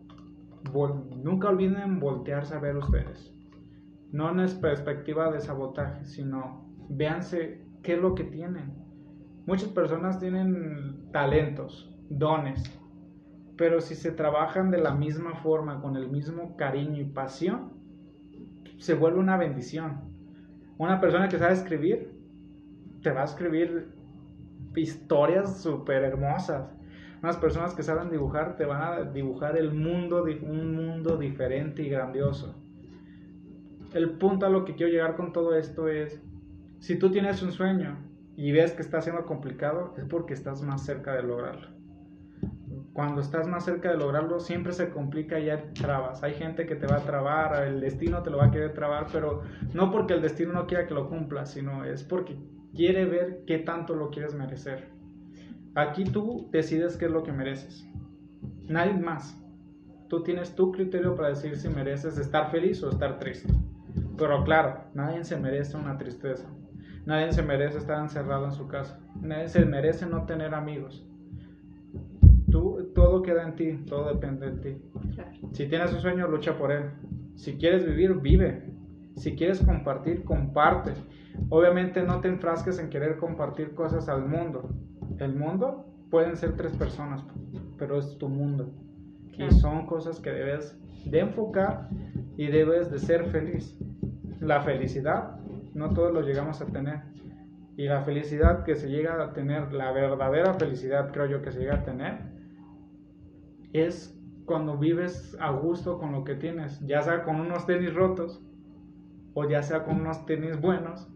nunca 1.23 1.49
olviden 1.49 1.99
voltearse 1.99 2.55
a 2.55 2.59
ver 2.59 2.77
ustedes. 2.77 3.33
No 4.11 4.29
en 4.29 4.59
perspectiva 4.59 5.31
de 5.31 5.39
sabotaje, 5.39 6.05
sino 6.05 6.65
véanse 6.89 7.63
qué 7.81 7.93
es 7.93 8.01
lo 8.01 8.13
que 8.15 8.25
tienen. 8.25 8.73
Muchas 9.45 9.69
personas 9.69 10.19
tienen 10.19 11.09
talentos, 11.11 11.97
dones, 12.09 12.63
pero 13.57 13.81
si 13.81 13.95
se 13.95 14.11
trabajan 14.11 14.71
de 14.71 14.79
la 14.79 14.93
misma 14.93 15.35
forma, 15.35 15.81
con 15.81 15.95
el 15.95 16.09
mismo 16.09 16.55
cariño 16.57 17.01
y 17.01 17.05
pasión, 17.05 17.73
se 18.77 18.93
vuelve 18.93 19.19
una 19.19 19.37
bendición. 19.37 20.10
Una 20.81 20.99
persona 20.99 21.29
que 21.29 21.37
sabe 21.37 21.53
escribir, 21.53 22.11
te 23.03 23.11
va 23.11 23.21
a 23.21 23.25
escribir 23.25 23.89
historias 24.75 25.61
súper 25.61 26.03
hermosas 26.03 26.71
unas 27.21 27.37
personas 27.37 27.75
que 27.75 27.83
saben 27.83 28.09
dibujar 28.09 28.55
te 28.55 28.65
van 28.65 28.81
a 28.81 29.03
dibujar 29.03 29.55
el 29.55 29.71
mundo, 29.71 30.23
un 30.23 30.75
mundo 30.75 31.17
diferente 31.17 31.83
y 31.83 31.89
grandioso. 31.89 32.55
el 33.93 34.09
punto 34.17 34.47
a 34.47 34.49
lo 34.49 34.65
que 34.65 34.73
quiero 34.73 34.91
llegar 34.91 35.15
con 35.15 35.31
todo 35.31 35.53
esto 35.53 35.87
es, 35.87 36.19
si 36.79 36.97
tú 36.97 37.11
tienes 37.11 37.43
un 37.43 37.51
sueño 37.51 37.99
y 38.35 38.51
ves 38.51 38.71
que 38.71 38.81
está 38.81 39.01
siendo 39.01 39.27
complicado, 39.27 39.93
es 39.99 40.05
porque 40.05 40.33
estás 40.33 40.63
más 40.63 40.83
cerca 40.83 41.13
de 41.13 41.21
lograrlo. 41.21 41.67
Cuando 42.93 43.21
estás 43.21 43.47
más 43.47 43.63
cerca 43.63 43.89
de 43.89 43.97
lograrlo, 43.97 44.39
siempre 44.39 44.73
se 44.73 44.89
complica 44.89 45.39
y 45.39 45.49
hay 45.49 45.71
trabas. 45.73 46.23
Hay 46.23 46.33
gente 46.33 46.65
que 46.65 46.75
te 46.75 46.87
va 46.87 46.97
a 46.97 47.05
trabar, 47.05 47.65
el 47.65 47.79
destino 47.79 48.21
te 48.21 48.29
lo 48.29 48.37
va 48.37 48.47
a 48.47 48.51
querer 48.51 48.73
trabar, 48.73 49.07
pero 49.11 49.43
no 49.73 49.91
porque 49.91 50.13
el 50.13 50.21
destino 50.21 50.51
no 50.51 50.67
quiera 50.67 50.87
que 50.87 50.93
lo 50.93 51.07
cumpla, 51.07 51.45
sino 51.45 51.85
es 51.85 52.03
porque 52.03 52.37
quiere 52.75 53.05
ver 53.05 53.43
qué 53.47 53.59
tanto 53.59 53.95
lo 53.95 54.09
quieres 54.09 54.33
merecer. 54.33 54.89
Aquí 55.73 56.03
tú 56.03 56.49
decides 56.51 56.97
qué 56.97 57.05
es 57.05 57.11
lo 57.11 57.23
que 57.23 57.31
mereces. 57.31 57.87
Nadie 58.67 58.93
más. 58.93 59.37
Tú 60.09 60.21
tienes 60.23 60.53
tu 60.55 60.73
criterio 60.73 61.15
para 61.15 61.29
decir 61.29 61.55
si 61.55 61.69
mereces 61.69 62.17
estar 62.17 62.51
feliz 62.51 62.83
o 62.83 62.89
estar 62.89 63.19
triste. 63.19 63.53
Pero 64.17 64.43
claro, 64.43 64.83
nadie 64.93 65.23
se 65.23 65.37
merece 65.37 65.77
una 65.77 65.97
tristeza. 65.97 66.49
Nadie 67.05 67.31
se 67.31 67.41
merece 67.41 67.77
estar 67.77 67.99
encerrado 68.01 68.45
en 68.45 68.51
su 68.51 68.67
casa. 68.67 68.99
Nadie 69.21 69.47
se 69.47 69.65
merece 69.65 70.05
no 70.05 70.25
tener 70.25 70.53
amigos. 70.53 71.05
Todo 72.93 73.21
queda 73.21 73.43
en 73.43 73.55
ti, 73.55 73.77
todo 73.87 74.13
depende 74.13 74.51
de 74.51 74.57
ti. 74.57 74.81
Si 75.53 75.67
tienes 75.67 75.93
un 75.93 75.99
sueño, 75.99 76.27
lucha 76.27 76.57
por 76.57 76.71
él. 76.71 76.91
Si 77.35 77.57
quieres 77.57 77.85
vivir, 77.85 78.15
vive. 78.15 78.63
Si 79.15 79.35
quieres 79.35 79.61
compartir, 79.61 80.23
comparte. 80.23 80.93
Obviamente 81.49 82.03
no 82.03 82.19
te 82.21 82.27
enfrasques 82.27 82.79
en 82.79 82.89
querer 82.89 83.17
compartir 83.17 83.73
cosas 83.73 84.09
al 84.09 84.27
mundo. 84.27 84.69
El 85.19 85.35
mundo 85.35 85.85
pueden 86.09 86.35
ser 86.35 86.55
tres 86.55 86.75
personas, 86.75 87.23
pero 87.77 87.97
es 87.97 88.17
tu 88.17 88.29
mundo. 88.29 88.73
Y 89.37 89.49
son 89.51 89.85
cosas 89.85 90.19
que 90.19 90.31
debes 90.31 90.77
de 91.05 91.19
enfocar 91.19 91.89
y 92.37 92.47
debes 92.47 92.91
de 92.91 92.99
ser 92.99 93.25
feliz. 93.25 93.77
La 94.39 94.61
felicidad, 94.61 95.39
no 95.73 95.89
todos 95.89 96.13
lo 96.13 96.21
llegamos 96.21 96.61
a 96.61 96.65
tener. 96.65 97.01
Y 97.77 97.85
la 97.85 98.03
felicidad 98.03 98.63
que 98.63 98.75
se 98.75 98.89
llega 98.89 99.23
a 99.23 99.33
tener, 99.33 99.73
la 99.73 99.91
verdadera 99.91 100.53
felicidad 100.55 101.11
creo 101.11 101.25
yo 101.27 101.41
que 101.41 101.51
se 101.51 101.59
llega 101.59 101.75
a 101.75 101.83
tener, 101.83 102.19
es 103.73 104.17
cuando 104.45 104.77
vives 104.77 105.37
a 105.39 105.51
gusto 105.51 105.97
con 105.97 106.11
lo 106.11 106.23
que 106.23 106.35
tienes, 106.35 106.79
ya 106.85 107.01
sea 107.01 107.23
con 107.23 107.39
unos 107.39 107.65
tenis 107.65 107.93
rotos 107.93 108.41
o 109.33 109.47
ya 109.47 109.63
sea 109.63 109.83
con 109.83 110.01
unos 110.01 110.25
tenis 110.25 110.59
buenos, 110.59 111.07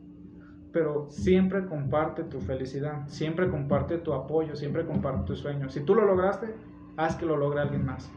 pero 0.72 1.10
siempre 1.10 1.66
comparte 1.66 2.24
tu 2.24 2.40
felicidad, 2.42 3.08
siempre 3.08 3.50
comparte 3.50 3.98
tu 3.98 4.14
apoyo, 4.14 4.56
siempre 4.56 4.86
comparte 4.86 5.26
tus 5.26 5.40
sueños. 5.40 5.74
Si 5.74 5.82
tú 5.82 5.96
lo 5.96 6.06
lograste, 6.06 6.56
haz 6.98 7.16
que 7.16 7.26
lo 7.26 7.38
logre 7.38 7.62
alguien 7.62 7.86
más. 7.86 8.12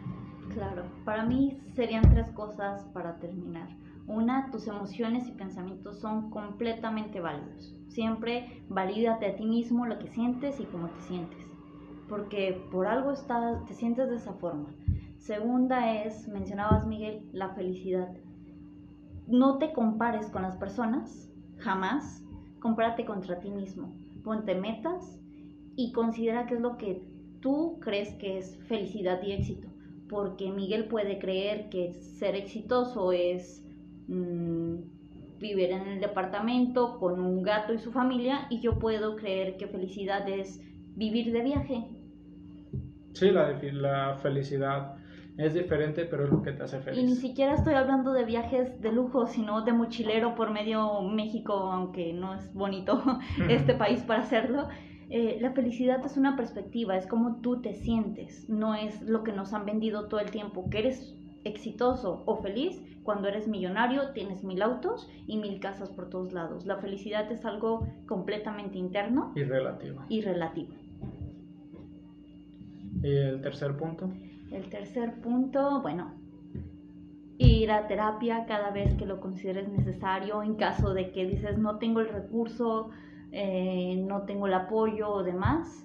Claro, 0.55 0.83
para 1.05 1.25
mí 1.25 1.61
serían 1.75 2.03
tres 2.11 2.31
cosas 2.31 2.85
para 2.93 3.19
terminar. 3.19 3.69
Una, 4.07 4.51
tus 4.51 4.67
emociones 4.67 5.29
y 5.29 5.33
pensamientos 5.33 6.01
son 6.01 6.31
completamente 6.31 7.21
válidos. 7.21 7.77
Siempre 7.89 8.65
valídate 8.69 9.27
a 9.27 9.37
ti 9.37 9.45
mismo 9.45 9.87
lo 9.87 9.99
que 9.99 10.09
sientes 10.09 10.59
y 10.61 10.65
cómo 10.65 10.89
te 10.89 11.01
sientes, 11.03 11.47
porque 12.09 12.61
por 12.71 12.87
algo 12.87 13.13
estás, 13.13 13.65
te 13.67 13.75
sientes 13.75 14.09
de 14.09 14.17
esa 14.17 14.33
forma. 14.35 14.75
Segunda 15.19 16.03
es, 16.03 16.29
mencionabas 16.29 16.87
Miguel, 16.87 17.29
la 17.33 17.51
felicidad. 17.51 18.09
No 19.27 19.59
te 19.59 19.73
compares 19.73 20.29
con 20.31 20.43
las 20.43 20.57
personas, 20.57 21.31
jamás. 21.59 22.25
Compárate 22.61 23.05
contra 23.05 23.41
ti 23.41 23.51
mismo. 23.51 23.95
Ponte 24.25 24.55
metas 24.55 25.21
y 25.77 25.93
considera 25.93 26.47
qué 26.47 26.55
es 26.55 26.61
lo 26.61 26.77
que 26.77 27.03
tú 27.41 27.79
crees 27.81 28.15
que 28.15 28.39
es 28.39 28.57
felicidad 28.67 29.23
y 29.23 29.33
éxito. 29.33 29.69
Porque 30.09 30.51
Miguel 30.51 30.87
puede 30.87 31.19
creer 31.19 31.69
que 31.69 31.93
ser 31.93 32.35
exitoso 32.35 33.13
es 33.13 33.63
mm, 34.09 34.77
vivir 35.39 35.71
en 35.71 35.87
el 35.87 36.01
departamento 36.01 36.99
con 36.99 37.21
un 37.21 37.43
gato 37.43 37.75
y 37.75 37.79
su 37.79 37.93
familia 37.93 38.47
y 38.51 38.61
yo 38.61 38.79
puedo 38.79 39.17
creer 39.17 39.57
que 39.57 39.69
felicidad 39.69 40.29
es 40.29 40.61
vivir 40.99 41.33
de 41.33 41.43
viaje. 41.43 41.85
Sí, 43.13 43.31
la, 43.31 43.59
la 43.73 44.17
felicidad 44.17 44.97
es 45.37 45.55
diferente, 45.55 46.05
pero 46.05 46.25
es 46.25 46.31
lo 46.31 46.43
que 46.43 46.53
te 46.53 46.65
hace 46.65 46.81
feliz. 46.81 47.01
Y 47.01 47.07
ni 47.07 47.15
siquiera 47.15 47.55
estoy 47.55 47.75
hablando 47.75 48.13
de 48.13 48.25
viajes 48.25 48.81
de 48.81 48.93
lujo, 48.93 49.27
sino 49.27 49.63
de 49.63 49.73
mochilero 49.73 50.35
por 50.35 50.51
medio 50.51 51.01
México, 51.03 51.53
aunque 51.55 52.13
no 52.13 52.35
es 52.35 52.53
bonito 52.53 53.03
este 53.49 53.75
país 53.75 54.03
para 54.03 54.23
hacerlo. 54.23 54.69
Eh, 55.11 55.39
la 55.41 55.53
felicidad 55.53 56.05
es 56.05 56.17
una 56.17 56.37
perspectiva, 56.37 56.97
es 56.97 57.07
como 57.07 57.41
tú 57.41 57.63
te 57.63 57.73
sientes, 57.73 58.47
no 58.51 58.75
es 58.75 59.01
lo 59.01 59.23
que 59.23 59.33
nos 59.33 59.55
han 59.55 59.65
vendido 59.65 60.07
todo 60.07 60.21
el 60.21 60.31
tiempo, 60.31 60.69
que 60.69 60.81
eres 60.81 61.17
exitoso 61.45 62.25
o 62.27 62.43
feliz 62.43 62.83
cuando 63.05 63.29
eres 63.29 63.49
millonario, 63.49 64.11
tienes 64.13 64.45
mil 64.45 64.61
autos 64.61 65.09
y 65.27 65.39
mil 65.39 65.61
casas 65.61 65.89
por 65.89 66.11
todos 66.11 66.35
lados. 66.35 66.67
La 66.67 66.77
felicidad 66.77 67.33
es 67.33 67.47
algo 67.47 67.89
completamente 68.07 68.77
interno. 68.77 69.33
Y 69.35 69.45
relativo. 69.45 70.05
Y 70.11 70.21
relativo. 70.21 70.75
¿Y 73.03 73.15
el 73.17 73.41
tercer 73.41 73.77
punto? 73.77 74.11
El 74.51 74.69
tercer 74.71 75.21
punto, 75.21 75.83
bueno, 75.83 76.15
ir 77.39 77.71
a 77.71 77.87
terapia 77.87 78.45
cada 78.47 78.71
vez 78.71 78.95
que 78.95 79.07
lo 79.07 79.21
consideres 79.21 79.69
necesario, 79.69 80.43
en 80.43 80.57
caso 80.57 80.95
de 80.95 81.13
que 81.13 81.27
dices 81.27 81.59
no 81.59 81.79
tengo 81.79 82.01
el 82.01 82.09
recurso, 82.09 82.91
eh, 83.31 83.97
no 84.07 84.23
tengo 84.23 84.47
el 84.47 84.55
apoyo 84.55 85.09
o 85.11 85.23
demás. 85.23 85.85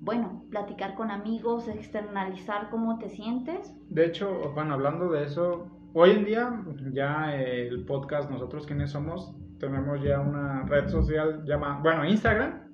Bueno, 0.00 0.44
platicar 0.50 0.94
con 0.94 1.10
amigos, 1.10 1.68
externalizar 1.68 2.68
cómo 2.70 2.98
te 2.98 3.08
sientes. 3.08 3.74
De 3.88 4.06
hecho, 4.06 4.52
bueno, 4.54 4.74
hablando 4.74 5.10
de 5.10 5.24
eso, 5.24 5.66
hoy 5.92 6.10
en 6.10 6.24
día 6.24 6.64
ya 6.92 7.34
el 7.34 7.84
podcast 7.84 8.30
Nosotros 8.30 8.66
Quiénes 8.66 8.90
Somos, 8.90 9.34
tenemos 9.58 10.02
ya 10.02 10.20
una 10.20 10.64
red 10.64 10.88
social 10.88 11.44
llamada, 11.44 11.80
bueno, 11.82 12.04
Instagram. 12.04 12.64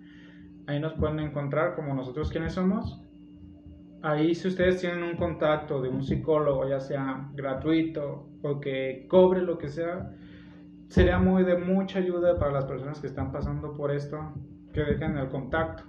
Ahí 0.66 0.80
nos 0.80 0.92
pueden 0.94 1.20
encontrar 1.20 1.74
como 1.74 1.94
Nosotros 1.94 2.30
Quiénes 2.30 2.54
Somos. 2.54 3.00
Ahí 4.02 4.34
si 4.34 4.48
ustedes 4.48 4.80
tienen 4.80 5.02
un 5.02 5.16
contacto 5.16 5.80
de 5.82 5.88
un 5.88 6.02
psicólogo, 6.02 6.66
ya 6.68 6.80
sea 6.80 7.28
gratuito 7.34 8.28
o 8.42 8.60
que 8.60 9.06
cobre 9.08 9.42
lo 9.42 9.58
que 9.58 9.68
sea, 9.68 10.10
sería 10.88 11.18
muy 11.18 11.44
de 11.44 11.56
mucha 11.56 11.98
ayuda 11.98 12.38
para 12.38 12.52
las 12.52 12.64
personas 12.64 13.00
que 13.00 13.06
están 13.06 13.30
pasando 13.30 13.74
por 13.74 13.90
esto, 13.90 14.18
que 14.72 14.80
dejen 14.80 15.18
el 15.18 15.28
contacto, 15.28 15.84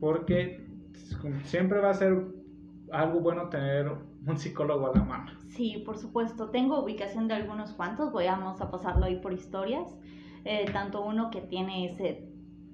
porque 0.00 0.66
siempre 1.44 1.80
va 1.80 1.90
a 1.90 1.94
ser 1.94 2.26
algo 2.90 3.20
bueno 3.20 3.48
tener 3.48 3.90
un 4.26 4.36
psicólogo 4.38 4.86
a 4.88 4.96
la 4.96 5.04
mano. 5.04 5.30
Sí, 5.48 5.82
por 5.84 5.98
supuesto. 5.98 6.50
Tengo 6.50 6.82
ubicación 6.82 7.28
de 7.28 7.34
algunos 7.34 7.72
cuantos, 7.72 8.12
voy 8.12 8.26
a 8.26 8.38
pasarlo 8.70 9.04
ahí 9.04 9.16
por 9.20 9.32
historias. 9.32 9.96
Eh, 10.44 10.64
tanto 10.72 11.04
uno 11.04 11.30
que 11.30 11.42
tiene 11.42 11.84
ese 11.84 12.29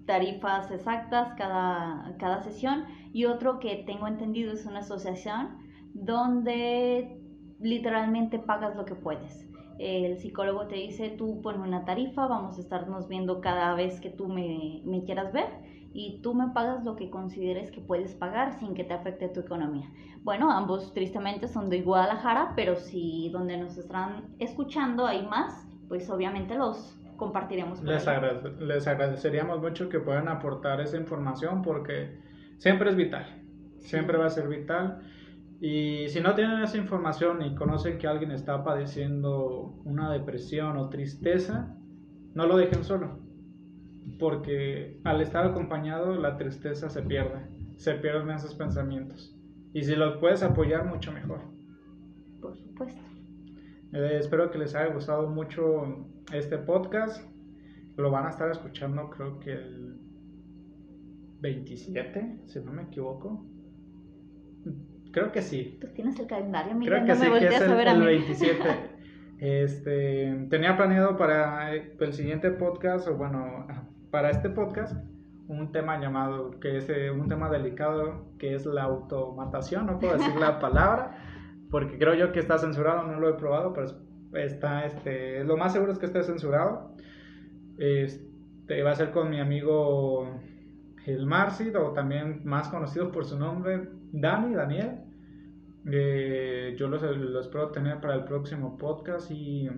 tarifas 0.07 0.71
exactas 0.71 1.35
cada, 1.37 2.15
cada 2.19 2.43
sesión 2.43 2.85
y 3.13 3.25
otro 3.25 3.59
que 3.59 3.85
tengo 3.87 4.07
entendido 4.07 4.53
es 4.53 4.67
una 4.67 4.81
asociación 4.81 5.59
donde 5.95 7.21
literalmente 7.59 8.39
pagas 8.39 8.77
lo 8.77 8.85
que 8.85 8.95
puedes 8.95 9.47
el 9.79 10.19
psicólogo 10.19 10.67
te 10.67 10.77
dice, 10.77 11.11
tú 11.11 11.43
pon 11.43 11.61
una 11.61 11.85
tarifa, 11.85 12.27
vamos 12.27 12.57
a 12.57 12.61
estarnos 12.61 13.09
viendo 13.09 13.41
cada 13.41 13.75
vez 13.75 14.01
que 14.01 14.11
tú 14.11 14.29
me, 14.29 14.81
me, 14.85 15.05
quieras 15.05 15.33
ver 15.33 15.49
y 15.93 16.21
tú 16.23 16.35
me 16.35 16.49
pagas 16.49 16.85
lo 16.85 16.97
que 16.97 17.11
consideres 17.11 17.71
que 17.71 17.81
puedes 17.81 18.15
pagar 18.15 18.59
sin 18.59 18.75
que 18.75 18.85
te 18.85 18.95
afecte 18.95 19.29
tu 19.29 19.41
economía. 19.41 19.91
Bueno, 20.23 20.51
ambos 20.51 20.93
tristemente 20.95 21.49
son 21.49 21.69
de 21.69 21.83
Guadalajara, 21.83 22.53
pero 22.57 22.77
si 22.77 23.29
donde 23.31 23.57
nos 23.59 23.77
están 23.77 24.35
escuchando 24.39 25.07
hay 25.07 25.27
más, 25.27 25.67
pues 25.89 26.09
obviamente 26.11 26.55
los 26.55 26.99
compartiremos. 27.17 27.83
Les, 27.83 28.07
les 28.61 28.87
agradeceríamos 28.87 29.61
mucho 29.61 29.89
que 29.89 30.01
puedan 30.01 30.29
aportar 30.29 30.81
esa 30.81 30.97
información 30.97 31.62
porque 31.62 32.19
siempre 32.59 32.91
es 32.91 32.97
vital, 32.97 33.43
siempre 33.79 34.19
va 34.19 34.27
a 34.27 34.31
ser 34.31 34.49
vital 34.49 35.03
y 35.61 36.09
si 36.09 36.21
no 36.21 36.35
tienen 36.35 36.61
esa 36.62 36.77
información 36.77 37.43
y 37.43 37.55
conocen 37.55 37.99
que 37.99 38.07
alguien 38.07 38.31
está 38.31 38.62
padeciendo 38.62 39.75
una 39.85 40.12
depresión 40.12 40.77
o 40.77 40.91
tristeza, 40.91 41.75
no 42.35 42.47
lo 42.47 42.57
dejen 42.59 42.85
solo. 42.85 43.19
Porque 44.19 45.01
al 45.05 45.21
estar 45.21 45.47
acompañado, 45.47 46.14
la 46.17 46.37
tristeza 46.37 46.91
se 46.91 47.03
pierde. 47.03 47.47
Se 47.77 47.95
pierden 47.95 48.31
esos 48.31 48.55
pensamientos. 48.55 49.35
Y 49.73 49.83
si 49.83 49.97
los 49.97 50.19
puedes 50.19 50.43
apoyar, 50.43 50.85
mucho 50.85 51.12
mejor. 51.12 51.41
Por 52.41 52.57
supuesto. 52.57 53.06
Eh, 53.93 54.18
espero 54.18 54.51
que 54.51 54.59
les 54.59 54.74
haya 54.74 54.93
gustado 54.93 55.28
mucho 55.28 56.07
este 56.32 56.59
podcast. 56.59 57.22
Lo 57.97 58.11
van 58.11 58.26
a 58.26 58.30
estar 58.30 58.51
escuchando, 58.51 59.09
creo 59.11 59.41
que 59.41 59.53
el 59.53 59.97
27, 61.41 62.41
si 62.47 62.61
no 62.61 62.72
me 62.72 62.82
equivoco. 62.82 63.47
Creo 65.12 65.32
que 65.32 65.41
sí. 65.41 65.78
Tú 65.80 65.89
tienes 65.95 66.18
el 66.18 66.26
calendario, 66.26 66.74
Miguel, 66.74 67.05
Creo 67.05 67.07
que 67.07 67.14
sí, 67.14 67.30
que 67.30 67.47
es 67.47 67.61
el, 67.62 68.03
27. 68.03 68.61
Este, 69.39 70.47
tenía 70.49 70.78
planeado 70.78 71.18
para 71.18 71.74
el 71.74 72.12
siguiente 72.14 72.51
podcast, 72.53 73.07
o 73.07 73.16
bueno, 73.16 73.66
para 74.11 74.30
este 74.30 74.49
podcast, 74.49 74.97
un 75.49 75.72
tema 75.72 76.01
llamado, 76.01 76.59
que 76.59 76.78
es 76.78 76.89
eh, 76.89 77.11
un 77.11 77.28
tema 77.28 77.51
delicado, 77.51 78.32
que 78.39 78.55
es 78.55 78.64
la 78.64 78.84
automatación, 78.84 79.87
no 79.87 79.99
puedo 79.99 80.16
decir 80.16 80.34
la 80.37 80.59
palabra, 80.61 81.18
porque 81.77 81.99
creo 81.99 82.14
yo 82.14 82.33
que 82.33 82.41
está 82.41 82.57
censurado, 82.57 83.07
no 83.07 83.20
lo 83.20 83.29
he 83.29 83.35
probado, 83.35 83.74
pero 83.74 83.87
está, 84.33 84.87
este, 84.87 85.45
lo 85.45 85.59
más 85.59 85.74
seguro 85.74 85.93
es 85.93 85.99
que 85.99 86.07
esté 86.07 86.22
censurado. 86.22 86.95
Este, 87.77 88.83
va 88.83 88.93
a 88.93 88.95
ser 88.95 89.11
con 89.11 89.29
mi 89.29 89.41
amigo 89.41 90.41
el 91.05 91.27
Marcid, 91.27 91.79
o 91.79 91.93
también 91.93 92.41
más 92.45 92.68
conocido 92.68 93.12
por 93.12 93.27
su 93.27 93.39
nombre, 93.39 93.91
Dani, 94.11 94.55
Daniel. 94.55 95.01
Eh, 95.93 96.74
yo 96.79 96.89
los, 96.89 97.03
espero 97.03 97.68
tener 97.72 98.01
para 98.01 98.14
el 98.14 98.24
próximo 98.24 98.79
podcast 98.79 99.31
y 99.31 99.68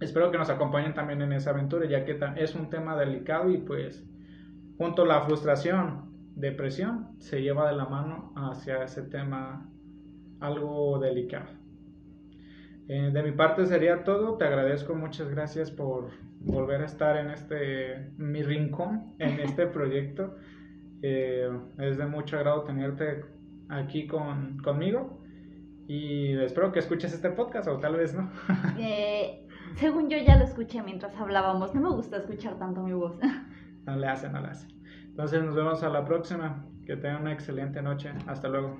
espero 0.00 0.32
que 0.32 0.38
nos 0.38 0.50
acompañen 0.50 0.92
también 0.92 1.22
en 1.22 1.34
esa 1.34 1.50
aventura, 1.50 1.86
ya 1.86 2.04
que 2.04 2.18
es 2.34 2.56
un 2.56 2.68
tema 2.68 2.96
delicado 2.96 3.48
y 3.48 3.58
pues 3.58 4.04
junto 4.76 5.02
a 5.02 5.06
la 5.06 5.20
frustración, 5.20 6.10
depresión, 6.34 7.14
se 7.20 7.42
lleva 7.42 7.68
de 7.68 7.76
la 7.76 7.84
mano 7.84 8.32
hacia 8.34 8.82
ese 8.82 9.02
tema 9.02 9.70
algo 10.40 10.98
delicado. 10.98 11.46
Eh, 12.88 13.10
de 13.12 13.22
mi 13.22 13.32
parte 13.32 13.66
sería 13.66 14.04
todo. 14.04 14.36
Te 14.36 14.44
agradezco, 14.44 14.94
muchas 14.94 15.28
gracias 15.28 15.70
por 15.70 16.10
volver 16.40 16.82
a 16.82 16.86
estar 16.86 17.16
en 17.16 17.30
este 17.30 18.12
mi 18.16 18.42
rincón, 18.42 19.14
en 19.18 19.40
este 19.40 19.66
proyecto. 19.66 20.36
Eh, 21.02 21.48
es 21.78 21.98
de 21.98 22.06
mucho 22.06 22.36
agrado 22.36 22.64
tenerte 22.64 23.24
aquí 23.68 24.06
con, 24.06 24.58
conmigo 24.62 25.20
y 25.88 26.36
espero 26.38 26.72
que 26.72 26.78
escuches 26.78 27.12
este 27.12 27.30
podcast 27.30 27.68
o 27.68 27.78
tal 27.78 27.96
vez 27.96 28.14
no. 28.14 28.30
Eh, 28.78 29.46
según 29.74 30.08
yo 30.08 30.18
ya 30.18 30.36
lo 30.36 30.44
escuché 30.44 30.82
mientras 30.82 31.14
hablábamos, 31.16 31.74
no 31.74 31.80
me 31.80 31.90
gusta 31.90 32.16
escuchar 32.18 32.58
tanto 32.58 32.82
mi 32.82 32.92
voz. 32.92 33.18
No 33.86 33.94
le 33.94 34.08
hace, 34.08 34.28
no 34.28 34.40
le 34.40 34.48
hace. 34.48 34.66
Entonces 35.04 35.44
nos 35.44 35.54
vemos 35.54 35.80
a 35.84 35.88
la 35.88 36.04
próxima. 36.04 36.66
Que 36.84 36.96
tengan 36.96 37.22
una 37.22 37.32
excelente 37.32 37.80
noche. 37.80 38.10
Hasta 38.26 38.48
luego. 38.48 38.76